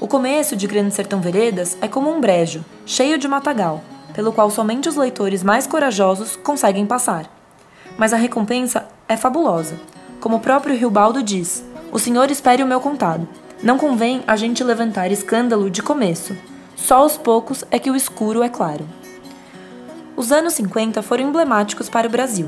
O 0.05 0.07
começo 0.07 0.55
de 0.55 0.67
Grande 0.67 0.93
Sertão 0.93 1.19
Veredas 1.19 1.75
é 1.81 1.87
como 1.87 2.15
um 2.15 2.21
brejo, 2.21 2.63
cheio 2.85 3.17
de 3.17 3.27
matagal, 3.27 3.83
pelo 4.13 4.31
qual 4.31 4.51
somente 4.51 4.87
os 4.87 4.95
leitores 4.95 5.41
mais 5.41 5.65
corajosos 5.65 6.35
conseguem 6.35 6.85
passar. 6.85 7.25
Mas 7.97 8.13
a 8.13 8.15
recompensa 8.15 8.87
é 9.09 9.17
fabulosa. 9.17 9.79
Como 10.21 10.37
o 10.37 10.39
próprio 10.39 10.77
Riobaldo 10.77 11.23
diz: 11.23 11.65
O 11.91 11.97
senhor 11.97 12.29
espere 12.29 12.61
o 12.61 12.67
meu 12.67 12.79
contado. 12.79 13.27
Não 13.63 13.79
convém 13.79 14.23
a 14.27 14.35
gente 14.35 14.63
levantar 14.63 15.11
escândalo 15.11 15.71
de 15.71 15.81
começo. 15.81 16.37
Só 16.75 16.97
aos 16.97 17.17
poucos 17.17 17.63
é 17.71 17.79
que 17.79 17.89
o 17.89 17.95
escuro 17.95 18.43
é 18.43 18.47
claro. 18.47 18.87
Os 20.15 20.31
anos 20.31 20.53
50 20.53 21.01
foram 21.01 21.23
emblemáticos 21.23 21.89
para 21.89 22.07
o 22.07 22.11
Brasil. 22.11 22.47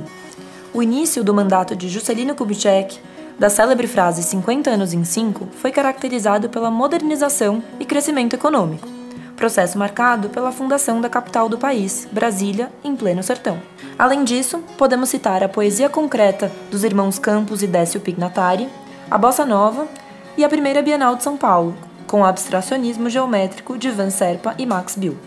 O 0.75 0.83
início 0.83 1.23
do 1.23 1.33
mandato 1.33 1.75
de 1.75 1.89
Juscelino 1.89 2.35
Kubitschek 2.35 2.99
da 3.39 3.49
célebre 3.49 3.87
frase 3.87 4.23
50 4.23 4.69
anos 4.69 4.93
em 4.93 5.03
5 5.03 5.49
foi 5.51 5.71
caracterizado 5.71 6.49
pela 6.49 6.71
modernização 6.71 7.61
e 7.79 7.85
crescimento 7.85 8.33
econômico, 8.33 8.87
processo 9.35 9.77
marcado 9.77 10.29
pela 10.29 10.51
fundação 10.51 10.99
da 10.99 11.09
capital 11.09 11.47
do 11.47 11.57
país, 11.57 12.07
Brasília, 12.11 12.71
em 12.83 12.95
pleno 12.95 13.21
sertão. 13.21 13.59
Além 13.97 14.23
disso, 14.23 14.63
podemos 14.77 15.09
citar 15.09 15.43
a 15.43 15.49
poesia 15.49 15.87
concreta 15.87 16.51
dos 16.71 16.83
irmãos 16.83 17.19
Campos 17.19 17.61
e 17.61 17.67
Décio 17.67 18.01
Pignatari, 18.01 18.67
a 19.09 19.17
bossa 19.17 19.45
nova 19.45 19.87
e 20.35 20.43
a 20.43 20.49
primeira 20.49 20.81
Bienal 20.81 21.15
de 21.15 21.23
São 21.23 21.37
Paulo, 21.37 21.75
com 22.07 22.21
o 22.21 22.25
abstracionismo 22.25 23.09
geométrico 23.09 23.77
de 23.77 23.91
Van 23.91 24.09
Serpa 24.09 24.55
e 24.57 24.65
Max 24.65 24.95
Bill. 24.95 25.17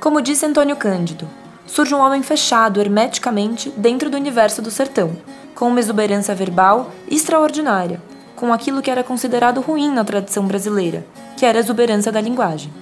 Como 0.00 0.22
disse 0.22 0.46
Antônio 0.46 0.76
Cândido, 0.76 1.28
surge 1.66 1.94
um 1.94 2.00
homem 2.00 2.22
fechado 2.22 2.80
hermeticamente 2.80 3.70
dentro 3.76 4.10
do 4.10 4.16
universo 4.16 4.60
do 4.60 4.70
sertão, 4.70 5.16
com 5.54 5.68
uma 5.68 5.80
exuberância 5.80 6.34
verbal 6.34 6.90
extraordinária, 7.08 8.02
com 8.36 8.52
aquilo 8.52 8.82
que 8.82 8.90
era 8.90 9.04
considerado 9.04 9.60
ruim 9.60 9.90
na 9.90 10.04
tradição 10.04 10.46
brasileira, 10.46 11.06
que 11.36 11.46
era 11.46 11.58
a 11.58 11.60
exuberância 11.60 12.10
da 12.10 12.20
linguagem. 12.20 12.72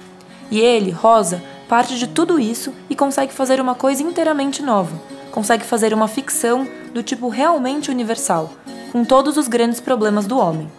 E 0.49 0.59
ele, 0.59 0.91
Rosa, 0.91 1.41
parte 1.69 1.97
de 1.97 2.07
tudo 2.07 2.39
isso 2.39 2.73
e 2.89 2.95
consegue 2.95 3.31
fazer 3.31 3.61
uma 3.61 3.75
coisa 3.75 4.03
inteiramente 4.03 4.61
nova, 4.61 4.99
consegue 5.31 5.63
fazer 5.63 5.93
uma 5.93 6.07
ficção 6.07 6.67
do 6.93 7.01
tipo 7.01 7.29
realmente 7.29 7.89
universal, 7.89 8.51
com 8.91 9.05
todos 9.05 9.37
os 9.37 9.47
grandes 9.47 9.79
problemas 9.79 10.25
do 10.25 10.37
homem. 10.37 10.69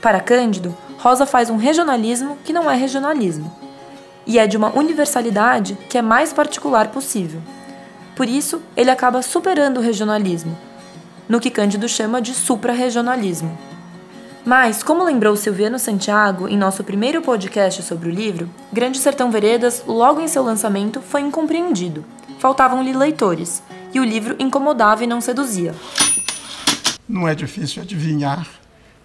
Para 0.00 0.20
Cândido, 0.20 0.74
Rosa 0.98 1.26
faz 1.26 1.50
um 1.50 1.56
regionalismo 1.56 2.38
que 2.44 2.52
não 2.52 2.70
é 2.70 2.74
regionalismo, 2.74 3.54
e 4.28 4.38
é 4.38 4.46
de 4.46 4.58
uma 4.58 4.70
universalidade 4.78 5.76
que 5.88 5.96
é 5.96 6.02
mais 6.02 6.34
particular 6.34 6.88
possível. 6.88 7.40
Por 8.14 8.28
isso, 8.28 8.60
ele 8.76 8.90
acaba 8.90 9.22
superando 9.22 9.78
o 9.78 9.80
regionalismo, 9.80 10.56
no 11.26 11.40
que 11.40 11.50
Cândido 11.50 11.88
chama 11.88 12.20
de 12.20 12.34
suprarregionalismo. 12.34 13.56
Mas, 14.44 14.82
como 14.82 15.04
lembrou 15.04 15.34
Silviano 15.34 15.78
Santiago 15.78 16.46
em 16.46 16.56
nosso 16.58 16.84
primeiro 16.84 17.22
podcast 17.22 17.82
sobre 17.82 18.08
o 18.08 18.12
livro, 18.12 18.48
Grande 18.72 18.98
Sertão 18.98 19.30
Veredas, 19.30 19.82
logo 19.86 20.20
em 20.20 20.28
seu 20.28 20.42
lançamento, 20.42 21.00
foi 21.00 21.22
incompreendido. 21.22 22.04
Faltavam-lhe 22.38 22.92
leitores, 22.92 23.62
e 23.94 24.00
o 24.00 24.04
livro 24.04 24.36
incomodava 24.38 25.04
e 25.04 25.06
não 25.06 25.20
seduzia. 25.20 25.74
Não 27.08 27.26
é 27.26 27.34
difícil 27.34 27.82
adivinhar 27.82 28.46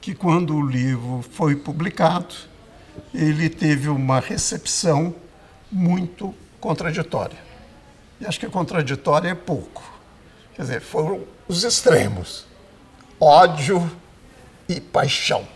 que, 0.02 0.14
quando 0.14 0.56
o 0.56 0.66
livro 0.66 1.24
foi 1.32 1.56
publicado, 1.56 2.36
ele 3.14 3.50
teve 3.50 3.90
uma 3.90 4.20
recepção 4.20 5.14
muito 5.72 6.34
contraditória. 6.60 7.38
E 8.20 8.26
acho 8.26 8.40
que 8.40 8.48
contraditória 8.48 9.30
é 9.30 9.36
pouco. 9.36 9.84
Quer 10.56 10.64
dizer, 10.64 10.82
foram 10.82 11.22
os 11.48 11.64
extremos: 11.64 12.46
ódio 13.20 13.90
e 14.68 14.80
paixão. 14.80 15.48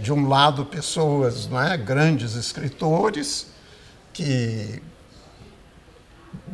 De 0.00 0.12
um 0.12 0.28
lado, 0.28 0.64
pessoas, 0.64 1.48
não 1.48 1.60
é, 1.60 1.76
grandes 1.76 2.34
escritores 2.34 3.48
que 4.12 4.80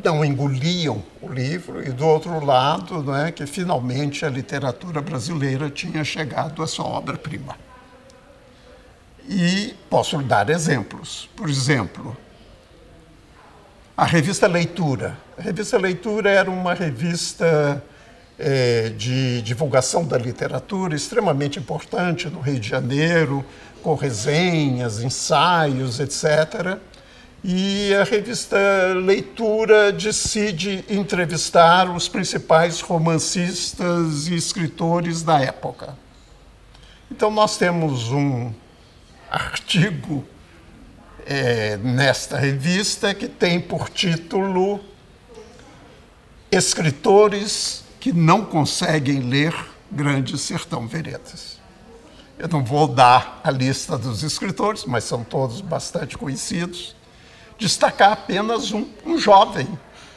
não 0.03 0.25
engoliam 0.25 1.03
o 1.21 1.27
livro, 1.27 1.87
e 1.87 1.91
do 1.91 2.05
outro 2.05 2.43
lado, 2.43 3.03
não 3.03 3.15
é, 3.15 3.31
que 3.31 3.45
finalmente 3.45 4.25
a 4.25 4.29
literatura 4.29 5.01
brasileira 5.01 5.69
tinha 5.69 6.03
chegado 6.03 6.63
à 6.63 6.67
sua 6.67 6.85
obra-prima. 6.85 7.55
E 9.33 9.73
posso 9.89 10.17
dar 10.17 10.49
exemplos. 10.49 11.29
Por 11.37 11.49
exemplo, 11.49 12.17
a 13.95 14.03
revista 14.03 14.45
Leitura. 14.45 15.17
A 15.37 15.41
revista 15.41 15.77
Leitura 15.77 16.29
era 16.29 16.51
uma 16.51 16.73
revista 16.73 17.81
é, 18.37 18.89
de 18.89 19.41
divulgação 19.41 20.03
da 20.03 20.17
literatura 20.17 20.97
extremamente 20.97 21.57
importante 21.57 22.27
no 22.27 22.41
Rio 22.41 22.59
de 22.59 22.67
Janeiro, 22.67 23.45
com 23.81 23.95
resenhas, 23.95 25.01
ensaios, 25.01 26.01
etc. 26.01 26.77
E 27.41 27.95
a 27.95 28.03
revista 28.03 28.57
Leitura 29.01 29.93
decide 29.93 30.83
entrevistar 30.89 31.89
os 31.89 32.09
principais 32.09 32.81
romancistas 32.81 34.27
e 34.27 34.35
escritores 34.35 35.23
da 35.23 35.39
época. 35.39 35.95
Então, 37.09 37.31
nós 37.31 37.57
temos 37.57 38.11
um 38.11 38.51
artigo 39.31 40.25
é, 41.25 41.77
nesta 41.77 42.37
revista 42.37 43.13
que 43.13 43.29
tem 43.29 43.61
por 43.61 43.89
título 43.89 44.81
Escritores 46.51 47.85
que 47.97 48.11
não 48.11 48.43
conseguem 48.43 49.21
ler 49.21 49.55
Grande 49.89 50.37
Sertão 50.37 50.85
Veredas. 50.85 51.61
Eu 52.37 52.49
não 52.49 52.61
vou 52.61 52.87
dar 52.87 53.39
a 53.41 53.49
lista 53.49 53.97
dos 53.97 54.21
escritores, 54.21 54.83
mas 54.83 55.05
são 55.05 55.23
todos 55.23 55.61
bastante 55.61 56.17
conhecidos. 56.17 56.93
Destacar 57.57 58.11
apenas 58.11 58.73
um, 58.73 58.85
um 59.05 59.17
jovem 59.17 59.67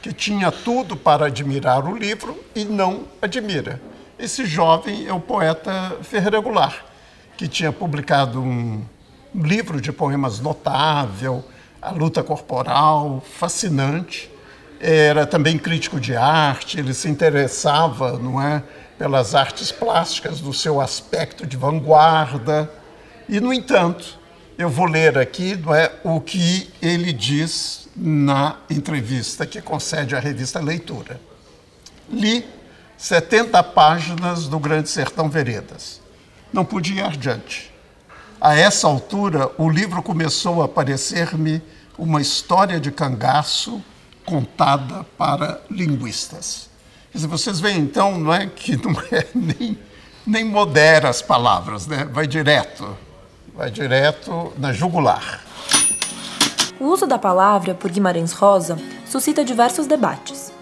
que 0.03 0.13
tinha 0.13 0.51
tudo 0.51 0.97
para 0.97 1.27
admirar 1.27 1.87
o 1.87 1.97
livro 1.97 2.43
e 2.55 2.65
não 2.65 3.05
admira. 3.23 3.81
Esse 4.19 4.45
jovem 4.45 5.07
é 5.07 5.13
o 5.13 5.21
poeta 5.21 5.99
Ferreira 6.03 6.41
Goulart, 6.41 6.81
que 7.37 7.47
tinha 7.47 7.73
publicado 7.73 8.43
um 8.43 8.83
livro 9.35 9.81
de 9.81 9.93
poemas 9.93 10.39
notável, 10.39 11.45
A 11.83 11.91
Luta 11.91 12.23
Corporal, 12.23 13.23
fascinante, 13.39 14.31
era 14.81 15.27
também 15.27 15.59
crítico 15.59 15.99
de 15.99 16.15
arte, 16.15 16.79
ele 16.79 16.95
se 16.95 17.09
interessava, 17.09 18.19
não 18.19 18.41
é, 18.41 18.63
pelas 18.99 19.35
artes 19.35 19.73
plásticas 19.73 20.41
do 20.41 20.53
seu 20.53 20.81
aspecto 20.81 21.47
de 21.47 21.57
vanguarda. 21.57 22.71
E 23.29 23.41
no 23.41 23.53
entanto, 23.53 24.19
eu 24.57 24.69
vou 24.69 24.87
ler 24.87 25.19
aqui, 25.19 25.57
não 25.57 25.75
é, 25.75 25.91
o 26.05 26.21
que 26.21 26.71
ele 26.81 27.13
diz 27.13 27.89
na 27.97 28.57
entrevista 28.71 29.47
que 29.47 29.61
concede 29.61 30.15
à 30.15 30.21
revista 30.21 30.61
Leitura. 30.61 31.21
Li 32.09 32.45
70 32.97 33.63
páginas 33.63 34.47
do 34.47 34.59
Grande 34.59 34.89
Sertão 34.89 35.29
Veredas. 35.29 36.01
Não 36.53 36.65
podia 36.65 37.03
ir 37.03 37.05
adiante. 37.05 37.74
A 38.45 38.55
essa 38.55 38.87
altura, 38.87 39.51
o 39.57 39.71
livro 39.71 40.03
começou 40.03 40.63
a 40.63 40.69
parecer-me 40.69 41.63
uma 41.97 42.21
história 42.21 42.79
de 42.79 42.91
cangaço 42.91 43.83
contada 44.23 45.03
para 45.17 45.63
linguistas. 45.71 46.69
Quer 47.11 47.17
dizer, 47.17 47.27
vocês 47.27 47.59
veem 47.59 47.79
então, 47.79 48.19
não 48.19 48.35
é 48.35 48.47
que 48.47 48.77
não 48.87 48.95
é 49.11 49.27
nem, 49.35 49.79
nem 50.27 50.45
modera 50.45 51.09
as 51.09 51.23
palavras, 51.23 51.87
né? 51.87 52.05
vai 52.05 52.27
direto, 52.27 52.95
vai 53.57 53.71
direto 53.71 54.53
na 54.59 54.75
jugular. 54.75 55.41
O 56.79 56.85
uso 56.89 57.07
da 57.07 57.19
palavra 57.19 57.75
por 57.75 57.91
Guimarães 57.91 58.33
Rosa 58.33 58.77
suscita 59.07 59.43
diversos 59.43 59.87
debates. 59.87 60.53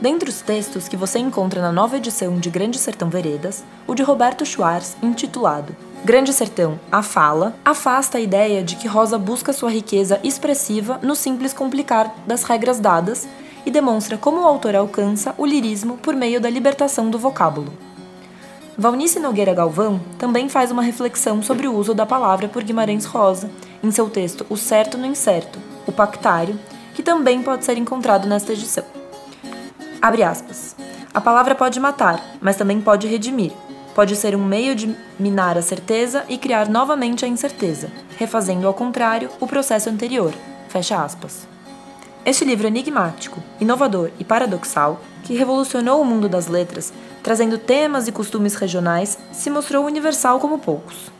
Dentre 0.00 0.30
os 0.30 0.42
textos 0.42 0.86
que 0.86 0.96
você 0.96 1.18
encontra 1.18 1.60
na 1.60 1.72
nova 1.72 1.96
edição 1.96 2.38
de 2.38 2.50
Grande 2.50 2.78
Sertão 2.78 3.10
Veredas, 3.10 3.64
o 3.84 3.96
de 3.96 4.04
Roberto 4.04 4.46
Schwartz, 4.46 4.96
intitulado 5.02 5.74
Grande 6.04 6.32
Sertão, 6.32 6.80
a 6.90 7.00
fala, 7.00 7.54
afasta 7.64 8.18
a 8.18 8.20
ideia 8.20 8.60
de 8.60 8.74
que 8.74 8.88
Rosa 8.88 9.16
busca 9.16 9.52
sua 9.52 9.70
riqueza 9.70 10.18
expressiva 10.24 10.98
no 11.00 11.14
simples 11.14 11.52
complicar 11.52 12.12
das 12.26 12.42
regras 12.42 12.80
dadas 12.80 13.28
e 13.64 13.70
demonstra 13.70 14.18
como 14.18 14.40
o 14.40 14.44
autor 14.44 14.74
alcança 14.74 15.32
o 15.38 15.46
lirismo 15.46 15.96
por 15.98 16.16
meio 16.16 16.40
da 16.40 16.50
libertação 16.50 17.08
do 17.08 17.20
vocábulo. 17.20 17.72
Valnice 18.76 19.20
Nogueira 19.20 19.54
Galvão 19.54 20.00
também 20.18 20.48
faz 20.48 20.72
uma 20.72 20.82
reflexão 20.82 21.40
sobre 21.40 21.68
o 21.68 21.74
uso 21.74 21.94
da 21.94 22.04
palavra 22.04 22.48
por 22.48 22.64
Guimarães 22.64 23.04
Rosa 23.04 23.48
em 23.80 23.92
seu 23.92 24.10
texto 24.10 24.44
O 24.50 24.56
Certo 24.56 24.98
no 24.98 25.06
Incerto, 25.06 25.60
O 25.86 25.92
Pactário, 25.92 26.58
que 26.94 27.02
também 27.02 27.40
pode 27.44 27.64
ser 27.64 27.78
encontrado 27.78 28.26
nesta 28.26 28.52
edição. 28.52 28.84
Abre 30.00 30.24
aspas. 30.24 30.74
A 31.14 31.20
palavra 31.20 31.54
pode 31.54 31.78
matar, 31.78 32.20
mas 32.40 32.56
também 32.56 32.80
pode 32.80 33.06
redimir, 33.06 33.52
pode 33.94 34.16
ser 34.16 34.34
um 34.34 34.44
meio 34.44 34.74
de 34.74 34.94
minar 35.18 35.56
a 35.56 35.62
certeza 35.62 36.24
e 36.28 36.38
criar 36.38 36.68
novamente 36.68 37.24
a 37.24 37.28
incerteza, 37.28 37.90
refazendo 38.16 38.66
ao 38.66 38.74
contrário 38.74 39.30
o 39.40 39.46
processo 39.46 39.88
anterior. 39.88 40.32
Fecha 40.68 41.02
aspas. 41.02 41.46
Este 42.24 42.44
livro 42.44 42.66
enigmático, 42.66 43.42
inovador 43.60 44.10
e 44.18 44.24
paradoxal, 44.24 45.00
que 45.24 45.34
revolucionou 45.34 46.00
o 46.00 46.04
mundo 46.04 46.28
das 46.28 46.46
letras, 46.46 46.92
trazendo 47.22 47.58
temas 47.58 48.06
e 48.06 48.12
costumes 48.12 48.54
regionais, 48.54 49.18
se 49.32 49.50
mostrou 49.50 49.84
universal 49.84 50.38
como 50.38 50.58
poucos. 50.58 51.10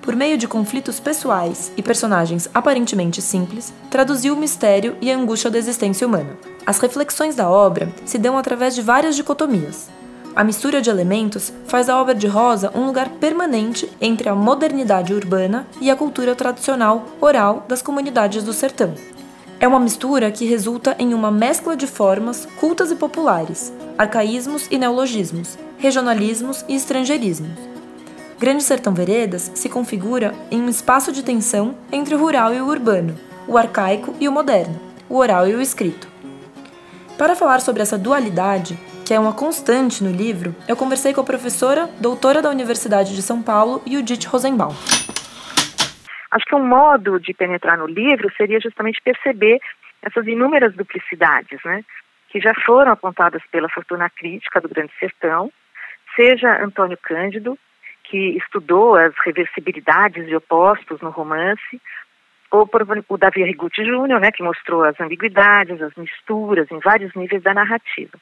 Por 0.00 0.16
meio 0.16 0.38
de 0.38 0.48
conflitos 0.48 0.98
pessoais 0.98 1.70
e 1.76 1.82
personagens 1.82 2.48
aparentemente 2.54 3.20
simples, 3.20 3.74
traduziu 3.90 4.32
o 4.32 4.38
mistério 4.38 4.96
e 5.02 5.12
a 5.12 5.16
angústia 5.16 5.50
da 5.50 5.58
existência 5.58 6.06
humana. 6.06 6.30
As 6.64 6.78
reflexões 6.78 7.34
da 7.34 7.48
obra 7.48 7.92
se 8.06 8.16
dão 8.16 8.38
através 8.38 8.74
de 8.74 8.80
várias 8.80 9.14
dicotomias, 9.14 9.90
a 10.34 10.44
mistura 10.44 10.80
de 10.80 10.90
elementos 10.90 11.52
faz 11.66 11.88
a 11.88 12.00
obra 12.00 12.14
de 12.14 12.26
Rosa 12.26 12.70
um 12.74 12.86
lugar 12.86 13.08
permanente 13.10 13.90
entre 14.00 14.28
a 14.28 14.34
modernidade 14.34 15.12
urbana 15.12 15.66
e 15.80 15.90
a 15.90 15.96
cultura 15.96 16.34
tradicional 16.34 17.06
oral 17.20 17.64
das 17.68 17.82
comunidades 17.82 18.44
do 18.44 18.52
sertão. 18.52 18.94
É 19.60 19.66
uma 19.66 19.80
mistura 19.80 20.30
que 20.30 20.46
resulta 20.46 20.94
em 20.98 21.12
uma 21.12 21.30
mescla 21.30 21.76
de 21.76 21.86
formas 21.86 22.46
cultas 22.60 22.92
e 22.92 22.94
populares, 22.94 23.72
arcaísmos 23.96 24.68
e 24.70 24.78
neologismos, 24.78 25.58
regionalismos 25.78 26.64
e 26.68 26.76
estrangeirismos. 26.76 27.50
Grande 28.38 28.62
Sertão 28.62 28.94
Veredas 28.94 29.50
se 29.54 29.68
configura 29.68 30.32
em 30.48 30.62
um 30.62 30.68
espaço 30.68 31.10
de 31.10 31.24
tensão 31.24 31.74
entre 31.90 32.14
o 32.14 32.18
rural 32.18 32.54
e 32.54 32.60
o 32.60 32.68
urbano, 32.68 33.16
o 33.48 33.58
arcaico 33.58 34.14
e 34.20 34.28
o 34.28 34.32
moderno, 34.32 34.78
o 35.08 35.16
oral 35.16 35.48
e 35.48 35.56
o 35.56 35.60
escrito. 35.60 36.06
Para 37.16 37.34
falar 37.34 37.60
sobre 37.60 37.82
essa 37.82 37.98
dualidade, 37.98 38.78
que 39.08 39.14
é 39.14 39.18
uma 39.18 39.32
constante 39.32 40.04
no 40.04 40.12
livro, 40.12 40.54
eu 40.68 40.76
conversei 40.76 41.14
com 41.14 41.22
a 41.22 41.24
professora, 41.24 41.86
doutora 41.98 42.42
da 42.42 42.50
Universidade 42.50 43.16
de 43.16 43.22
São 43.22 43.42
Paulo, 43.42 43.80
Judith 43.86 44.26
Rosenbaum. 44.28 44.74
Acho 46.30 46.44
que 46.44 46.54
um 46.54 46.62
modo 46.62 47.18
de 47.18 47.32
penetrar 47.32 47.78
no 47.78 47.86
livro 47.86 48.30
seria 48.36 48.60
justamente 48.60 49.00
perceber 49.02 49.60
essas 50.02 50.26
inúmeras 50.26 50.74
duplicidades, 50.74 51.58
né? 51.64 51.82
Que 52.28 52.38
já 52.38 52.52
foram 52.66 52.92
apontadas 52.92 53.40
pela 53.50 53.70
fortuna 53.70 54.10
crítica 54.10 54.60
do 54.60 54.68
Grande 54.68 54.92
Sertão, 55.00 55.50
seja 56.14 56.62
Antônio 56.62 56.98
Cândido, 57.02 57.58
que 58.04 58.36
estudou 58.36 58.94
as 58.94 59.14
reversibilidades 59.24 60.26
de 60.26 60.36
opostos 60.36 61.00
no 61.00 61.08
romance, 61.08 61.80
ou 62.50 62.66
por 62.66 62.86
o 63.08 63.16
Davi 63.16 63.42
Rigucci 63.42 63.86
Júnior, 63.86 64.20
né, 64.20 64.30
que 64.30 64.42
mostrou 64.42 64.84
as 64.84 65.00
ambiguidades, 65.00 65.80
as 65.80 65.94
misturas 65.94 66.70
em 66.70 66.78
vários 66.80 67.14
níveis 67.14 67.42
da 67.42 67.54
narrativa. 67.54 68.18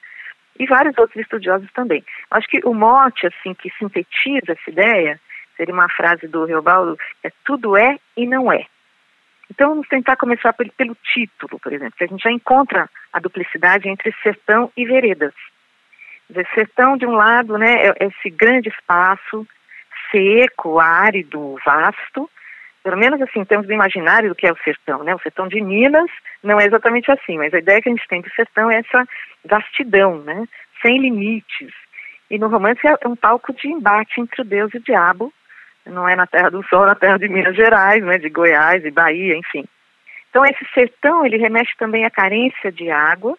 E 0.59 0.67
vários 0.67 0.97
outros 0.99 1.21
estudiosos 1.21 1.71
também. 1.73 2.05
Acho 2.31 2.49
que 2.49 2.61
o 2.65 2.75
mote, 2.75 3.27
assim, 3.27 3.55
que 3.55 3.71
sintetiza 3.79 4.53
essa 4.53 4.71
ideia, 4.71 5.21
seria 5.57 5.75
uma 5.75 5.89
frase 5.89 6.27
do 6.29 6.45
Reobaldo, 6.45 6.99
é 7.23 7.31
tudo 7.45 7.77
é 7.77 7.99
e 8.17 8.27
não 8.27 8.53
é. 8.53 8.67
Então 9.51 9.71
vamos 9.71 9.89
tentar 9.89 10.17
começar 10.17 10.53
pelo, 10.53 10.73
pelo 10.73 10.97
título, 10.97 11.59
por 11.61 11.73
exemplo, 11.73 11.95
que 11.97 12.05
a 12.05 12.09
gente 12.09 12.23
já 12.23 12.33
encontra 12.33 12.91
a 13.13 13.21
duplicidade 13.21 13.89
entre 13.89 14.15
sertão 14.23 14.71
e 14.77 14.85
veredas. 14.85 15.33
Dizer, 16.29 16.47
sertão, 16.55 16.97
de 16.97 17.07
um 17.07 17.13
lado, 17.13 17.57
né, 17.57 17.75
é, 17.75 17.89
é 18.01 18.07
esse 18.09 18.31
grande 18.31 18.69
espaço 18.69 19.47
seco, 20.11 20.79
árido, 20.79 21.57
vasto, 21.65 22.29
pelo 22.87 22.99
menos 22.99 23.21
assim, 23.21 23.41
em 23.41 23.45
termos 23.45 23.67
do 23.67 23.73
imaginário 23.73 24.29
do 24.29 24.35
que 24.37 24.47
é 24.47 24.53
o 24.53 24.63
sertão, 24.63 25.03
né? 25.03 25.13
O 25.13 25.19
sertão 25.19 25.49
de 25.49 25.61
Minas 25.61 26.09
não 26.41 26.61
é 26.61 26.67
exatamente 26.67 27.11
assim, 27.11 27.37
mas 27.37 27.53
a 27.53 27.59
ideia 27.59 27.83
que 27.83 27.89
a 27.89 27.93
gente 27.93 28.07
tem 28.07 28.21
do 28.21 28.31
sertão 28.31 28.71
é 28.71 28.77
essa 28.77 29.05
vastidão, 29.45 30.19
né? 30.19 30.47
Sem 30.81 31.01
limites. 31.01 31.75
E 32.31 32.39
no 32.39 32.47
romance 32.47 32.81
é 32.87 33.09
um 33.09 33.17
palco 33.17 33.53
de 33.53 33.67
embate 33.67 34.21
entre 34.21 34.41
o 34.41 34.45
Deus 34.45 34.73
e 34.73 34.77
o 34.77 34.81
diabo, 34.81 35.33
não 35.85 36.09
é 36.09 36.15
na 36.15 36.29
terra 36.29 36.49
do 36.49 36.63
sol, 36.69 36.87
na 36.87 36.95
terra 36.95 37.19
de 37.19 37.29
Minas 37.29 37.57
Gerais, 37.57 38.05
né? 38.05 38.19
De 38.19 38.29
Goiás 38.29 38.85
e 38.85 38.91
Bahia, 38.93 39.37
enfim. 39.37 39.65
Então 40.31 40.45
esse 40.45 40.65
sertão, 40.73 41.27
ele 41.27 41.39
remete 41.39 41.77
também 41.77 42.05
à 42.05 42.11
carência 42.11 42.71
de 42.71 42.89
água 42.89 43.37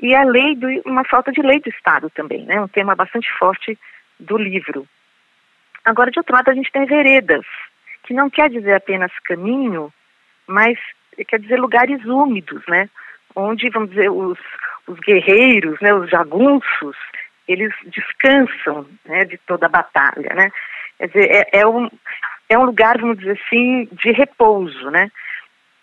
e 0.00 0.16
à 0.16 0.24
lei 0.24 0.56
do, 0.56 0.66
uma 0.84 1.04
falta 1.04 1.30
de 1.30 1.40
lei 1.42 1.60
do 1.60 1.70
Estado 1.70 2.10
também, 2.10 2.44
né? 2.44 2.60
Um 2.60 2.66
tema 2.66 2.96
bastante 2.96 3.30
forte 3.38 3.78
do 4.18 4.36
livro. 4.36 4.84
Agora, 5.84 6.10
de 6.10 6.18
outro 6.18 6.34
lado, 6.34 6.50
a 6.50 6.54
gente 6.54 6.72
tem 6.72 6.84
veredas, 6.86 7.46
que 8.04 8.14
não 8.14 8.30
quer 8.30 8.50
dizer 8.50 8.74
apenas 8.74 9.12
caminho, 9.24 9.92
mas 10.46 10.78
quer 11.28 11.38
dizer 11.38 11.58
lugares 11.58 12.04
úmidos, 12.04 12.62
né? 12.68 12.88
Onde, 13.34 13.70
vamos 13.70 13.90
dizer, 13.90 14.10
os, 14.10 14.38
os 14.86 14.98
guerreiros, 15.00 15.80
né, 15.80 15.94
os 15.94 16.10
jagunços, 16.10 16.96
eles 17.46 17.72
descansam 17.84 18.86
né, 19.04 19.24
de 19.24 19.38
toda 19.38 19.66
a 19.66 19.68
batalha, 19.68 20.34
né? 20.34 20.50
Quer 20.98 21.06
dizer, 21.06 21.30
é, 21.30 21.60
é, 21.60 21.66
um, 21.66 21.90
é 22.48 22.58
um 22.58 22.64
lugar, 22.64 22.98
vamos 22.98 23.18
dizer 23.18 23.38
assim, 23.44 23.88
de 23.92 24.12
repouso, 24.12 24.90
né? 24.90 25.10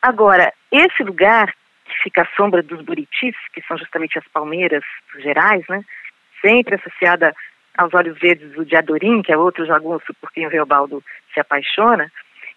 Agora, 0.02 0.54
esse 0.72 1.04
lugar 1.04 1.54
que 1.86 2.04
fica 2.04 2.22
à 2.24 2.36
sombra 2.36 2.62
dos 2.62 2.82
buritis, 2.82 3.36
que 3.54 3.62
são 3.68 3.78
justamente 3.78 4.18
as 4.20 4.28
palmeiras 4.28 4.84
gerais, 5.20 5.64
né? 5.70 5.84
Sempre 6.42 6.76
associada 6.76 7.34
aos 7.78 7.94
olhos 7.94 8.18
verdes 8.20 8.52
do 8.54 8.66
Diadorim, 8.66 9.22
que 9.22 9.32
é 9.32 9.38
outro 9.38 9.66
jagunço 9.66 10.14
por 10.20 10.32
quem 10.32 10.48
o 10.48 10.50
Reobaldo 10.50 11.04
se 11.34 11.40
apaixona, 11.40 12.12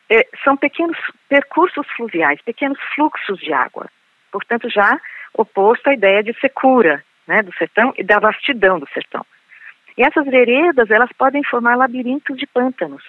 é, 0.08 0.26
são 0.42 0.56
pequenos 0.56 0.96
percursos 1.28 1.86
fluviais, 1.96 2.40
pequenos 2.42 2.78
fluxos 2.94 3.38
de 3.38 3.52
água. 3.52 3.86
Portanto, 4.32 4.68
já 4.68 4.98
oposto 5.34 5.88
à 5.88 5.94
ideia 5.94 6.22
de 6.22 6.32
secura 6.40 7.04
né, 7.26 7.42
do 7.42 7.54
sertão 7.54 7.92
e 7.96 8.02
da 8.02 8.18
vastidão 8.18 8.78
do 8.78 8.88
sertão. 8.88 9.24
E 9.96 10.02
essas 10.02 10.24
veredas, 10.24 10.90
elas 10.90 11.10
podem 11.16 11.44
formar 11.44 11.76
labirintos 11.76 12.36
de 12.36 12.46
pântanos. 12.46 13.04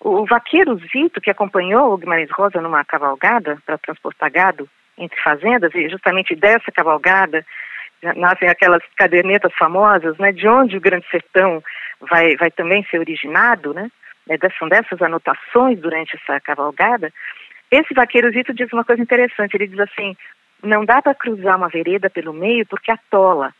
O, 0.00 0.22
o 0.22 0.26
vaqueiro 0.26 0.76
Zito, 0.90 1.20
que 1.20 1.30
acompanhou 1.30 1.92
o 1.92 1.96
Guimarães 1.96 2.30
Rosa 2.30 2.60
numa 2.60 2.84
cavalgada 2.84 3.58
para 3.66 3.78
transportar 3.78 4.30
gado 4.30 4.68
entre 4.96 5.20
fazendas, 5.20 5.74
e 5.74 5.88
justamente 5.88 6.34
dessa 6.34 6.72
cavalgada 6.72 7.44
nascem 8.02 8.48
aquelas 8.48 8.82
cadernetas 8.96 9.52
famosas, 9.54 10.16
né, 10.18 10.32
de 10.32 10.48
onde 10.48 10.76
o 10.76 10.80
Grande 10.80 11.06
Sertão 11.10 11.62
vai, 12.00 12.36
vai 12.36 12.50
também 12.50 12.84
ser 12.90 12.98
originado, 12.98 13.74
né, 13.74 13.90
né 14.26 14.36
são 14.58 14.68
dessas 14.68 15.00
anotações 15.02 15.78
durante 15.78 16.16
essa 16.16 16.40
cavalgada, 16.40 17.12
esse 17.70 17.94
vaqueirozito 17.94 18.54
diz 18.54 18.72
uma 18.72 18.84
coisa 18.84 19.02
interessante, 19.02 19.54
ele 19.54 19.68
diz 19.68 19.78
assim, 19.80 20.16
não 20.62 20.84
dá 20.84 21.00
para 21.00 21.14
cruzar 21.14 21.56
uma 21.56 21.68
vereda 21.68 22.08
pelo 22.10 22.32
meio 22.32 22.66
porque 22.66 22.90
atola, 22.90 23.52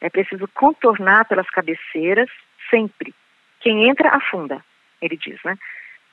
é 0.00 0.08
preciso 0.08 0.46
contornar 0.54 1.24
pelas 1.24 1.48
cabeceiras 1.50 2.28
sempre, 2.70 3.14
quem 3.60 3.88
entra 3.88 4.10
afunda, 4.10 4.62
ele 5.00 5.16
diz, 5.16 5.38
né. 5.44 5.56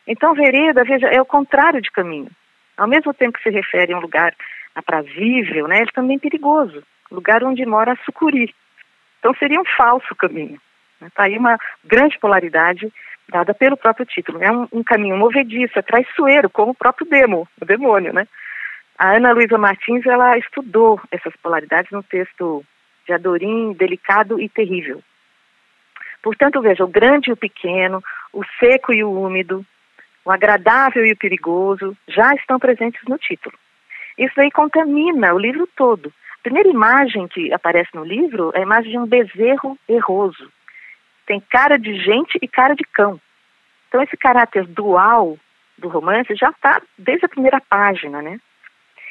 Então 0.08 0.34
vereda, 0.34 0.84
veja, 0.84 1.08
é 1.08 1.22
o 1.22 1.26
contrário 1.26 1.82
de 1.82 1.92
caminho, 1.92 2.30
ao 2.78 2.88
mesmo 2.88 3.14
tempo 3.14 3.38
que 3.38 3.44
se 3.44 3.50
refere 3.50 3.94
a 3.94 3.98
um 3.98 4.02
lugar 4.02 4.34
aprazível, 4.74 5.68
né, 5.68 5.80
ele 5.80 5.92
também 5.92 6.16
é 6.16 6.20
perigoso, 6.20 6.82
lugar 7.16 7.44
onde 7.44 7.66
mora 7.66 7.94
a 7.94 8.06
sucuri. 8.06 8.54
Então 9.20 9.34
seria 9.36 9.60
um 9.60 9.66
falso 9.66 10.14
caminho. 10.16 10.60
Está 11.02 11.24
né? 11.24 11.30
aí 11.30 11.38
uma 11.38 11.58
grande 11.84 12.18
polaridade 12.20 12.92
dada 13.28 13.54
pelo 13.54 13.78
próprio 13.78 14.06
título. 14.06 14.42
É 14.42 14.52
um, 14.52 14.68
um, 14.72 14.84
caminho 14.84 15.18
movediço, 15.18 15.78
é 15.80 15.82
traiçoeiro, 15.82 16.50
como 16.50 16.72
o 16.72 16.76
próprio 16.76 17.08
demo, 17.08 17.48
o 17.60 17.66
demônio, 17.66 18.14
né? 18.14 18.28
A 18.98 19.16
Ana 19.16 19.34
Luísa 19.34 19.58
Martins, 19.58 20.06
ela 20.06 20.38
estudou 20.38 21.02
essas 21.12 21.36
polaridades 21.38 21.92
no 21.92 22.04
texto 22.04 22.64
de 23.06 23.14
Adorim, 23.14 23.74
Delicado 23.74 24.40
e 24.40 24.48
Terrível. 24.48 25.02
Portanto, 26.24 26.62
veja, 26.62 26.84
o 26.84 26.88
grande 26.88 27.30
e 27.30 27.34
o 27.34 27.38
pequeno, 27.38 28.02
o 28.32 28.44
seco 28.60 28.94
e 28.94 29.04
o 29.04 29.12
úmido, 29.12 29.66
o 30.24 30.32
agradável 30.32 31.06
e 31.06 31.12
o 31.12 31.18
perigoso 31.18 31.96
já 32.08 32.34
estão 32.36 32.58
presentes 32.58 33.02
no 33.08 33.18
título. 33.18 33.56
Isso 34.18 34.40
aí 34.40 34.50
contamina 34.50 35.34
o 35.34 35.40
livro 35.40 35.68
todo 35.76 36.12
primeira 36.46 36.70
imagem 36.70 37.28
que 37.28 37.52
aparece 37.52 37.90
no 37.96 38.04
livro 38.04 38.52
é 38.54 38.60
a 38.60 38.62
imagem 38.62 38.92
de 38.92 38.98
um 39.00 39.08
bezerro 39.08 39.76
erroso. 39.90 40.48
Tem 41.26 41.40
cara 41.40 41.76
de 41.76 41.98
gente 41.98 42.38
e 42.40 42.48
cara 42.48 42.76
de 42.76 42.84
cão. 42.84 43.20
Então 43.88 44.04
esse 44.04 44.16
caráter 44.16 44.68
dual 44.68 45.40
do 45.76 45.88
romance 45.88 46.36
já 46.36 46.52
está 46.52 46.80
desde 47.00 47.26
a 47.26 47.30
primeira 47.30 47.60
página, 47.68 48.22
né? 48.22 48.40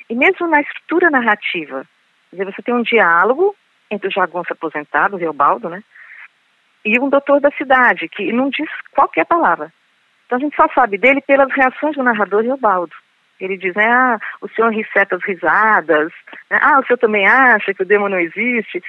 E 0.08 0.14
mesmo 0.14 0.46
na 0.46 0.60
estrutura 0.60 1.10
narrativa, 1.10 1.84
dizer, 2.30 2.44
você 2.44 2.62
tem 2.62 2.72
um 2.72 2.82
diálogo 2.82 3.56
entre 3.90 4.06
o 4.06 4.12
jagunço 4.12 4.52
aposentado, 4.52 5.16
o 5.16 5.18
Reobaldo, 5.18 5.68
né? 5.68 5.82
E 6.84 7.00
um 7.00 7.08
doutor 7.08 7.40
da 7.40 7.50
cidade, 7.52 8.08
que 8.08 8.32
não 8.32 8.48
diz 8.48 8.70
qualquer 8.92 9.26
palavra. 9.26 9.72
Então 10.26 10.38
a 10.38 10.40
gente 10.40 10.54
só 10.54 10.68
sabe 10.72 10.98
dele 10.98 11.20
pelas 11.20 11.50
reações 11.52 11.96
do 11.96 12.02
narrador 12.04 12.44
Reobaldo. 12.44 12.94
Ele 13.40 13.56
diz, 13.56 13.74
né, 13.74 13.86
ah, 13.86 14.18
o 14.40 14.48
senhor 14.48 14.70
ri 14.70 14.86
certas 14.92 15.22
risadas, 15.24 16.12
né, 16.50 16.58
ah, 16.62 16.78
o 16.78 16.86
senhor 16.86 16.98
também 16.98 17.26
acha 17.26 17.74
que 17.74 17.82
o 17.82 17.86
demo 17.86 18.08
não 18.08 18.18
existe, 18.18 18.82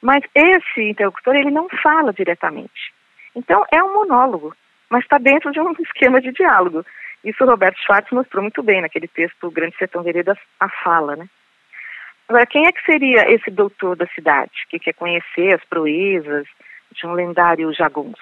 mas 0.00 0.24
esse 0.34 0.82
interlocutor, 0.82 1.36
ele 1.36 1.50
não 1.50 1.68
fala 1.82 2.12
diretamente. 2.12 2.92
Então, 3.34 3.64
é 3.70 3.82
um 3.82 3.92
monólogo, 3.92 4.54
mas 4.88 5.02
está 5.02 5.18
dentro 5.18 5.52
de 5.52 5.60
um 5.60 5.72
esquema 5.80 6.20
de 6.20 6.32
diálogo. 6.32 6.84
Isso 7.22 7.44
o 7.44 7.46
Roberto 7.46 7.78
Schwartz 7.84 8.10
mostrou 8.10 8.42
muito 8.42 8.62
bem 8.62 8.80
naquele 8.80 9.06
texto 9.06 9.46
O 9.46 9.50
Grande 9.50 9.76
Sertão 9.76 10.02
Veredas, 10.02 10.38
a 10.58 10.68
fala, 10.68 11.16
né. 11.16 11.28
Agora, 12.28 12.46
quem 12.46 12.64
é 12.66 12.72
que 12.72 12.84
seria 12.84 13.30
esse 13.32 13.50
doutor 13.50 13.96
da 13.96 14.06
cidade, 14.06 14.52
que 14.68 14.78
quer 14.78 14.94
conhecer 14.94 15.52
as 15.52 15.64
proezas 15.64 16.46
de 16.92 17.06
um 17.06 17.12
lendário 17.12 17.74
jagunço? 17.74 18.16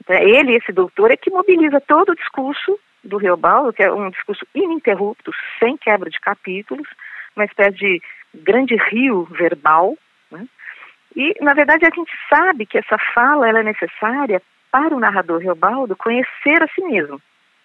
Então, 0.00 0.16
ele, 0.16 0.56
esse 0.56 0.72
doutor, 0.72 1.10
é 1.10 1.16
que 1.16 1.28
mobiliza 1.28 1.80
todo 1.80 2.10
o 2.10 2.14
discurso 2.14 2.78
do 3.02 3.16
Reobaldo, 3.16 3.72
que 3.72 3.82
é 3.82 3.92
um 3.92 4.10
discurso 4.10 4.46
ininterrupto, 4.54 5.32
sem 5.58 5.76
quebra 5.76 6.10
de 6.10 6.20
capítulos, 6.20 6.86
uma 7.34 7.44
espécie 7.44 7.76
de 7.76 8.02
grande 8.34 8.76
rio 8.76 9.24
verbal. 9.24 9.96
Né? 10.30 10.46
E, 11.16 11.34
na 11.40 11.54
verdade, 11.54 11.86
a 11.86 11.94
gente 11.94 12.12
sabe 12.28 12.66
que 12.66 12.78
essa 12.78 12.98
fala 13.14 13.48
é 13.48 13.62
necessária 13.62 14.42
para 14.70 14.94
o 14.94 15.00
narrador 15.00 15.40
Reobaldo 15.40 15.96
conhecer 15.96 16.62
a 16.62 16.68
si 16.68 16.82
mesmo, 16.82 17.20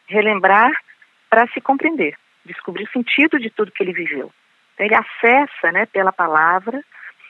relembrar 0.07 0.71
para 1.29 1.47
se 1.47 1.61
compreender, 1.61 2.15
descobrir 2.43 2.83
o 2.83 2.91
sentido 2.91 3.39
de 3.39 3.49
tudo 3.49 3.71
que 3.71 3.83
ele 3.83 3.93
viveu. 3.93 4.31
Então, 4.73 4.85
ele 4.85 4.95
acessa, 4.95 5.71
né, 5.71 5.85
pela 5.85 6.11
palavra, 6.11 6.81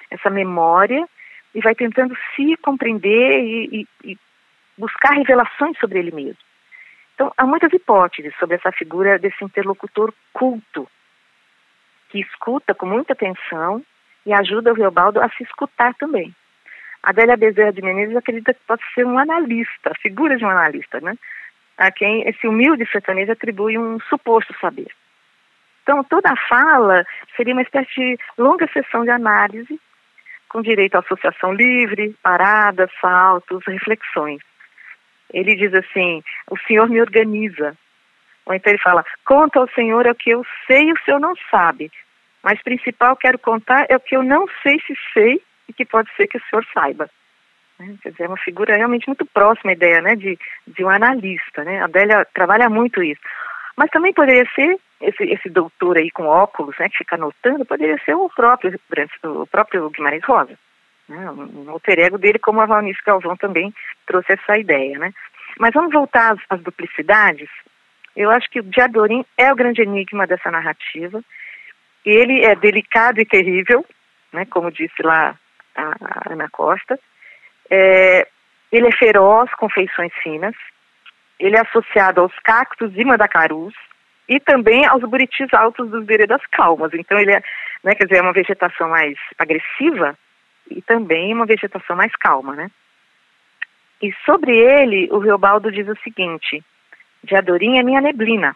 essa 0.09 0.29
memória 0.29 1.07
e 1.53 1.61
vai 1.61 1.75
tentando 1.75 2.15
se 2.35 2.55
compreender 2.57 3.43
e, 3.43 3.87
e, 4.03 4.11
e 4.11 4.17
buscar 4.77 5.13
revelações 5.13 5.77
sobre 5.79 5.99
ele 5.99 6.11
mesmo. 6.11 6.37
Então, 7.15 7.31
há 7.37 7.45
muitas 7.45 7.71
hipóteses 7.71 8.35
sobre 8.37 8.57
essa 8.57 8.71
figura 8.73 9.17
desse 9.17 9.43
interlocutor 9.43 10.13
culto, 10.33 10.87
que 12.09 12.19
escuta 12.19 12.75
com 12.75 12.85
muita 12.85 13.13
atenção 13.13 13.81
e 14.25 14.33
ajuda 14.33 14.71
o 14.71 14.75
Reobaldo 14.75 15.21
a 15.21 15.29
se 15.29 15.43
escutar 15.43 15.93
também. 15.95 16.35
Adélia 17.01 17.37
Bezerra 17.37 17.71
de 17.71 17.81
Menezes 17.81 18.17
acredita 18.17 18.53
que 18.53 18.59
pode 18.67 18.81
ser 18.93 19.05
um 19.05 19.17
analista, 19.17 19.91
a 19.91 19.95
figura 19.95 20.37
de 20.37 20.43
um 20.43 20.49
analista, 20.49 20.99
né? 20.99 21.15
A 21.77 21.91
quem 21.91 22.27
esse 22.27 22.47
humilde 22.47 22.85
sertanejo 22.91 23.31
atribui 23.31 23.77
um 23.77 23.99
suposto 24.01 24.53
saber. 24.59 24.91
Então, 25.83 26.03
toda 26.03 26.31
a 26.31 26.47
fala 26.49 27.05
seria 27.37 27.53
uma 27.53 27.61
espécie 27.61 27.93
de 27.93 28.17
longa 28.37 28.67
sessão 28.73 29.03
de 29.03 29.11
análise, 29.11 29.79
com 30.49 30.61
direito 30.61 30.95
à 30.95 30.99
associação 30.99 31.53
livre, 31.53 32.15
paradas, 32.23 32.89
saltos, 32.99 33.63
reflexões. 33.67 34.41
Ele 35.35 35.53
diz 35.55 35.73
assim: 35.73 36.23
O 36.49 36.57
Senhor 36.59 36.89
me 36.89 37.01
organiza. 37.01 37.77
Ou 38.45 38.55
então 38.55 38.71
ele 38.71 38.81
fala: 38.81 39.05
Conta 39.25 39.59
ao 39.59 39.69
Senhor 39.69 40.05
é 40.05 40.11
o 40.11 40.15
que 40.15 40.29
eu 40.29 40.43
sei 40.65 40.83
e 40.83 40.93
o 40.93 40.99
Senhor 41.03 41.19
não 41.19 41.33
sabe. 41.51 41.91
Mas 42.41 42.61
principal 42.63 43.17
quero 43.17 43.37
contar 43.37 43.85
é 43.89 43.97
o 43.97 43.99
que 43.99 44.15
eu 44.15 44.23
não 44.23 44.47
sei 44.63 44.79
se 44.87 44.95
sei 45.13 45.41
e 45.67 45.73
que 45.73 45.83
pode 45.83 46.09
ser 46.15 46.27
que 46.27 46.37
o 46.37 46.41
Senhor 46.49 46.65
saiba. 46.73 47.09
Né? 47.77 47.95
Quer 48.01 48.11
dizer, 48.11 48.23
é 48.23 48.27
uma 48.27 48.37
figura 48.37 48.77
realmente 48.77 49.07
muito 49.07 49.25
próxima 49.25 49.71
à 49.71 49.73
ideia 49.73 50.01
né, 50.01 50.15
de, 50.15 50.39
de 50.67 50.85
um 50.85 50.89
analista. 50.89 51.63
Né? 51.63 51.81
A 51.81 51.85
Adélia 51.85 52.25
trabalha 52.33 52.69
muito 52.69 53.03
isso. 53.03 53.21
Mas 53.75 53.89
também 53.89 54.13
poderia 54.13 54.47
ser 54.55 54.79
esse, 55.01 55.23
esse 55.23 55.49
doutor 55.49 55.97
aí 55.97 56.09
com 56.11 56.27
óculos, 56.27 56.75
né, 56.79 56.87
que 56.87 56.99
fica 56.99 57.15
anotando, 57.15 57.65
poderia 57.65 57.97
ser 58.05 58.15
o 58.15 58.29
próprio, 58.29 58.79
o 59.23 59.47
próprio 59.47 59.89
Guimarães 59.89 60.23
Rosa. 60.23 60.57
Né, 61.07 61.31
um 61.31 61.69
alter 61.69 61.99
ego 61.99 62.17
dele, 62.17 62.39
como 62.39 62.61
a 62.61 62.65
Valnice 62.65 62.99
Galvão 63.05 63.35
também 63.37 63.73
trouxe 64.05 64.33
essa 64.33 64.57
ideia, 64.57 64.97
né. 64.97 65.11
Mas 65.59 65.71
vamos 65.73 65.93
voltar 65.93 66.33
às, 66.33 66.39
às 66.49 66.61
duplicidades. 66.61 67.49
Eu 68.15 68.29
acho 68.31 68.49
que 68.49 68.59
o 68.59 68.63
Diadorim 68.63 69.25
é 69.37 69.51
o 69.51 69.55
grande 69.55 69.81
enigma 69.81 70.25
dessa 70.25 70.49
narrativa. 70.49 71.21
Ele 72.05 72.43
é 72.43 72.55
delicado 72.55 73.19
e 73.19 73.25
terrível, 73.25 73.85
né, 74.33 74.45
como 74.45 74.71
disse 74.71 75.01
lá 75.01 75.35
a, 75.75 75.83
a 75.83 76.33
Ana 76.33 76.49
Costa. 76.49 76.99
É, 77.69 78.27
ele 78.71 78.87
é 78.87 78.91
feroz, 78.91 79.53
com 79.55 79.69
feições 79.69 80.13
finas. 80.21 80.55
Ele 81.39 81.55
é 81.55 81.61
associado 81.61 82.21
aos 82.21 82.33
cactos 82.43 82.91
e 82.95 83.03
mandacarus 83.03 83.73
e 84.27 84.39
também 84.39 84.85
aos 84.85 85.03
buritis 85.03 85.53
altos 85.53 85.89
dos 85.89 86.05
veredas 86.05 86.41
calmas. 86.51 86.93
Então 86.93 87.17
ele 87.19 87.33
é, 87.33 87.43
né, 87.83 87.93
quer 87.95 88.05
dizer, 88.05 88.19
é 88.19 88.21
uma 88.21 88.33
vegetação 88.33 88.89
mais 88.89 89.15
agressiva 89.37 90.17
e 90.69 90.81
também 90.81 91.33
uma 91.33 91.45
vegetação 91.45 91.95
mais 91.95 92.15
calma, 92.15 92.55
né? 92.55 92.69
E 94.01 94.13
sobre 94.25 94.57
ele, 94.57 95.09
o 95.11 95.19
Riobaldo 95.19 95.71
diz 95.71 95.87
o 95.87 95.97
seguinte: 96.03 96.63
de 97.23 97.35
Adorim 97.35 97.77
é 97.77 97.83
minha 97.83 98.01
neblina. 98.01 98.55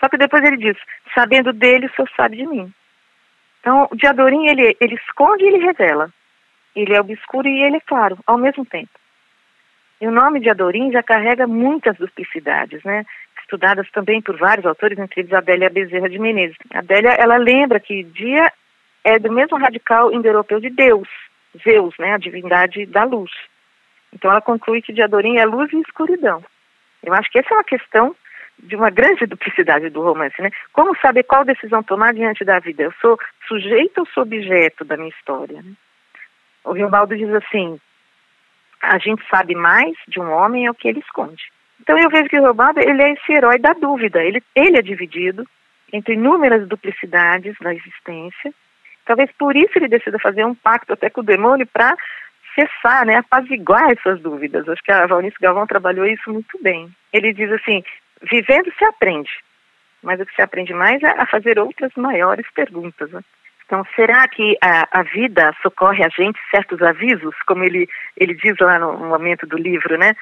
Só 0.00 0.08
que 0.08 0.18
depois 0.18 0.42
ele 0.44 0.56
diz: 0.56 0.76
sabendo 1.14 1.52
dele, 1.52 1.86
o 1.86 1.94
senhor 1.94 2.10
sabe 2.16 2.36
de 2.36 2.46
mim. 2.46 2.72
Então, 3.60 3.88
o 3.90 3.96
Diadorim, 3.96 4.46
ele, 4.46 4.76
ele 4.78 4.94
esconde 4.94 5.42
e 5.42 5.48
ele 5.48 5.64
revela. 5.64 6.10
Ele 6.76 6.94
é 6.94 7.00
obscuro 7.00 7.48
e 7.48 7.62
ele 7.62 7.76
é 7.76 7.80
claro, 7.80 8.18
ao 8.26 8.36
mesmo 8.36 8.66
tempo. 8.66 8.90
E 10.00 10.06
o 10.06 10.10
nome 10.10 10.40
de 10.40 10.50
Adorim 10.50 10.92
já 10.92 11.02
carrega 11.02 11.46
muitas 11.46 11.96
duplicidades, 11.96 12.84
né? 12.84 13.06
Estudadas 13.40 13.90
também 13.90 14.20
por 14.20 14.36
vários 14.36 14.66
autores, 14.66 14.98
entre 14.98 15.22
eles 15.22 15.32
Adélia 15.32 15.70
Bezerra 15.70 16.10
de 16.10 16.18
Menezes. 16.18 16.56
Adélia, 16.74 17.10
ela 17.12 17.38
lembra 17.38 17.80
que 17.80 18.02
dia 18.02 18.52
é 19.04 19.18
do 19.18 19.30
mesmo 19.30 19.58
radical 19.58 20.12
indo-europeu 20.12 20.58
de 20.58 20.70
Deus, 20.70 21.08
Zeus, 21.62 21.94
né? 21.98 22.14
A 22.14 22.18
divindade 22.18 22.86
da 22.86 23.04
luz. 23.04 23.30
Então 24.12 24.30
ela 24.30 24.40
conclui 24.40 24.80
que 24.80 24.92
Diadorim 24.92 25.38
é 25.38 25.44
luz 25.44 25.72
e 25.72 25.80
escuridão. 25.80 26.42
Eu 27.02 27.12
acho 27.12 27.30
que 27.30 27.38
essa 27.38 27.52
é 27.52 27.56
uma 27.56 27.64
questão 27.64 28.16
de 28.58 28.74
uma 28.76 28.90
grande 28.90 29.26
duplicidade 29.26 29.90
do 29.90 30.02
romance, 30.02 30.40
né? 30.40 30.50
Como 30.72 30.96
saber 30.98 31.24
qual 31.24 31.44
decisão 31.44 31.82
tomar 31.82 32.14
diante 32.14 32.44
da 32.44 32.58
vida? 32.58 32.82
Eu 32.82 32.92
sou 33.00 33.18
sujeito 33.46 33.98
ou 33.98 34.06
sou 34.06 34.22
objeto 34.22 34.84
da 34.84 34.96
minha 34.96 35.10
história? 35.10 35.62
Né? 35.62 35.72
O 36.64 36.72
Riobaldo 36.72 37.16
diz 37.16 37.28
assim: 37.34 37.78
a 38.80 38.98
gente 38.98 39.22
sabe 39.28 39.54
mais 39.54 39.94
de 40.08 40.20
um 40.20 40.30
homem 40.30 40.66
é 40.66 40.70
o 40.70 40.74
que 40.74 40.88
ele 40.88 41.00
esconde. 41.00 41.42
Então 41.80 41.98
eu 41.98 42.08
vejo 42.08 42.28
que 42.28 42.38
o 42.38 42.42
Riobaldo 42.42 42.80
ele 42.80 43.02
é 43.02 43.12
esse 43.12 43.32
herói 43.32 43.58
da 43.58 43.72
dúvida. 43.72 44.22
Ele, 44.22 44.42
ele 44.54 44.78
é 44.78 44.82
dividido 44.82 45.46
entre 45.92 46.14
inúmeras 46.14 46.66
duplicidades 46.66 47.54
da 47.60 47.74
existência. 47.74 48.54
Talvez 49.04 49.30
por 49.38 49.56
isso 49.56 49.72
ele 49.76 49.88
decida 49.88 50.18
fazer 50.18 50.44
um 50.44 50.54
pacto 50.54 50.92
até 50.92 51.10
com 51.10 51.20
o 51.20 51.24
demônio 51.24 51.66
para 51.66 51.94
cessar, 52.54 53.04
né, 53.04 53.16
apaziguar 53.16 53.90
essas 53.90 54.20
dúvidas. 54.20 54.68
Acho 54.68 54.82
que 54.82 54.92
a 54.92 55.06
Valnice 55.06 55.36
Galvão 55.40 55.66
trabalhou 55.66 56.06
isso 56.06 56.32
muito 56.32 56.58
bem. 56.62 56.88
Ele 57.12 57.32
diz 57.32 57.50
assim: 57.52 57.82
vivendo 58.22 58.72
se 58.78 58.84
aprende, 58.84 59.30
mas 60.02 60.20
o 60.20 60.26
que 60.26 60.34
se 60.34 60.42
aprende 60.42 60.72
mais 60.72 61.02
é 61.02 61.20
a 61.20 61.26
fazer 61.26 61.58
outras 61.58 61.92
maiores 61.96 62.46
perguntas. 62.54 63.10
Né? 63.10 63.20
Então, 63.66 63.84
será 63.96 64.26
que 64.28 64.56
a, 64.62 65.00
a, 65.00 65.02
vida 65.02 65.54
socorre 65.62 66.04
a 66.04 66.08
gente 66.08 66.38
certos 66.50 66.80
avisos, 66.82 67.34
como 67.46 67.64
ele, 67.64 67.88
ele 68.16 68.34
diz 68.34 68.56
lá 68.60 68.78
no, 68.78 68.98
no 68.98 69.08
momento 69.08 69.46
do 69.46 69.56
livro, 69.56 69.96
né? 69.98 70.14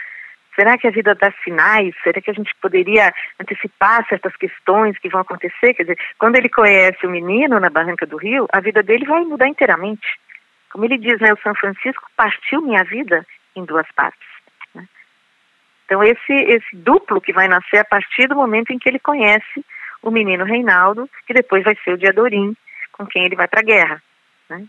Será 0.54 0.76
que 0.76 0.86
a 0.86 0.90
vida 0.90 1.14
dá 1.14 1.32
sinais? 1.42 1.94
Será 2.02 2.20
que 2.20 2.30
a 2.30 2.34
gente 2.34 2.54
poderia 2.60 3.12
antecipar 3.40 4.06
certas 4.06 4.36
questões 4.36 4.98
que 4.98 5.08
vão 5.08 5.22
acontecer? 5.22 5.74
Quer 5.74 5.84
dizer, 5.84 5.98
quando 6.18 6.36
ele 6.36 6.48
conhece 6.48 7.06
o 7.06 7.10
menino 7.10 7.58
na 7.58 7.70
Barranca 7.70 8.06
do 8.06 8.18
Rio, 8.18 8.46
a 8.52 8.60
vida 8.60 8.82
dele 8.82 9.06
vai 9.06 9.22
mudar 9.24 9.48
inteiramente. 9.48 10.06
Como 10.70 10.84
ele 10.84 10.98
diz, 10.98 11.18
né, 11.20 11.32
o 11.32 11.42
São 11.42 11.54
Francisco 11.54 12.06
partiu 12.16 12.60
minha 12.60 12.84
vida 12.84 13.26
em 13.56 13.64
duas 13.64 13.86
partes. 13.92 14.28
Né? 14.74 14.86
Então 15.86 16.02
esse 16.02 16.32
esse 16.32 16.76
duplo 16.76 17.20
que 17.20 17.32
vai 17.32 17.48
nascer 17.48 17.78
a 17.78 17.84
partir 17.84 18.26
do 18.28 18.36
momento 18.36 18.72
em 18.72 18.78
que 18.78 18.88
ele 18.88 18.98
conhece 18.98 19.64
o 20.02 20.10
menino 20.10 20.44
Reinaldo, 20.44 21.08
que 21.26 21.32
depois 21.32 21.64
vai 21.64 21.76
ser 21.84 21.92
o 21.92 21.98
Diadorim, 21.98 22.56
com 22.90 23.06
quem 23.06 23.24
ele 23.24 23.36
vai 23.36 23.48
para 23.48 23.60
a 23.60 23.64
guerra. 23.64 24.02
Né? 24.50 24.66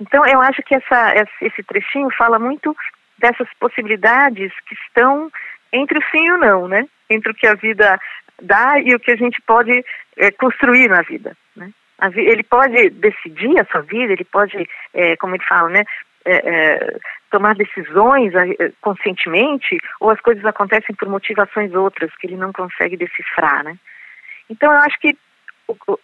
Então 0.00 0.26
eu 0.26 0.40
acho 0.42 0.62
que 0.62 0.74
essa, 0.74 1.14
esse 1.40 1.62
trechinho 1.62 2.10
fala 2.16 2.38
muito 2.38 2.76
dessas 3.18 3.48
possibilidades 3.58 4.52
que 4.66 4.74
estão 4.74 5.30
entre 5.72 5.98
o 5.98 6.02
sim 6.10 6.24
e 6.24 6.32
o 6.32 6.38
não, 6.38 6.68
né? 6.68 6.86
Entre 7.08 7.30
o 7.30 7.34
que 7.34 7.46
a 7.46 7.54
vida 7.54 7.98
dá 8.40 8.78
e 8.80 8.94
o 8.94 9.00
que 9.00 9.10
a 9.10 9.16
gente 9.16 9.40
pode 9.42 9.84
é, 10.16 10.30
construir 10.30 10.88
na 10.88 11.02
vida. 11.02 11.36
Né? 11.54 11.70
ele 12.14 12.42
pode 12.42 12.90
decidir 12.90 13.58
a 13.58 13.64
sua 13.64 13.80
vida, 13.80 14.12
ele 14.12 14.24
pode, 14.24 14.68
é, 14.92 15.16
como 15.16 15.34
ele 15.34 15.44
fala, 15.44 15.70
né, 15.70 15.82
é, 16.26 16.98
tomar 17.30 17.54
decisões 17.54 18.32
conscientemente, 18.80 19.78
ou 20.00 20.10
as 20.10 20.20
coisas 20.20 20.44
acontecem 20.44 20.94
por 20.94 21.08
motivações 21.08 21.72
outras 21.74 22.14
que 22.16 22.26
ele 22.26 22.36
não 22.36 22.52
consegue 22.52 22.96
decifrar, 22.96 23.64
né? 23.64 23.76
Então 24.50 24.72
eu 24.72 24.78
acho 24.78 24.98
que 25.00 25.16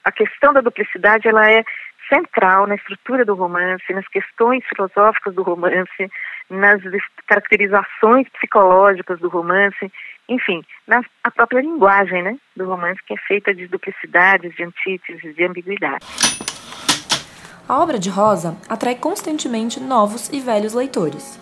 a 0.05 0.13
questão 0.13 0.53
da 0.53 0.61
duplicidade 0.61 1.29
ela 1.29 1.51
é 1.51 1.65
central 2.13 2.67
na 2.67 2.75
estrutura 2.75 3.25
do 3.25 3.35
romance, 3.35 3.93
nas 3.93 4.07
questões 4.09 4.63
filosóficas 4.67 5.35
do 5.35 5.43
romance, 5.43 6.11
nas 6.51 6.83
caracterizações 7.27 8.29
psicológicas 8.29 9.19
do 9.21 9.29
romance, 9.29 9.91
enfim, 10.29 10.63
na 10.87 11.03
a 11.25 11.31
própria 11.31 11.61
linguagem 11.61 12.23
né, 12.23 12.37
do 12.55 12.67
romance, 12.67 13.01
que 13.07 13.15
é 13.15 13.17
feita 13.17 13.55
de 13.55 13.67
duplicidades, 13.67 14.55
de 14.55 14.65
antíteses, 14.65 15.35
de 15.35 15.45
ambiguidade. 15.45 16.05
A 17.69 17.79
obra 17.79 17.99
de 17.99 18.11
Rosa 18.11 18.57
atrai 18.69 18.95
constantemente 18.95 19.81
novos 19.81 20.29
e 20.31 20.41
velhos 20.41 20.75
leitores. 20.75 21.41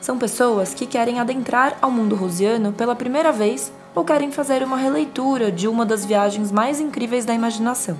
São 0.00 0.18
pessoas 0.18 0.74
que 0.74 0.86
querem 0.86 1.20
adentrar 1.20 1.76
ao 1.80 1.90
mundo 1.90 2.16
rosiano 2.16 2.72
pela 2.72 2.96
primeira 2.96 3.30
vez 3.30 3.72
ou 3.94 4.04
querem 4.04 4.32
fazer 4.32 4.62
uma 4.62 4.76
releitura 4.76 5.52
de 5.52 5.68
uma 5.68 5.84
das 5.84 6.04
viagens 6.04 6.50
mais 6.50 6.80
incríveis 6.80 7.24
da 7.24 7.34
imaginação. 7.34 7.98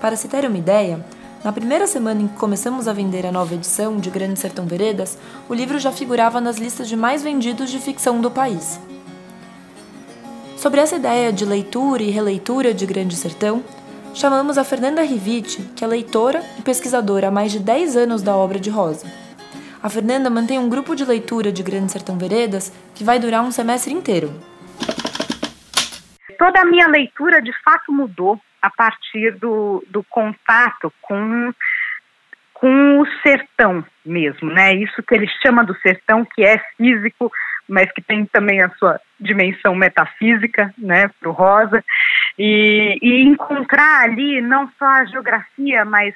Para 0.00 0.16
se 0.16 0.28
ter 0.28 0.46
uma 0.46 0.58
ideia, 0.58 1.04
na 1.44 1.52
primeira 1.52 1.86
semana 1.86 2.22
em 2.22 2.28
que 2.28 2.36
começamos 2.36 2.88
a 2.88 2.92
vender 2.92 3.24
a 3.24 3.32
nova 3.32 3.54
edição 3.54 3.96
de 3.96 4.10
Grande 4.10 4.40
Sertão 4.40 4.66
Veredas, 4.66 5.16
o 5.48 5.54
livro 5.54 5.78
já 5.78 5.92
figurava 5.92 6.40
nas 6.40 6.58
listas 6.58 6.88
de 6.88 6.96
mais 6.96 7.22
vendidos 7.22 7.70
de 7.70 7.78
ficção 7.78 8.20
do 8.20 8.30
país. 8.30 8.80
Sobre 10.56 10.80
essa 10.80 10.96
ideia 10.96 11.32
de 11.32 11.44
leitura 11.44 12.02
e 12.02 12.10
releitura 12.10 12.74
de 12.74 12.84
Grande 12.84 13.14
Sertão, 13.14 13.62
chamamos 14.12 14.58
a 14.58 14.64
Fernanda 14.64 15.02
Riviti, 15.02 15.62
que 15.76 15.84
é 15.84 15.86
leitora 15.86 16.42
e 16.58 16.62
pesquisadora 16.62 17.28
há 17.28 17.30
mais 17.30 17.52
de 17.52 17.60
10 17.60 17.96
anos 17.96 18.22
da 18.22 18.36
obra 18.36 18.58
de 18.58 18.68
Rosa. 18.68 19.06
A 19.80 19.88
Fernanda 19.88 20.28
mantém 20.28 20.58
um 20.58 20.68
grupo 20.68 20.96
de 20.96 21.04
leitura 21.04 21.52
de 21.52 21.62
Grande 21.62 21.92
Sertão 21.92 22.18
Veredas 22.18 22.72
que 22.96 23.04
vai 23.04 23.20
durar 23.20 23.44
um 23.44 23.52
semestre 23.52 23.94
inteiro. 23.94 24.32
Toda 26.36 26.60
a 26.60 26.64
minha 26.64 26.88
leitura 26.88 27.40
de 27.40 27.52
fato 27.62 27.92
mudou 27.92 28.38
a 28.60 28.70
partir 28.70 29.32
do, 29.36 29.84
do 29.88 30.02
contato 30.04 30.92
com, 31.00 31.52
com 32.54 33.00
o 33.00 33.06
sertão 33.22 33.84
mesmo, 34.04 34.50
né? 34.50 34.74
Isso 34.74 35.02
que 35.02 35.14
ele 35.14 35.28
chama 35.42 35.64
do 35.64 35.74
sertão, 35.80 36.24
que 36.24 36.44
é 36.44 36.58
físico, 36.76 37.30
mas 37.68 37.90
que 37.92 38.00
tem 38.00 38.24
também 38.24 38.62
a 38.62 38.70
sua 38.70 39.00
dimensão 39.20 39.74
metafísica, 39.74 40.72
né, 40.78 41.08
para 41.20 41.28
o 41.28 41.32
Rosa, 41.32 41.84
e, 42.38 42.98
e 43.02 43.22
encontrar 43.22 44.04
ali 44.04 44.40
não 44.40 44.70
só 44.78 44.86
a 44.86 45.04
geografia, 45.04 45.84
mas 45.84 46.14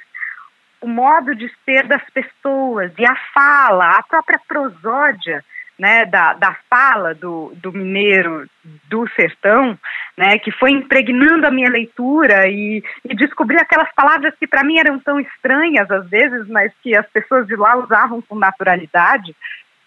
o 0.81 0.89
modo 0.89 1.35
de 1.35 1.51
ser 1.65 1.87
das 1.87 2.03
pessoas 2.11 2.93
e 2.99 3.05
a 3.05 3.15
fala, 3.35 3.99
a 3.99 4.03
própria 4.03 4.41
prosódia, 4.49 5.45
né, 5.83 6.05
da, 6.05 6.33
da 6.35 6.57
fala 6.71 7.13
do, 7.13 7.53
do 7.57 7.73
mineiro 7.73 8.47
do 8.89 9.05
sertão, 9.17 9.77
né, 10.17 10.39
que 10.39 10.53
foi 10.53 10.71
impregnando 10.71 11.45
a 11.45 11.51
minha 11.51 11.69
leitura 11.69 12.47
e, 12.47 12.81
e 13.05 13.17
descobri 13.17 13.59
aquelas 13.59 13.93
palavras 13.93 14.33
que 14.39 14.47
para 14.47 14.63
mim 14.63 14.79
eram 14.79 15.01
tão 15.01 15.19
estranhas 15.19 15.91
às 15.91 16.09
vezes, 16.09 16.47
mas 16.47 16.73
que 16.85 16.97
as 16.97 17.05
pessoas 17.09 17.49
de 17.49 17.57
lá 17.57 17.75
usavam 17.75 18.23
com 18.23 18.39
naturalidade, 18.39 19.35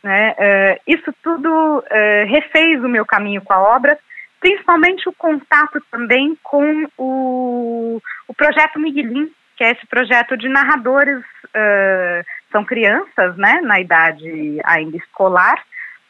né? 0.03 0.35
Uh, 0.37 0.81
isso 0.85 1.13
tudo 1.23 1.49
uh, 1.79 2.27
refez 2.27 2.83
o 2.83 2.89
meu 2.89 3.05
caminho 3.05 3.41
com 3.41 3.53
a 3.53 3.61
obra, 3.61 3.97
principalmente 4.41 5.07
o 5.07 5.13
contato 5.13 5.81
também 5.89 6.37
com 6.43 6.87
o, 6.97 8.01
o 8.27 8.33
projeto 8.33 8.79
Miguelin, 8.79 9.31
que 9.55 9.63
é 9.63 9.71
esse 9.71 9.87
projeto 9.87 10.35
de 10.35 10.49
narradores, 10.49 11.19
uh, 11.19 12.25
são 12.51 12.65
crianças, 12.65 13.37
né, 13.37 13.61
na 13.63 13.79
idade 13.79 14.59
ainda 14.65 14.97
escolar, 14.97 15.57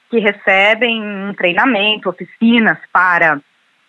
que 0.09 0.19
recebem 0.19 1.01
um 1.01 1.33
treinamento, 1.33 2.09
oficinas 2.09 2.77
para 2.91 3.39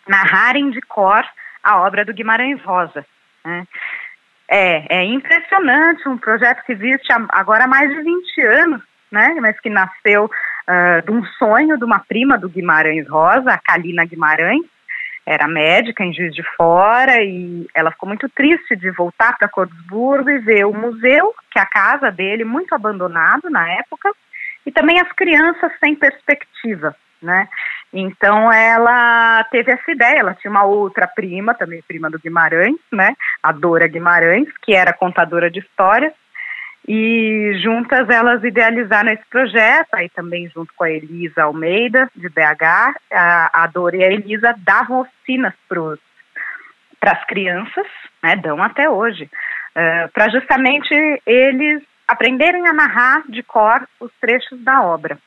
narrarem 0.08 0.70
de 0.70 0.80
cor 0.82 1.24
a 1.62 1.80
obra 1.80 2.04
do 2.04 2.14
Guimarães 2.14 2.62
Rosa. 2.62 3.04
Né? 3.44 3.66
É, 4.48 4.98
é 5.00 5.04
impressionante, 5.04 6.08
um 6.08 6.16
projeto 6.16 6.64
que 6.64 6.72
existe 6.72 7.12
agora 7.30 7.64
há 7.64 7.68
mais 7.68 7.90
de 7.90 8.00
20 8.02 8.40
anos, 8.42 8.82
né, 9.10 9.36
mas 9.40 9.58
que 9.60 9.68
nasceu 9.68 10.24
uh, 10.24 11.04
de 11.04 11.10
um 11.10 11.24
sonho 11.38 11.76
de 11.76 11.84
uma 11.84 11.98
prima 12.00 12.38
do 12.38 12.48
Guimarães 12.48 13.08
Rosa, 13.08 13.52
a 13.52 13.58
Kalina 13.58 14.04
Guimarães, 14.04 14.64
era 15.26 15.48
médica 15.48 16.04
em 16.04 16.12
Juiz 16.12 16.32
de 16.32 16.44
Fora 16.56 17.20
e 17.20 17.66
ela 17.74 17.90
ficou 17.90 18.08
muito 18.08 18.28
triste 18.28 18.76
de 18.76 18.92
voltar 18.92 19.36
para 19.36 19.48
Cordesburgo 19.48 20.30
e 20.30 20.38
ver 20.38 20.64
o 20.64 20.72
museu, 20.72 21.34
que 21.50 21.58
é 21.58 21.62
a 21.62 21.66
casa 21.66 22.12
dele, 22.12 22.44
muito 22.44 22.72
abandonado 22.72 23.50
na 23.50 23.68
época, 23.72 24.12
e 24.66 24.72
também 24.72 25.00
as 25.00 25.10
crianças 25.12 25.70
sem 25.78 25.94
perspectiva, 25.94 26.94
né? 27.22 27.48
Então 27.92 28.52
ela 28.52 29.44
teve 29.44 29.70
essa 29.70 29.90
ideia, 29.90 30.18
ela 30.18 30.34
tinha 30.34 30.50
uma 30.50 30.64
outra 30.64 31.06
prima, 31.06 31.54
também 31.54 31.80
prima 31.86 32.10
do 32.10 32.18
Guimarães, 32.18 32.76
né? 32.92 33.14
A 33.42 33.52
Dora 33.52 33.86
Guimarães, 33.86 34.48
que 34.62 34.74
era 34.74 34.92
contadora 34.92 35.48
de 35.48 35.60
histórias, 35.60 36.12
e 36.88 37.58
juntas 37.62 38.08
elas 38.08 38.42
idealizaram 38.44 39.12
esse 39.12 39.24
projeto, 39.30 39.88
aí 39.94 40.08
também 40.10 40.48
junto 40.48 40.72
com 40.74 40.84
a 40.84 40.90
Elisa 40.90 41.44
Almeida, 41.44 42.10
de 42.14 42.28
BH, 42.28 42.94
a, 43.12 43.62
a 43.62 43.66
Dora 43.66 43.96
e 43.96 44.04
a 44.04 44.12
Elisa 44.12 44.54
davam 44.58 45.00
oficinas 45.00 45.54
para 45.68 47.12
as 47.12 47.24
crianças, 47.26 47.86
né, 48.22 48.36
dão 48.36 48.62
até 48.62 48.88
hoje, 48.88 49.24
uh, 49.24 49.28
eh, 49.78 50.08
para 50.12 50.28
justamente 50.28 50.94
eles 51.26 51.82
aprenderem 52.06 52.66
a 52.68 52.72
narrar 52.72 53.24
de 53.28 53.42
cor 53.42 53.86
os 54.00 54.10
trechos 54.20 54.60
da 54.62 54.82
obra. 54.82 55.18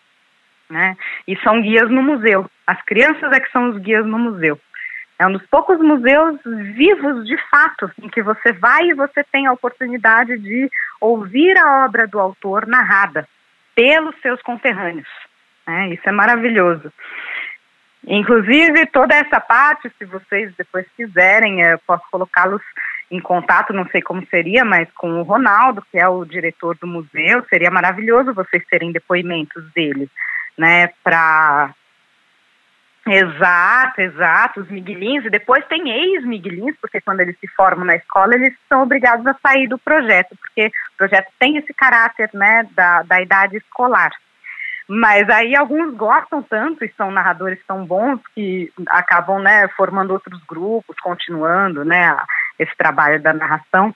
Né? 0.70 0.96
E 1.28 1.36
são 1.38 1.62
guias 1.62 1.90
no 1.90 2.02
museu. 2.02 2.50
As 2.66 2.82
crianças 2.84 3.32
é 3.32 3.40
que 3.40 3.52
são 3.52 3.70
os 3.70 3.78
guias 3.80 4.06
no 4.06 4.20
museu. 4.20 4.60
É 5.18 5.28
um 5.28 5.34
dos 5.34 5.46
poucos 5.48 5.78
museus 5.80 6.40
vivos 6.76 7.28
de 7.28 7.38
fato, 7.50 7.92
em 8.02 8.08
que 8.08 8.22
você 8.22 8.54
vai 8.54 8.86
e 8.86 8.94
você 8.94 9.24
tem 9.26 9.48
a 9.48 9.52
oportunidade 9.52 10.38
de 10.38 10.72
ouvir 11.02 11.58
a 11.58 11.86
obra 11.86 12.08
do 12.08 12.20
autor 12.20 12.66
narrada 12.66 13.28
pelos 13.76 14.16
seus 14.22 14.42
conterrâneos. 14.42 15.10
Né? 15.68 15.90
Isso 15.90 16.08
é 16.08 16.12
maravilhoso. 16.12 16.94
Inclusive, 18.08 18.86
toda 18.88 19.14
essa 19.14 19.42
parte, 19.42 19.92
se 19.98 20.06
vocês 20.06 20.54
depois 20.56 20.86
quiserem, 20.96 21.62
eu 21.62 21.80
posso 21.80 22.04
colocá-los 22.10 22.62
em 23.12 23.20
contato, 23.20 23.74
não 23.74 23.88
sei 23.88 24.02
como 24.02 24.26
seria, 24.28 24.64
mas 24.64 24.88
com 24.96 25.20
o 25.20 25.24
Ronaldo, 25.24 25.84
que 25.92 25.98
é 25.98 26.08
o 26.08 26.26
diretor 26.26 26.78
do 26.78 26.88
museu, 26.88 27.44
seria 27.50 27.72
maravilhoso 27.72 28.34
vocês 28.34 28.64
terem 28.70 28.92
depoimentos 28.92 29.64
dele, 29.74 30.10
né, 30.58 30.90
para 31.04 31.74
Exato, 33.12 34.02
exato, 34.02 34.62
os 34.62 34.70
miguelinhos, 34.70 35.26
e 35.26 35.32
depois 35.32 35.66
tem 35.66 35.90
ex-miguelinhos, 35.90 36.76
porque 36.80 37.02
quando 37.02 37.22
eles 37.22 37.36
se 37.40 37.48
formam 37.48 37.84
na 37.84 37.96
escola, 37.96 38.36
eles 38.36 38.54
são 38.68 38.84
obrigados 38.84 39.26
a 39.26 39.36
sair 39.42 39.68
do 39.68 39.80
projeto, 39.80 40.38
porque 40.38 40.68
o 40.68 40.98
projeto 40.98 41.28
tem 41.40 41.58
esse 41.58 41.74
caráter, 41.74 42.30
né, 42.34 42.68
da, 42.76 43.02
da 43.02 43.20
idade 43.20 43.58
escolar. 43.58 44.12
Mas 44.88 45.28
aí 45.30 45.56
alguns 45.56 45.96
gostam 45.96 46.44
tanto 46.44 46.86
e 46.86 46.94
são 46.98 47.10
narradores 47.10 47.60
tão 47.68 47.84
bons 47.84 48.20
que 48.36 48.72
acabam, 48.90 49.40
né, 49.40 49.68
formando 49.70 50.12
outros 50.12 50.44
grupos, 50.46 50.96
continuando, 51.00 51.84
né, 51.84 52.16
esse 52.60 52.76
trabalho 52.78 53.22
da 53.22 53.34
narração. 53.34 53.96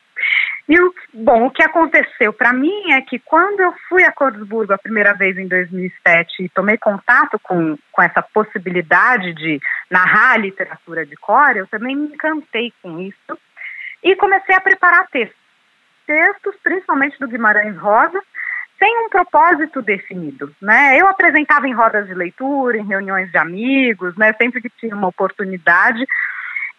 E 0.67 0.79
o, 0.79 0.93
bom, 1.13 1.47
o 1.47 1.51
que 1.51 1.61
aconteceu 1.61 2.31
para 2.31 2.53
mim 2.53 2.93
é 2.93 3.01
que 3.01 3.19
quando 3.19 3.59
eu 3.59 3.73
fui 3.89 4.03
a 4.05 4.11
Cordesburgo 4.13 4.73
a 4.73 4.77
primeira 4.77 5.13
vez 5.13 5.37
em 5.37 5.47
2007 5.47 6.43
e 6.43 6.49
tomei 6.49 6.77
contato 6.77 7.37
com, 7.43 7.77
com 7.91 8.01
essa 8.01 8.21
possibilidade 8.21 9.33
de 9.33 9.59
narrar 9.91 10.37
literatura 10.37 11.05
de 11.05 11.17
cor, 11.17 11.57
eu 11.57 11.67
também 11.67 11.95
me 11.95 12.07
encantei 12.07 12.71
com 12.81 12.99
isso 13.01 13.37
e 14.01 14.15
comecei 14.15 14.55
a 14.55 14.61
preparar 14.61 15.07
textos. 15.09 15.43
Textos, 16.05 16.55
principalmente 16.63 17.17
do 17.19 17.27
Guimarães 17.27 17.77
Rosa, 17.77 18.21
sem 18.79 19.05
um 19.05 19.09
propósito 19.09 19.81
definido, 19.81 20.53
né? 20.61 20.99
Eu 20.99 21.07
apresentava 21.07 21.67
em 21.67 21.73
rodas 21.73 22.07
de 22.07 22.13
leitura, 22.13 22.77
em 22.77 22.85
reuniões 22.85 23.31
de 23.31 23.37
amigos, 23.37 24.15
né? 24.17 24.33
Sempre 24.33 24.61
que 24.61 24.69
tinha 24.69 24.93
uma 24.93 25.07
oportunidade. 25.07 26.05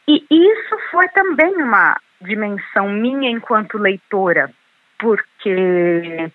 E 0.06 0.24
isso 0.30 0.78
foi 0.90 1.08
também 1.08 1.54
uma 1.62 1.96
dimensão 2.20 2.88
minha 2.88 3.30
enquanto 3.30 3.78
leitora, 3.78 4.50
porque 4.98 6.30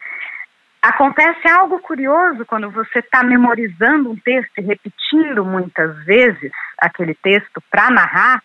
acontece 0.82 1.48
algo 1.50 1.80
curioso 1.80 2.46
quando 2.46 2.70
você 2.72 3.00
está 3.00 3.24
memorizando 3.24 4.12
um 4.12 4.16
texto 4.16 4.58
e 4.58 4.62
repetindo 4.62 5.46
muitas 5.46 6.04
vezes 6.06 6.52
aquele 6.78 7.14
texto 7.16 7.62
para 7.70 7.90
narrar, 7.90 8.42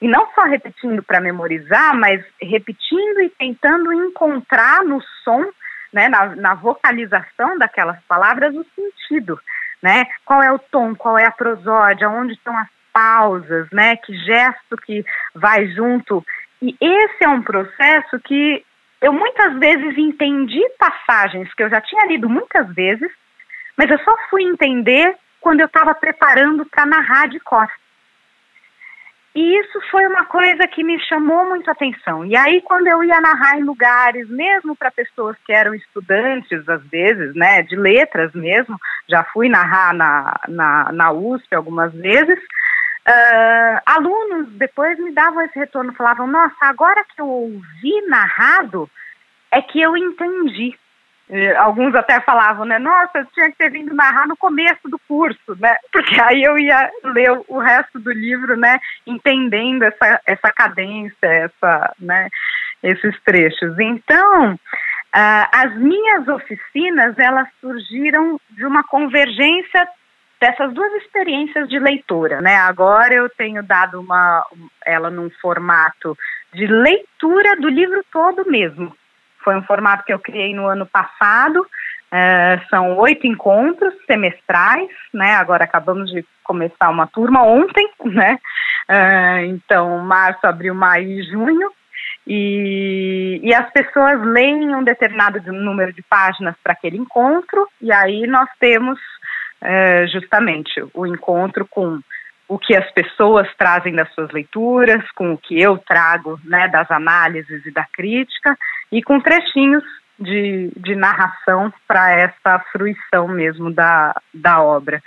e 0.00 0.08
não 0.08 0.28
só 0.34 0.42
repetindo 0.42 1.02
para 1.02 1.20
memorizar, 1.20 1.94
mas 1.96 2.22
repetindo 2.40 3.20
e 3.22 3.30
tentando 3.30 3.92
encontrar 3.92 4.84
no 4.84 5.00
som, 5.24 5.44
né, 5.92 6.08
na, 6.08 6.36
na 6.36 6.54
vocalização 6.54 7.56
daquelas 7.58 7.98
palavras, 8.06 8.54
o 8.54 8.64
sentido. 8.74 9.40
Né? 9.82 10.04
Qual 10.24 10.42
é 10.42 10.52
o 10.52 10.58
tom, 10.58 10.94
qual 10.94 11.18
é 11.18 11.24
a 11.24 11.30
prosódia, 11.30 12.08
onde 12.08 12.34
estão 12.34 12.56
as 12.58 12.68
pausas, 12.96 13.68
né? 13.70 13.94
Que 13.96 14.16
gesto 14.24 14.74
que 14.86 15.04
vai 15.34 15.66
junto 15.66 16.24
e 16.62 16.74
esse 16.80 17.24
é 17.24 17.28
um 17.28 17.42
processo 17.42 18.18
que 18.24 18.64
eu 19.02 19.12
muitas 19.12 19.58
vezes 19.58 19.98
entendi 19.98 20.62
passagens 20.78 21.52
que 21.52 21.62
eu 21.62 21.68
já 21.68 21.80
tinha 21.80 22.06
lido 22.06 22.28
muitas 22.28 22.66
vezes, 22.74 23.10
mas 23.76 23.90
eu 23.90 23.98
só 23.98 24.16
fui 24.30 24.42
entender 24.42 25.14
quando 25.40 25.60
eu 25.60 25.66
estava 25.66 25.94
preparando 25.94 26.64
para 26.64 26.86
narrar 26.86 27.28
de 27.28 27.38
costas. 27.40 27.86
E 29.34 29.58
isso 29.60 29.78
foi 29.90 30.06
uma 30.06 30.24
coisa 30.24 30.66
que 30.66 30.82
me 30.82 30.98
chamou 31.04 31.46
muito 31.46 31.70
atenção. 31.70 32.24
E 32.24 32.34
aí, 32.34 32.62
quando 32.62 32.86
eu 32.86 33.04
ia 33.04 33.20
narrar 33.20 33.58
em 33.58 33.64
lugares, 33.64 34.26
mesmo 34.30 34.74
para 34.74 34.90
pessoas 34.90 35.36
que 35.44 35.52
eram 35.52 35.74
estudantes, 35.74 36.66
às 36.66 36.82
vezes, 36.86 37.34
né, 37.34 37.60
de 37.60 37.76
letras 37.76 38.32
mesmo, 38.32 38.78
já 39.06 39.22
fui 39.24 39.50
narrar 39.50 39.92
na, 39.92 40.40
na, 40.48 40.90
na 40.90 41.12
USP 41.12 41.54
algumas 41.54 41.92
vezes, 41.92 42.38
Uh, 43.08 43.80
alunos 43.86 44.48
depois 44.54 44.98
me 44.98 45.12
davam 45.12 45.42
esse 45.42 45.58
retorno, 45.58 45.92
falavam: 45.94 46.26
Nossa, 46.26 46.56
agora 46.62 47.04
que 47.04 47.20
eu 47.20 47.28
ouvi 47.28 48.00
narrado, 48.08 48.90
é 49.50 49.62
que 49.62 49.80
eu 49.80 49.96
entendi. 49.96 50.76
E 51.28 51.50
alguns 51.56 51.94
até 51.94 52.20
falavam, 52.20 52.64
né? 52.64 52.78
Nossa, 52.78 53.18
eu 53.18 53.26
tinha 53.26 53.50
que 53.50 53.56
ter 53.56 53.70
vindo 53.70 53.94
narrar 53.94 54.28
no 54.28 54.36
começo 54.36 54.88
do 54.88 54.98
curso, 55.08 55.56
né? 55.58 55.76
Porque 55.92 56.20
aí 56.20 56.42
eu 56.42 56.56
ia 56.58 56.90
ler 57.04 57.32
o 57.48 57.58
resto 57.58 57.98
do 57.98 58.12
livro, 58.12 58.56
né? 58.56 58.78
Entendendo 59.06 59.82
essa, 59.82 60.20
essa 60.24 60.52
cadência, 60.52 61.26
essa, 61.26 61.94
né? 61.98 62.28
esses 62.82 63.20
trechos. 63.22 63.78
Então, 63.78 64.54
uh, 64.54 65.48
as 65.52 65.76
minhas 65.76 66.28
oficinas, 66.28 67.18
elas 67.18 67.48
surgiram 67.60 68.40
de 68.50 68.64
uma 68.64 68.84
convergência 68.84 69.88
dessas 70.40 70.72
duas 70.72 70.92
experiências 70.94 71.68
de 71.68 71.78
leitura, 71.78 72.40
né? 72.40 72.56
Agora 72.56 73.14
eu 73.14 73.28
tenho 73.30 73.62
dado 73.62 74.00
uma 74.00 74.44
ela 74.84 75.10
num 75.10 75.30
formato 75.40 76.16
de 76.52 76.66
leitura 76.66 77.56
do 77.56 77.68
livro 77.68 78.04
todo 78.12 78.50
mesmo. 78.50 78.94
Foi 79.42 79.56
um 79.56 79.62
formato 79.62 80.04
que 80.04 80.12
eu 80.12 80.18
criei 80.18 80.54
no 80.54 80.66
ano 80.66 80.86
passado. 80.86 81.66
É, 82.12 82.60
são 82.70 82.96
oito 82.98 83.26
encontros 83.26 83.94
semestrais, 84.06 84.90
né? 85.12 85.34
Agora 85.34 85.64
acabamos 85.64 86.10
de 86.10 86.24
começar 86.44 86.88
uma 86.88 87.06
turma 87.06 87.42
ontem, 87.42 87.88
né? 88.04 88.38
É, 88.88 89.46
então, 89.46 89.98
março, 89.98 90.46
abril, 90.46 90.74
maio 90.74 91.08
e 91.08 91.22
junho. 91.24 91.70
E, 92.26 93.40
e, 93.42 93.54
as 93.54 93.70
pessoas 93.70 94.20
leem 94.20 94.74
um 94.74 94.82
determinado 94.82 95.40
número 95.52 95.92
de 95.92 96.02
páginas 96.02 96.56
para 96.62 96.72
aquele 96.72 96.96
encontro, 96.96 97.68
e 97.80 97.92
aí 97.92 98.26
nós 98.26 98.48
temos 98.58 98.98
é, 99.62 100.06
justamente 100.06 100.84
o 100.94 101.06
encontro 101.06 101.66
com 101.68 102.00
o 102.48 102.58
que 102.58 102.76
as 102.76 102.88
pessoas 102.92 103.48
trazem 103.58 103.94
das 103.94 104.12
suas 104.14 104.30
leituras, 104.30 105.02
com 105.12 105.32
o 105.32 105.38
que 105.38 105.60
eu 105.60 105.78
trago 105.78 106.38
né, 106.44 106.68
das 106.68 106.88
análises 106.90 107.64
e 107.66 107.72
da 107.72 107.84
crítica, 107.92 108.56
e 108.92 109.02
com 109.02 109.20
trechinhos 109.20 109.82
de, 110.18 110.70
de 110.76 110.94
narração 110.94 111.72
para 111.88 112.12
essa 112.12 112.64
fruição 112.72 113.28
mesmo 113.28 113.72
da, 113.72 114.14
da 114.32 114.62
obra. 114.62 115.02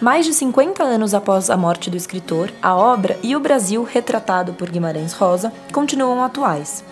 Mais 0.00 0.26
de 0.26 0.34
50 0.34 0.82
anos 0.82 1.14
após 1.14 1.48
a 1.48 1.56
morte 1.56 1.88
do 1.88 1.96
escritor, 1.96 2.50
a 2.62 2.74
obra 2.74 3.16
e 3.22 3.34
o 3.34 3.40
Brasil 3.40 3.84
retratado 3.84 4.52
por 4.52 4.70
Guimarães 4.70 5.14
Rosa 5.14 5.50
continuam 5.72 6.22
atuais, 6.22 6.84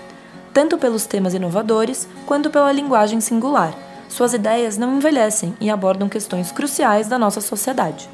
tanto 0.55 0.79
pelos 0.79 1.05
temas 1.05 1.35
inovadores 1.35 2.09
quanto 2.27 2.49
pela 2.49 2.73
linguagem 2.73 3.21
singular 3.21 3.75
suas 4.13 4.35
ideias 4.35 4.79
não 4.79 4.97
envelhecem 4.97 5.55
e 5.61 5.71
abordam 5.71 6.09
questões 6.09 6.53
cruciais 6.53 7.09
da 7.09 7.19
nossa 7.19 7.41
sociedade. 7.41 8.09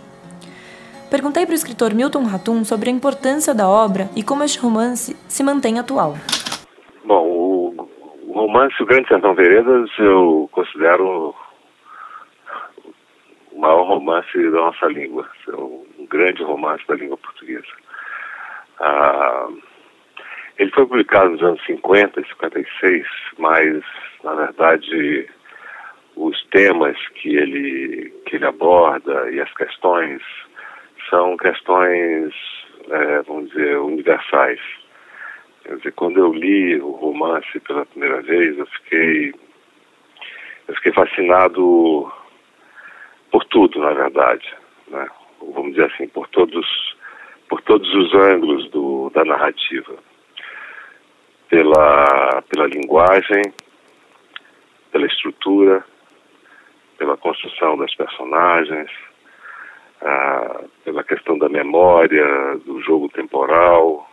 Perguntei 1.10 1.46
para 1.46 1.52
o 1.52 1.56
escritor 1.56 1.94
Milton 1.94 2.24
Ratum 2.24 2.64
sobre 2.64 2.90
a 2.90 2.92
importância 2.92 3.54
da 3.54 3.68
obra 3.68 4.08
e 4.14 4.22
como 4.22 4.44
este 4.44 4.58
romance 4.58 5.16
se 5.26 5.42
mantém 5.42 5.78
atual. 5.78 6.14
Bom, 7.04 7.26
o, 7.26 8.32
romance 8.32 8.80
O 8.82 8.86
Grande 8.86 9.08
Sertão 9.08 9.34
Veredas 9.34 9.90
eu 9.98 10.48
considero 10.52 11.34
o 13.52 13.58
maior 13.58 13.88
romance 13.88 14.32
da 14.34 14.58
nossa 14.58 14.86
língua, 14.86 15.28
um 15.98 16.06
grande 16.06 16.42
romance 16.42 16.86
da 16.86 16.94
língua 16.94 17.16
portuguesa. 17.16 17.66
Ah, 18.80 19.48
ele 20.58 20.70
foi 20.72 20.86
publicado 20.86 21.30
nos 21.30 21.42
anos 21.42 21.64
50 21.64 22.20
e 22.20 22.28
56, 22.28 23.06
mas, 23.38 23.82
na 24.22 24.34
verdade, 24.34 25.28
os 26.18 26.42
temas 26.46 26.96
que 27.14 27.36
ele, 27.36 28.12
que 28.26 28.36
ele 28.36 28.46
aborda 28.46 29.30
e 29.30 29.40
as 29.40 29.52
questões 29.54 30.20
são 31.08 31.36
questões, 31.36 32.34
é, 32.90 33.22
vamos 33.22 33.50
dizer, 33.50 33.78
universais. 33.78 34.60
Quer 35.62 35.76
dizer, 35.76 35.92
quando 35.92 36.18
eu 36.18 36.32
li 36.32 36.80
o 36.80 36.90
romance 36.90 37.60
pela 37.60 37.86
primeira 37.86 38.20
vez, 38.22 38.58
eu 38.58 38.66
fiquei, 38.66 39.32
eu 40.66 40.74
fiquei 40.74 40.92
fascinado 40.92 42.12
por 43.30 43.44
tudo, 43.44 43.78
na 43.78 43.92
verdade. 43.92 44.52
Né? 44.88 45.08
Vamos 45.40 45.70
dizer 45.70 45.90
assim, 45.92 46.08
por 46.08 46.26
todos, 46.28 46.66
por 47.48 47.62
todos 47.62 47.88
os 47.94 48.14
ângulos 48.14 48.68
do, 48.70 49.10
da 49.14 49.24
narrativa. 49.24 49.94
Pela, 51.48 52.42
pela 52.42 52.66
linguagem, 52.66 53.54
pela 54.90 55.06
estrutura, 55.06 55.84
pela 56.98 57.16
construção 57.16 57.78
das 57.78 57.94
personagens, 57.94 58.90
ah, 60.02 60.64
pela 60.84 61.02
questão 61.04 61.38
da 61.38 61.48
memória, 61.48 62.56
do 62.66 62.80
jogo 62.82 63.08
temporal 63.08 64.08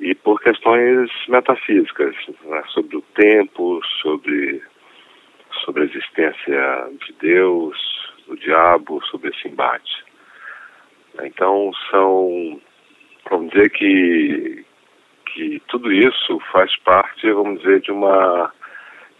e 0.00 0.14
por 0.14 0.40
questões 0.40 1.10
metafísicas 1.28 2.14
né, 2.44 2.62
sobre 2.68 2.96
o 2.96 3.02
tempo, 3.14 3.80
sobre 4.00 4.62
sobre 5.64 5.82
a 5.82 5.86
existência 5.86 6.90
de 7.06 7.12
Deus, 7.20 7.78
do 8.26 8.36
diabo, 8.36 9.04
sobre 9.06 9.30
esse 9.30 9.46
embate. 9.46 10.04
Então 11.22 11.70
são, 11.90 12.60
vamos 13.30 13.52
dizer 13.52 13.70
que 13.70 14.64
que 15.26 15.60
tudo 15.66 15.92
isso 15.92 16.38
faz 16.52 16.76
parte, 16.80 17.30
vamos 17.32 17.60
dizer, 17.60 17.80
de 17.80 17.90
uma 17.90 18.52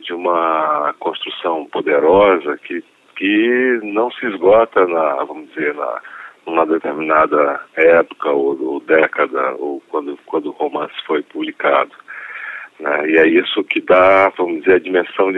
de 0.05 0.13
uma 0.13 0.95
construção 1.01 1.67
poderosa 1.67 2.59
que, 2.59 2.85
que 3.17 3.81
não 3.83 4.11
se 4.13 4.27
esgota 4.27 4.87
na, 4.87 5.25
vamos 5.25 5.49
dizer, 5.49 5.75
na, 5.75 6.01
numa 6.47 6.67
determinada 6.67 7.61
época 7.75 8.31
ou, 8.31 8.63
ou 8.63 8.81
década 8.81 9.55
ou 9.59 9.83
quando, 9.89 10.19
quando 10.27 10.47
o 10.47 10.53
romance 10.53 10.95
foi 11.07 11.23
publicado. 11.23 11.93
Né? 12.79 13.11
E 13.11 13.17
é 13.17 13.27
isso 13.27 13.65
que 13.65 13.81
dá, 13.81 14.31
vamos 14.37 14.61
dizer, 14.61 14.75
a 14.75 14.79
dimensão 14.79 15.29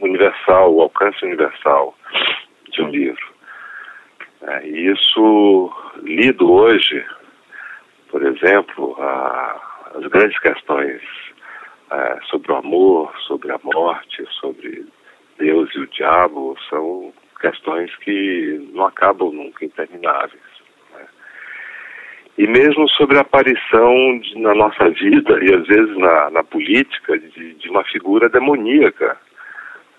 universal, 0.00 0.74
o 0.74 0.82
alcance 0.82 1.24
universal 1.24 1.94
de 2.70 2.82
um 2.82 2.88
livro. 2.88 3.34
É, 4.42 4.66
e 4.66 4.90
isso, 4.90 5.72
lido 6.02 6.50
hoje, 6.50 7.04
por 8.10 8.24
exemplo, 8.24 8.96
a, 9.00 9.60
as 9.96 10.06
grandes 10.06 10.38
questões 10.38 11.02
é, 11.94 12.18
sobre 12.28 12.50
o 12.52 12.56
amor, 12.56 13.14
sobre 13.26 13.52
a 13.52 13.60
morte, 13.62 14.24
sobre 14.40 14.84
Deus 15.38 15.72
e 15.74 15.78
o 15.78 15.86
diabo, 15.86 16.56
são 16.68 17.12
questões 17.40 17.94
que 17.96 18.70
não 18.72 18.86
acabam 18.86 19.32
nunca 19.32 19.64
intermináveis. 19.64 20.42
Né? 20.92 21.06
E 22.38 22.46
mesmo 22.46 22.88
sobre 22.88 23.18
a 23.18 23.20
aparição 23.20 24.18
de, 24.18 24.38
na 24.38 24.54
nossa 24.54 24.88
vida 24.90 25.38
e 25.44 25.54
às 25.54 25.66
vezes 25.66 25.96
na, 25.96 26.30
na 26.30 26.42
política 26.42 27.18
de, 27.18 27.54
de, 27.54 27.68
uma 27.68 27.84
figura 27.84 28.28
demoníaca, 28.28 29.18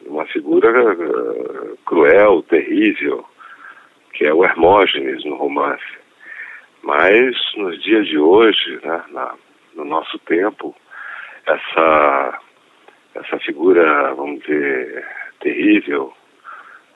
uma 0.05 0.25
figura 0.25 0.69
uh, 0.93 1.77
cruel, 1.85 2.43
terrível, 2.43 3.25
que 4.13 4.25
é 4.25 4.33
o 4.33 4.43
Hermógenes 4.43 5.23
no 5.23 5.35
romance. 5.35 5.83
Mas 6.83 7.35
nos 7.55 7.81
dias 7.81 8.05
de 8.07 8.17
hoje, 8.17 8.79
né, 8.83 9.03
na, 9.11 9.33
no 9.75 9.85
nosso 9.85 10.19
tempo, 10.19 10.75
essa, 11.45 12.39
essa 13.15 13.39
figura, 13.39 14.13
vamos 14.13 14.41
dizer, 14.41 15.05
terrível, 15.39 16.13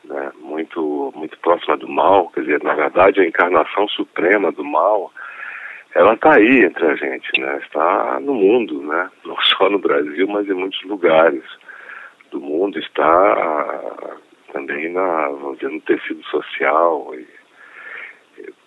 né, 0.04 0.32
muito, 0.40 1.14
muito 1.16 1.38
próxima 1.40 1.78
do 1.78 1.88
mal, 1.88 2.30
quer 2.30 2.42
dizer, 2.42 2.64
na 2.64 2.74
verdade 2.74 3.22
a 3.22 3.26
encarnação 3.26 3.88
suprema 3.90 4.52
do 4.52 4.64
mal, 4.64 5.12
ela 5.94 6.14
está 6.14 6.36
aí 6.36 6.64
entre 6.64 6.86
a 6.86 6.96
gente, 6.96 7.40
né, 7.40 7.60
está 7.64 8.20
no 8.20 8.34
mundo, 8.34 8.82
né, 8.82 9.10
não 9.26 9.38
só 9.42 9.70
no 9.70 9.80
Brasil, 9.80 10.28
mas 10.28 10.48
em 10.48 10.54
muitos 10.54 10.82
lugares 10.84 11.44
do 12.32 12.40
mundo, 12.40 12.80
está 12.80 14.18
também 14.52 14.92
na, 14.92 15.30
vamos 15.30 15.60
dizer, 15.60 15.72
no 15.72 15.82
tecido 15.82 16.24
social, 16.26 17.14
e, 17.14 17.28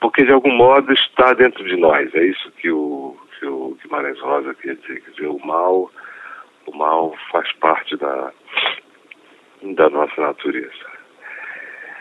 porque 0.01 0.25
de 0.25 0.33
algum 0.33 0.53
modo 0.53 0.93
está 0.93 1.33
dentro 1.33 1.65
de 1.65 1.77
nós, 1.77 2.15
é 2.15 2.25
isso 2.25 2.51
que 2.53 2.71
o 2.71 3.17
o 3.47 3.77
Guimarães 3.83 4.19
Rosa 4.21 4.55
queria 4.55 4.77
dizer, 4.77 5.01
quer 5.03 5.11
dizer, 5.11 5.27
o 5.27 5.39
mal, 5.47 5.91
o 6.67 6.77
mal 6.77 7.15
faz 7.31 7.51
parte 7.55 7.97
da, 7.97 8.33
da 9.63 9.91
nossa 9.91 10.21
natureza. 10.21 10.93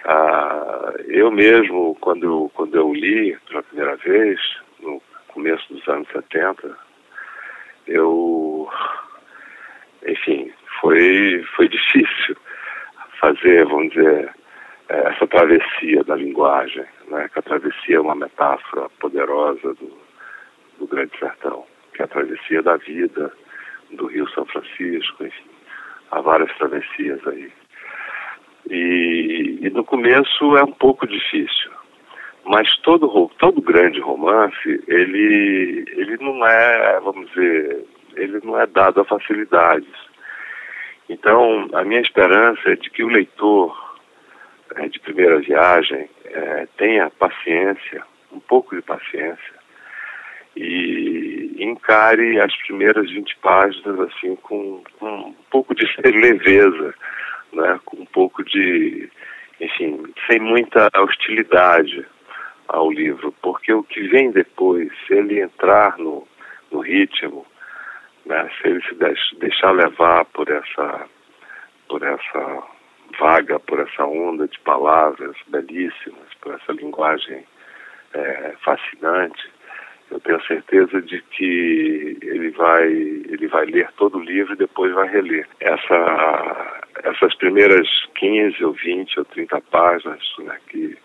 Ah, 0.05 0.93
eu 1.07 1.31
mesmo, 1.31 1.95
quando 2.01 2.49
quando 2.53 2.75
eu 2.75 2.93
li 2.93 3.37
pela 3.47 3.63
primeira 3.63 3.95
vez, 3.97 4.39
no 4.79 5.01
começo 5.27 5.71
dos 5.73 5.87
anos 5.87 6.07
70, 6.09 6.75
eu, 7.87 8.69
enfim, 10.07 10.51
foi, 10.79 11.43
foi 11.55 11.67
difícil 11.69 12.35
fazer, 13.19 13.65
vamos 13.65 13.93
dizer, 13.93 14.33
essa 14.89 15.27
travessia 15.27 16.03
da 16.03 16.15
linguagem, 16.15 16.85
né? 17.07 17.29
que 17.31 17.39
a 17.39 17.43
travessia 17.43 17.97
é 17.97 18.01
uma 18.01 18.15
metáfora 18.15 18.89
poderosa 18.99 19.73
do, 19.75 19.97
do 20.81 20.87
Grande 20.87 21.11
Sertão, 21.19 21.63
que 21.93 22.01
é 22.01 22.05
a 22.05 22.07
travessia 22.07 22.61
da 22.63 22.75
vida, 22.75 23.31
do 23.91 24.07
Rio 24.07 24.27
São 24.31 24.45
Francisco, 24.45 25.23
enfim, 25.23 25.49
há 26.09 26.21
várias 26.21 26.51
travessias 26.57 27.25
aí. 27.27 27.51
E, 28.69 29.59
e 29.61 29.69
no 29.69 29.83
começo 29.83 30.57
é 30.57 30.63
um 30.63 30.71
pouco 30.71 31.05
difícil, 31.07 31.71
mas 32.45 32.75
todo 32.77 33.29
todo 33.37 33.61
grande 33.61 33.99
romance 33.99 34.83
ele 34.87 35.85
ele 35.91 36.17
não 36.19 36.45
é, 36.45 36.99
vamos 36.99 37.29
dizer, 37.29 37.85
ele 38.15 38.39
não 38.43 38.59
é 38.59 38.65
dado 38.65 39.01
a 39.01 39.05
facilidades. 39.05 39.93
Então 41.09 41.67
a 41.73 41.83
minha 41.83 42.01
esperança 42.01 42.69
é 42.69 42.75
de 42.75 42.89
que 42.89 43.03
o 43.03 43.09
leitor 43.09 43.99
é, 44.75 44.87
de 44.87 44.99
primeira 44.99 45.39
viagem 45.39 46.09
é, 46.25 46.67
tenha 46.77 47.09
paciência, 47.09 48.03
um 48.31 48.39
pouco 48.39 48.75
de 48.75 48.81
paciência 48.81 49.60
e 50.55 51.55
encare 51.59 52.39
as 52.39 52.55
primeiras 52.57 53.09
20 53.09 53.37
páginas 53.37 53.99
assim 53.99 54.35
com, 54.37 54.83
com 54.99 55.07
um 55.07 55.35
pouco 55.49 55.73
de 55.73 55.85
leveza, 56.03 56.93
né, 57.53 57.79
com 57.85 57.97
um 57.97 58.05
pouco 58.05 58.43
de, 58.43 59.09
enfim, 59.59 60.03
sem 60.27 60.39
muita 60.39 60.89
hostilidade 60.97 62.05
ao 62.67 62.91
livro, 62.91 63.33
porque 63.41 63.73
o 63.73 63.83
que 63.83 64.07
vem 64.07 64.31
depois, 64.31 64.89
se 65.05 65.13
ele 65.13 65.41
entrar 65.41 65.97
no, 65.97 66.27
no 66.71 66.79
ritmo, 66.79 67.45
né, 68.25 68.49
se 68.61 68.67
ele 68.67 68.81
se 68.81 69.35
deixar 69.39 69.71
levar 69.71 70.25
por 70.25 70.49
essa, 70.49 71.05
por 71.87 72.01
essa 72.03 72.63
vaga, 73.19 73.59
por 73.59 73.79
essa 73.79 74.05
onda 74.05 74.47
de 74.47 74.59
palavras 74.59 75.35
belíssimas, 75.47 76.33
por 76.39 76.53
essa 76.53 76.71
linguagem 76.71 77.45
é, 78.13 78.55
fascinante, 78.63 79.51
eu 80.11 80.19
tenho 80.19 80.41
certeza 80.43 81.01
de 81.01 81.21
que 81.21 82.17
ele 82.21 82.51
vai 82.51 82.87
ele 82.87 83.47
vai 83.47 83.65
ler 83.65 83.89
todo 83.97 84.17
o 84.17 84.23
livro 84.23 84.53
e 84.53 84.57
depois 84.57 84.93
vai 84.93 85.07
reler. 85.07 85.47
Essa, 85.59 86.81
essas 87.03 87.33
primeiras 87.35 87.87
15 88.15 88.63
ou 88.63 88.73
20 88.73 89.19
ou 89.19 89.25
30 89.25 89.61
páginas 89.71 90.21
né, 90.39 90.57
que, 90.67 90.97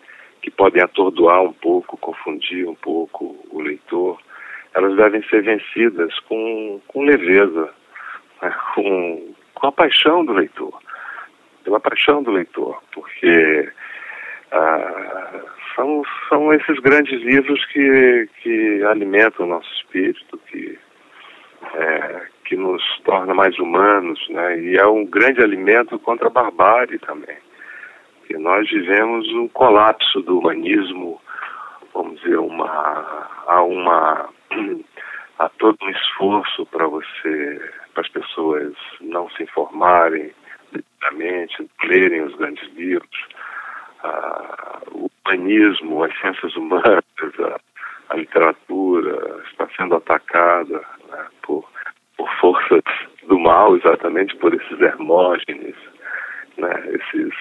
que 0.43 0.51
podem 0.51 0.83
atordoar 0.83 1.41
um 1.43 1.53
pouco, 1.53 1.97
confundir 1.97 2.69
um 2.69 2.75
pouco 2.75 3.37
o 3.51 3.63
leitor, 3.63 4.19
elas 4.75 4.97
devem 4.97 5.23
ser 5.29 5.43
vencidas 5.43 6.19
com, 6.29 6.81
com 6.89 7.05
leveza, 7.05 7.71
né, 8.43 8.55
com, 8.75 9.35
com 9.55 9.67
a 9.69 9.73
paixão 9.73 10.25
do 10.25 10.33
leitor, 10.33 10.77
pela 11.65 11.79
paixão 11.79 12.23
do 12.23 12.33
leitor, 12.33 12.83
porque 12.93 13.71
ah, 14.51 15.41
são, 15.77 16.03
são 16.29 16.53
esses 16.53 16.79
grandes 16.81 17.23
livros 17.23 17.65
que, 17.67 18.29
que 18.43 18.83
alimentam 18.85 19.47
o 19.47 19.49
nosso 19.49 19.71
espírito, 19.75 20.39
que, 20.51 20.79
é, 21.75 22.27
que 22.47 22.57
nos 22.57 22.83
torna 23.05 23.35
mais 23.35 23.57
humanos, 23.59 24.19
né? 24.31 24.59
E 24.59 24.77
é 24.77 24.87
um 24.87 25.05
grande 25.05 25.43
alimento 25.43 25.99
contra 25.99 26.29
a 26.29 26.31
barbárie 26.31 26.99
também. 26.99 27.37
Que 28.27 28.37
nós 28.39 28.69
vivemos 28.69 29.29
um 29.35 29.47
colapso 29.49 30.21
do 30.23 30.39
humanismo, 30.39 31.21
vamos 31.95 32.21
dizer, 32.23 32.39
uma, 32.39 33.29
há 33.47 33.63
uma 33.63 34.31
há 35.39 35.49
todo 35.51 35.77
um 35.83 35.91
esforço 35.91 36.67
para 36.67 36.87
você, 36.87 37.61
para 37.93 38.03
as 38.03 38.09
pessoas 38.09 38.73
não 39.03 39.29
se 39.31 39.43
informarem 39.43 40.33
devidamente, 40.73 41.71
lerem 41.85 42.23
os 42.23 42.35
grandes 42.35 42.67
livros 42.75 43.37
o 44.93 45.06
humanismo, 45.27 46.05
as 46.05 46.19
ciências 46.21 46.55
humanas, 46.57 47.05
a, 47.41 47.61
a 48.11 48.17
literatura 48.17 49.43
está 49.51 49.69
sendo 49.77 49.97
atacada 49.97 50.81
né, 51.11 51.27
por, 51.43 51.69
por 52.17 52.31
forças 52.41 52.83
do 53.27 53.39
mal, 53.39 53.77
exatamente 53.77 54.37
por 54.37 54.55
esses 54.55 54.81
hermógenes, 54.81 55.75
né, 56.57 56.73
esses, 56.89 57.35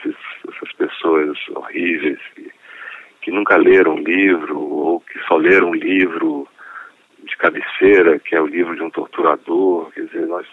esses, 0.00 0.16
essas 0.48 0.72
pessoas 0.74 1.38
horríveis 1.50 2.18
que, 2.34 2.50
que 3.22 3.30
nunca 3.30 3.56
leram 3.56 3.94
um 3.94 4.02
livro 4.02 4.60
ou 4.60 5.00
que 5.00 5.18
só 5.26 5.36
leram 5.36 5.70
um 5.70 5.74
livro 5.74 6.46
de 7.24 7.36
cabeceira, 7.36 8.18
que 8.18 8.34
é 8.34 8.40
o 8.40 8.46
livro 8.46 8.74
de 8.74 8.82
um 8.82 8.90
torturador. 8.90 9.90
Quer 9.92 10.06
dizer, 10.06 10.26
nós, 10.26 10.46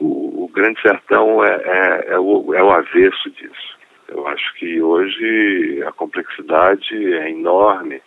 o, 0.00 0.44
o 0.44 0.48
Grande 0.48 0.80
Sertão 0.80 1.44
é, 1.44 1.54
é, 1.62 2.04
é, 2.14 2.18
o, 2.18 2.54
é 2.54 2.62
o 2.62 2.70
avesso 2.70 3.30
disso. 3.30 3.76
Eu 4.08 4.26
acho 4.28 4.54
que 4.54 4.80
hoje 4.80 5.82
a 5.86 5.92
complexidade 5.92 7.14
é 7.14 7.30
enorme, 7.30 8.00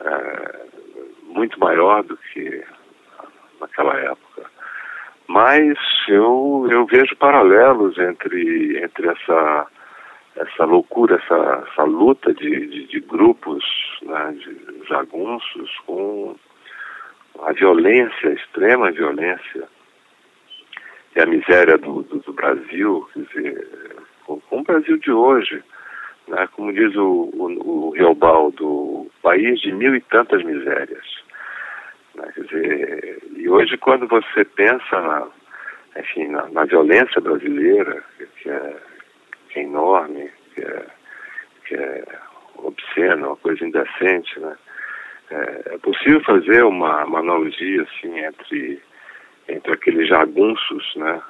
é, 0.00 0.66
muito 1.24 1.58
maior 1.60 2.02
do 2.02 2.16
que 2.16 2.64
naquela 3.60 3.96
época. 3.98 4.50
Mas 5.26 5.76
eu, 6.08 6.66
eu 6.70 6.86
vejo 6.86 7.14
paralelos 7.16 7.98
entre, 7.98 8.82
entre 8.82 9.08
essa, 9.08 9.66
essa 10.36 10.64
loucura, 10.64 11.16
essa, 11.16 11.66
essa 11.70 11.84
luta 11.84 12.32
de, 12.32 12.66
de, 12.66 12.86
de 12.86 13.00
grupos 13.00 13.62
né, 14.02 14.34
de 14.38 14.88
jagunços 14.88 15.78
com 15.84 16.34
a 17.42 17.52
violência, 17.52 18.30
a 18.30 18.32
extrema 18.32 18.90
violência 18.90 19.68
e 21.14 21.20
a 21.20 21.26
miséria 21.26 21.76
do, 21.76 22.02
do, 22.02 22.20
do 22.20 22.32
Brasil, 22.32 23.08
quer 23.12 23.20
dizer, 23.20 23.68
com, 24.28 24.38
com, 24.40 24.60
o 24.60 24.62
Brasil 24.62 24.98
de 24.98 25.10
hoje. 25.10 25.62
Né, 26.28 26.46
como 26.52 26.70
diz 26.74 26.94
o, 26.94 27.30
o, 27.32 27.86
o 27.86 27.90
Riobaldo, 27.90 28.66
o 28.66 29.10
país 29.22 29.58
de 29.60 29.72
mil 29.72 29.94
e 29.96 30.00
tantas 30.02 30.44
misérias. 30.44 31.06
Né? 32.14 32.30
Quer 32.34 32.44
dizer, 32.44 33.22
e 33.34 33.48
hoje 33.48 33.78
quando 33.78 34.06
você 34.06 34.44
pensa 34.44 35.00
na, 35.00 35.26
enfim, 35.98 36.28
na, 36.28 36.46
na 36.50 36.64
violência 36.66 37.18
brasileira, 37.22 38.04
que 38.42 38.50
é, 38.50 38.76
que 39.48 39.60
é 39.60 39.62
enorme, 39.62 40.30
que 40.54 40.60
é, 40.60 40.86
que 41.66 41.74
é 41.76 42.04
obscena, 42.56 43.28
uma 43.28 43.36
coisa 43.36 43.64
indecente, 43.64 44.38
né? 44.38 44.54
É, 45.30 45.74
é 45.74 45.78
possível 45.78 46.20
fazer 46.22 46.62
uma, 46.64 47.04
uma, 47.04 47.20
analogia 47.20 47.82
assim 47.82 48.18
entre 48.18 48.82
entre 49.46 49.72
aqueles 49.72 50.06
jagunços, 50.08 50.94
né, 50.96 51.22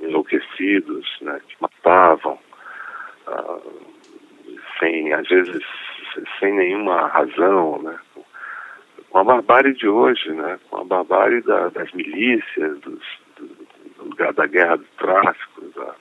enlouquecidos, 0.00 1.06
né, 1.20 1.40
que 1.48 1.56
matavam, 1.60 2.38
ah, 3.26 3.58
sem 4.78 5.12
às 5.12 5.28
vezes 5.28 5.64
sem 6.40 6.52
nenhuma 6.54 7.06
razão, 7.08 7.80
né, 7.82 7.98
com 9.10 9.18
a 9.18 9.24
barbárie 9.24 9.74
de 9.74 9.88
hoje, 9.88 10.30
né? 10.32 10.58
com 10.68 10.78
a 10.78 10.84
barbárie 10.84 11.40
da, 11.42 11.68
das 11.68 11.90
milícias, 11.92 12.78
dos, 12.80 13.02
do, 13.36 14.32
da 14.32 14.46
guerra 14.46 14.76
do 14.76 14.86
tráfico, 14.98 15.62
da, 15.74 15.94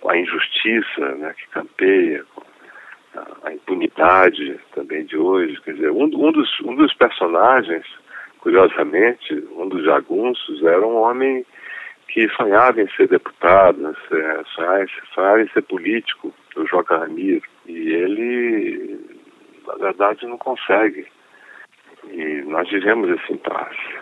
com 0.00 0.10
a 0.10 0.18
injustiça 0.18 1.14
né? 1.16 1.34
que 1.38 1.48
campeia, 1.48 2.24
a, 3.14 3.48
a, 3.48 3.52
impunidade 3.52 4.58
também 4.74 5.04
de 5.04 5.16
hoje. 5.16 5.60
Quer 5.62 5.74
dizer, 5.74 5.90
um, 5.90 6.04
um, 6.04 6.32
dos, 6.32 6.60
um 6.60 6.74
dos 6.74 6.92
personagens, 6.94 7.86
curiosamente, 8.40 9.34
um 9.56 9.68
dos 9.68 9.84
jagunços, 9.84 10.62
era 10.62 10.84
um 10.84 10.96
homem 10.96 11.46
que 12.14 12.28
sonhava 12.36 12.80
em 12.80 12.88
ser 12.90 13.08
deputado, 13.08 13.76
sonhava, 14.54 14.86
sonhava 15.12 15.42
em 15.42 15.48
ser 15.48 15.62
político, 15.62 16.32
o 16.54 16.64
Joca 16.64 16.96
Ramiro. 16.96 17.42
E 17.66 17.92
ele, 17.92 19.00
na 19.66 19.74
verdade, 19.74 20.24
não 20.24 20.38
consegue. 20.38 21.08
E 22.08 22.42
nós 22.42 22.70
vivemos 22.70 23.10
esse 23.10 23.32
impasse. 23.32 23.98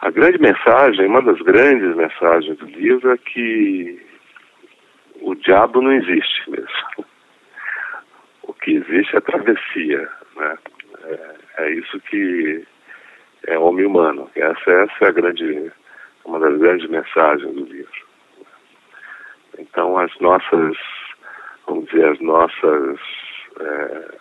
A 0.00 0.10
grande 0.10 0.38
mensagem, 0.38 1.06
uma 1.06 1.20
das 1.20 1.38
grandes 1.42 1.94
mensagens 1.94 2.56
do 2.56 2.64
livro 2.64 3.12
é 3.12 3.18
que 3.18 4.00
o 5.20 5.34
diabo 5.34 5.82
não 5.82 5.92
existe 5.92 6.50
mesmo. 6.50 7.04
O 8.44 8.54
que 8.54 8.76
existe 8.76 9.14
é 9.14 9.18
a 9.18 9.20
travessia, 9.20 10.08
né? 10.34 10.56
É, 11.04 11.64
é 11.64 11.72
isso 11.72 12.00
que 12.08 12.64
é 13.46 13.58
homem 13.58 13.84
humano. 13.84 14.30
Essa, 14.34 14.70
essa 14.70 15.04
é 15.04 15.08
a 15.08 15.12
grande, 15.12 15.70
uma 16.28 16.38
das 16.38 16.58
grandes 16.58 16.88
mensagens 16.90 17.54
do 17.54 17.64
livro. 17.64 18.06
Então 19.58 19.98
as 19.98 20.16
nossas, 20.20 20.76
vamos 21.66 21.86
dizer, 21.86 22.06
as 22.06 22.20
nossas 22.20 23.00
é, 23.58 24.14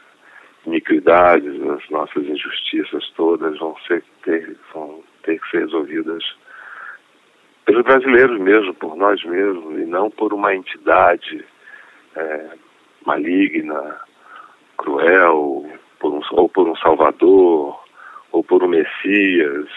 iniquidades, 0.65 1.61
as 1.69 1.89
nossas 1.89 2.23
injustiças 2.23 3.09
todas 3.15 3.57
vão, 3.59 3.75
ser, 3.87 4.03
ter, 4.23 4.57
vão 4.73 5.03
ter 5.23 5.39
que 5.39 5.49
ser 5.49 5.59
resolvidas 5.59 6.23
pelos 7.65 7.83
brasileiros 7.83 8.39
mesmo, 8.39 8.73
por 8.75 8.95
nós 8.95 9.21
mesmos, 9.25 9.77
e 9.77 9.85
não 9.85 10.09
por 10.09 10.33
uma 10.33 10.55
entidade 10.55 11.45
é, 12.15 12.49
maligna, 13.05 13.99
cruel, 14.77 15.69
por 15.99 16.13
um, 16.13 16.21
ou 16.31 16.47
por 16.47 16.69
um 16.69 16.75
salvador, 16.77 17.77
ou 18.31 18.43
por 18.43 18.63
um 18.63 18.69
messias, 18.69 19.67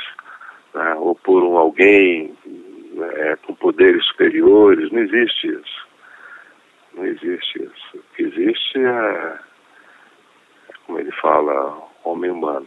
né, 0.75 0.95
ou 0.97 1.14
por 1.14 1.43
um 1.43 1.57
alguém 1.57 2.35
é, 3.16 3.37
com 3.47 3.55
poderes 3.55 4.05
superiores. 4.07 4.91
Não 4.91 5.01
existe 5.01 5.49
isso. 5.49 5.89
Não 6.95 7.07
existe 7.07 7.62
isso. 7.62 7.97
O 7.97 8.16
que 8.16 8.23
existe 8.23 8.79
é 8.79 9.39
como 10.91 10.99
ele 10.99 11.12
fala, 11.12 11.89
homem 12.03 12.33
humano. 12.33 12.66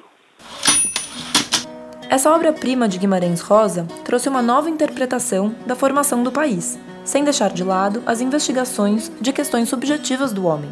Essa 2.09 2.33
obra-prima 2.33 2.87
de 2.87 2.97
Guimarães 2.97 3.41
Rosa 3.41 3.85
trouxe 4.05 4.29
uma 4.29 4.41
nova 4.41 4.69
interpretação 4.69 5.53
da 5.67 5.75
formação 5.75 6.23
do 6.23 6.31
país, 6.31 6.79
sem 7.03 7.25
deixar 7.25 7.49
de 7.49 7.65
lado 7.65 8.01
as 8.05 8.21
investigações 8.21 9.11
de 9.19 9.33
questões 9.33 9.67
subjetivas 9.67 10.31
do 10.31 10.45
homem. 10.45 10.69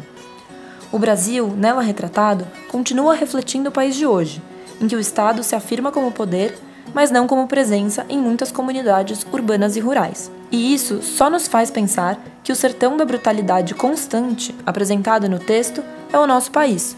O 0.90 0.98
Brasil, 0.98 1.48
nela 1.48 1.82
retratado, 1.82 2.46
continua 2.68 3.14
refletindo 3.14 3.68
o 3.68 3.72
país 3.72 3.96
de 3.96 4.06
hoje, 4.06 4.40
em 4.80 4.88
que 4.88 4.96
o 4.96 5.00
Estado 5.00 5.42
se 5.42 5.54
afirma 5.54 5.92
como 5.92 6.10
poder, 6.10 6.54
mas 6.94 7.10
não 7.10 7.26
como 7.26 7.48
presença 7.48 8.04
em 8.08 8.18
muitas 8.18 8.52
comunidades 8.52 9.24
urbanas 9.32 9.76
e 9.76 9.80
rurais. 9.80 10.30
E 10.50 10.74
isso 10.74 11.02
só 11.02 11.30
nos 11.30 11.48
faz 11.48 11.70
pensar 11.70 12.22
que 12.44 12.52
o 12.52 12.56
sertão 12.56 12.96
da 12.96 13.04
brutalidade 13.04 13.74
constante 13.74 14.54
apresentado 14.66 15.28
no 15.28 15.38
texto 15.38 15.82
é 16.12 16.18
o 16.18 16.26
nosso 16.26 16.50
país, 16.50 16.96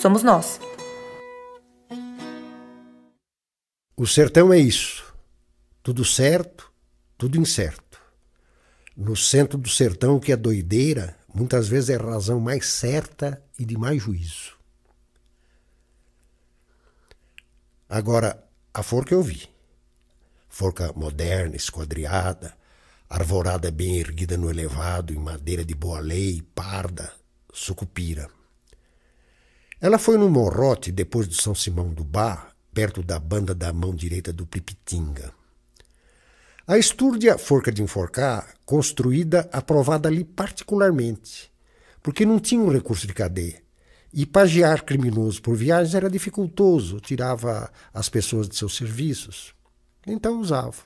somos 0.00 0.22
nós. 0.22 0.60
O 3.96 4.06
sertão 4.06 4.52
é 4.52 4.58
isso. 4.58 5.04
Tudo 5.82 6.04
certo, 6.04 6.72
tudo 7.16 7.38
incerto. 7.38 8.00
No 8.96 9.16
centro 9.16 9.56
do 9.58 9.68
sertão, 9.68 10.18
que 10.18 10.32
é 10.32 10.36
doideira, 10.36 11.16
muitas 11.32 11.68
vezes 11.68 11.90
é 11.90 11.96
a 11.96 12.02
razão 12.02 12.40
mais 12.40 12.66
certa 12.66 13.42
e 13.58 13.64
de 13.64 13.76
mais 13.76 14.02
juízo. 14.02 14.56
Agora, 17.88 18.43
a 18.74 18.82
forca 18.82 19.14
eu 19.14 19.22
vi. 19.22 19.48
Forca 20.48 20.92
moderna, 20.96 21.54
esquadriada, 21.54 22.52
arvorada 23.08 23.70
bem 23.70 23.98
erguida 23.98 24.36
no 24.36 24.50
elevado, 24.50 25.12
em 25.12 25.16
madeira 25.16 25.64
de 25.64 25.76
boa 25.76 26.00
lei, 26.00 26.42
parda, 26.54 27.12
sucupira. 27.52 28.28
Ela 29.80 29.96
foi 29.96 30.18
no 30.18 30.28
Morrote 30.28 30.90
depois 30.90 31.28
de 31.28 31.40
São 31.40 31.54
Simão 31.54 31.94
do 31.94 32.02
Bar, 32.02 32.54
perto 32.72 33.00
da 33.00 33.18
banda 33.20 33.54
da 33.54 33.72
mão 33.72 33.94
direita 33.94 34.32
do 34.32 34.44
Pipitinga. 34.44 35.32
A 36.66 36.76
estúrdia 36.76 37.38
forca 37.38 37.70
de 37.70 37.82
enforcar, 37.82 38.54
construída, 38.64 39.48
aprovada 39.52 40.08
ali 40.08 40.24
particularmente, 40.24 41.52
porque 42.02 42.26
não 42.26 42.40
tinha 42.40 42.60
um 42.60 42.72
recurso 42.72 43.06
de 43.06 43.14
cadeia. 43.14 43.63
E 44.16 44.24
pagiar 44.24 44.82
criminoso 44.82 45.42
por 45.42 45.56
viagens 45.56 45.92
era 45.92 46.08
dificultoso, 46.08 47.00
tirava 47.00 47.68
as 47.92 48.08
pessoas 48.08 48.48
de 48.48 48.54
seus 48.54 48.76
serviços. 48.76 49.52
Então 50.06 50.40
usava. 50.40 50.76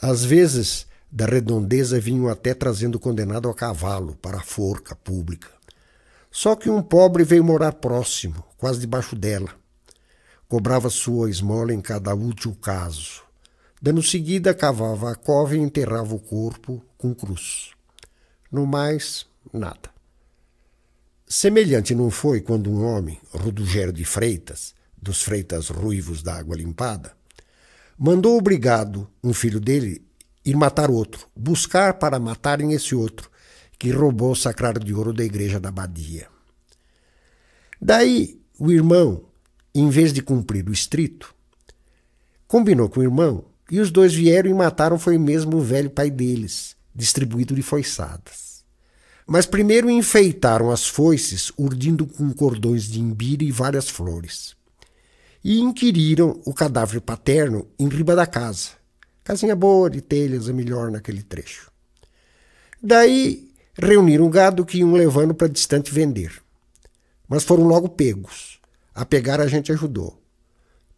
Às 0.00 0.24
vezes, 0.24 0.86
da 1.10 1.26
redondeza 1.26 1.98
vinham 1.98 2.28
até 2.28 2.54
trazendo 2.54 2.94
o 2.94 3.00
condenado 3.00 3.48
a 3.48 3.54
cavalo 3.54 4.14
para 4.22 4.38
a 4.38 4.44
forca 4.44 4.94
pública. 4.94 5.48
Só 6.30 6.54
que 6.54 6.70
um 6.70 6.80
pobre 6.80 7.24
veio 7.24 7.42
morar 7.42 7.72
próximo, 7.72 8.44
quase 8.56 8.78
debaixo 8.78 9.16
dela. 9.16 9.50
Cobrava 10.46 10.88
sua 10.88 11.28
esmola 11.28 11.74
em 11.74 11.80
cada 11.80 12.14
útil 12.14 12.54
caso. 12.54 13.24
Dando 13.82 14.00
seguida, 14.00 14.54
cavava 14.54 15.10
a 15.10 15.16
cova 15.16 15.56
e 15.56 15.58
enterrava 15.58 16.14
o 16.14 16.20
corpo 16.20 16.80
com 16.96 17.12
cruz. 17.12 17.72
No 18.50 18.64
mais, 18.64 19.26
nada. 19.52 19.93
Semelhante 21.26 21.94
não 21.94 22.10
foi 22.10 22.40
quando 22.40 22.70
um 22.70 22.84
homem, 22.84 23.18
Rodugero 23.30 23.92
de 23.92 24.04
Freitas, 24.04 24.74
dos 25.00 25.22
Freitas 25.22 25.68
ruivos 25.68 26.22
da 26.22 26.34
água 26.34 26.56
limpada, 26.56 27.12
mandou 27.98 28.36
obrigado 28.36 29.08
um 29.22 29.32
filho 29.32 29.58
dele 29.58 30.04
ir 30.44 30.56
matar 30.56 30.90
outro, 30.90 31.26
buscar 31.34 31.94
para 31.94 32.18
matarem 32.18 32.72
esse 32.72 32.94
outro, 32.94 33.30
que 33.78 33.90
roubou 33.90 34.32
o 34.32 34.36
sacrário 34.36 34.82
de 34.82 34.92
ouro 34.94 35.12
da 35.12 35.24
igreja 35.24 35.58
da 35.58 35.70
abadia. 35.70 36.28
Daí, 37.80 38.40
o 38.58 38.70
irmão, 38.70 39.24
em 39.74 39.88
vez 39.88 40.12
de 40.12 40.22
cumprir 40.22 40.68
o 40.68 40.72
estrito, 40.72 41.34
combinou 42.46 42.88
com 42.88 43.00
o 43.00 43.02
irmão 43.02 43.46
e 43.70 43.80
os 43.80 43.90
dois 43.90 44.14
vieram 44.14 44.50
e 44.50 44.54
mataram 44.54 44.98
foi 44.98 45.18
mesmo 45.18 45.56
o 45.56 45.60
velho 45.62 45.90
pai 45.90 46.10
deles, 46.10 46.76
distribuído 46.94 47.54
de 47.54 47.62
foiçadas. 47.62 48.43
Mas 49.26 49.46
primeiro 49.46 49.88
enfeitaram 49.88 50.70
as 50.70 50.86
foices 50.86 51.50
urdindo 51.56 52.06
com 52.06 52.32
cordões 52.32 52.84
de 52.84 53.00
imbira 53.00 53.42
e 53.42 53.50
várias 53.50 53.88
flores. 53.88 54.54
E 55.42 55.58
inquiriram 55.60 56.40
o 56.44 56.52
cadáver 56.52 57.00
paterno 57.00 57.66
em 57.78 57.88
riba 57.88 58.14
da 58.14 58.26
casa. 58.26 58.70
Casinha 59.22 59.56
boa, 59.56 59.88
de 59.88 60.02
telhas, 60.02 60.48
a 60.48 60.52
melhor 60.52 60.90
naquele 60.90 61.22
trecho. 61.22 61.70
Daí 62.82 63.50
reuniram 63.74 64.28
gado 64.28 64.64
que 64.64 64.78
iam 64.78 64.92
levando 64.92 65.34
para 65.34 65.48
distante 65.48 65.92
vender. 65.92 66.42
Mas 67.26 67.44
foram 67.44 67.64
logo 67.64 67.88
pegos. 67.88 68.60
A 68.94 69.04
pegar 69.04 69.40
a 69.40 69.46
gente 69.46 69.72
ajudou. 69.72 70.22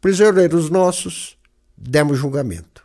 Prisioneiros 0.00 0.68
nossos, 0.68 1.38
demos 1.76 2.18
julgamento. 2.18 2.84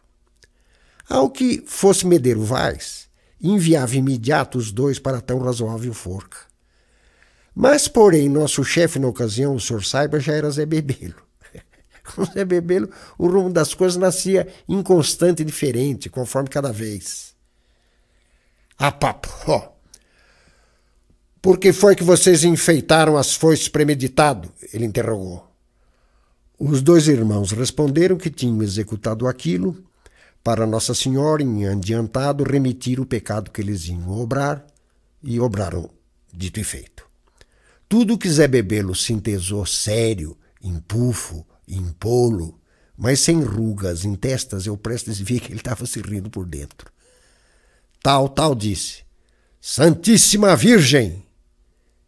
Ao 1.10 1.30
que 1.30 1.64
fosse 1.66 2.06
Medeiro 2.06 2.44
Vaz, 2.44 3.01
enviava 3.42 3.96
imediato 3.96 4.58
os 4.58 4.72
dois 4.72 5.00
para 5.00 5.22
tão 5.22 5.40
razoável 5.40 5.94
forca. 5.94 6.38
Mas, 7.54 7.88
porém, 7.88 8.30
nosso 8.30 8.64
chefe 8.64 9.00
na 9.00 9.08
ocasião, 9.08 9.56
o 9.56 9.60
senhor 9.60 9.84
saiba, 9.84 10.20
já 10.20 10.34
era 10.34 10.50
Zé 10.50 10.66
Bebelo. 10.66 11.22
Com 12.16 12.24
Zé 12.26 12.46
Bebelo, 12.46 12.90
o 13.18 13.28
rumo 13.28 13.52
das 13.52 13.74
coisas 13.74 13.98
nascia 13.98 14.48
inconstante 14.68 15.42
e 15.42 15.46
diferente, 15.46 16.10
conforme 16.10 16.50
cada 16.50 16.72
vez. 16.72 17.36
Ah, 18.78 18.92
papo, 18.92 19.30
ó. 19.48 19.72
Por 21.42 21.58
que 21.58 21.74
foi 21.74 21.96
que 21.96 22.04
vocês 22.04 22.44
enfeitaram 22.44 23.18
as 23.18 23.34
foices 23.34 23.68
premeditado? 23.68 24.52
Ele 24.72 24.86
interrogou. 24.86 25.52
Os 26.58 26.82
dois 26.82 27.08
irmãos 27.08 27.52
responderam 27.52 28.16
que 28.16 28.30
tinham 28.30 28.62
executado 28.62 29.28
aquilo 29.28 29.84
para 30.44 30.66
Nossa 30.66 30.94
Senhora, 30.94 31.44
em 31.44 31.68
adiantado, 31.68 32.44
remitir 32.44 33.00
o 33.00 33.06
pecado 33.06 33.52
que 33.52 33.62
eles 33.62 33.88
iam 33.88 34.10
obrar, 34.10 34.66
e 35.24 35.40
obraram, 35.40 35.90
dito 36.34 36.60
e 36.60 36.64
feito. 36.64 37.06
Tudo 37.88 38.18
que 38.18 38.30
Zé 38.30 38.48
Bebelo 38.48 38.96
sintesou 38.96 39.66
sério, 39.66 40.38
impufo, 40.64 41.46
impolo, 41.68 42.60
mas 42.98 43.20
sem 43.20 43.42
rugas 43.42 44.04
em 44.06 44.16
testas, 44.16 44.66
eu 44.66 44.78
prestes 44.78 45.20
vi 45.20 45.40
que 45.40 45.52
ele 45.52 45.60
estava 45.60 45.86
se 45.86 46.02
rindo 46.02 46.30
por 46.30 46.46
dentro. 46.46 46.92
Tal, 48.02 48.30
tal 48.30 48.56
disse: 48.56 49.04
Santíssima 49.60 50.56
Virgem! 50.56 51.24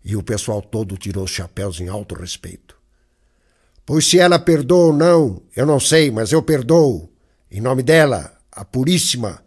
E 0.04 0.16
o 0.16 0.24
pessoal 0.24 0.62
todo 0.62 0.98
tirou 0.98 1.24
os 1.24 1.32
chapéus 1.32 1.80
em 1.80 1.88
alto 1.88 2.16
respeito. 2.16 2.76
Pois 3.86 4.06
se 4.06 4.20
ela 4.20 4.40
perdoa 4.40 4.88
ou 4.88 4.94
não, 4.94 5.42
eu 5.56 5.66
não 5.66 5.80
sei, 5.80 6.10
mas 6.10 6.32
eu 6.32 6.42
perdoo. 6.42 7.13
Em 7.54 7.62
nome 7.62 7.84
dela, 7.84 8.36
a 8.52 8.66
Puríssima, 8.66 9.40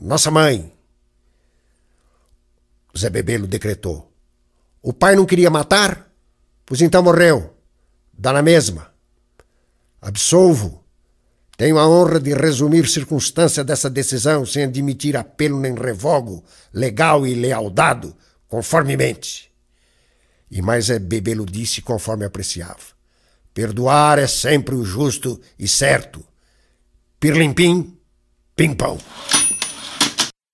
nossa 0.00 0.30
mãe. 0.30 0.72
Zé 2.96 3.10
Bebelo 3.10 3.46
decretou. 3.46 4.10
O 4.80 4.94
pai 4.94 5.14
não 5.14 5.26
queria 5.26 5.50
matar? 5.50 6.10
Pois 6.64 6.80
então 6.80 7.02
morreu. 7.02 7.54
Dá 8.14 8.32
na 8.32 8.40
mesma. 8.40 8.90
Absolvo. 10.00 10.82
Tenho 11.58 11.78
a 11.78 11.86
honra 11.86 12.18
de 12.18 12.32
resumir 12.32 12.88
circunstância 12.88 13.62
dessa 13.62 13.90
decisão 13.90 14.46
sem 14.46 14.64
admitir 14.64 15.14
apelo 15.14 15.60
nem 15.60 15.74
revogo, 15.74 16.42
legal 16.72 17.26
e 17.26 17.34
lealdado, 17.34 18.16
conformemente. 18.48 19.52
E 20.50 20.62
mais 20.62 20.88
é 20.88 20.98
Bebelo 20.98 21.44
disse 21.44 21.82
conforme 21.82 22.24
apreciava. 22.24 22.94
Perdoar 23.52 24.18
é 24.18 24.26
sempre 24.26 24.74
o 24.74 24.82
justo 24.82 25.38
e 25.58 25.68
certo 25.68 26.24
Pirlim-pim, 27.24 27.90
pim-pão. 28.54 28.98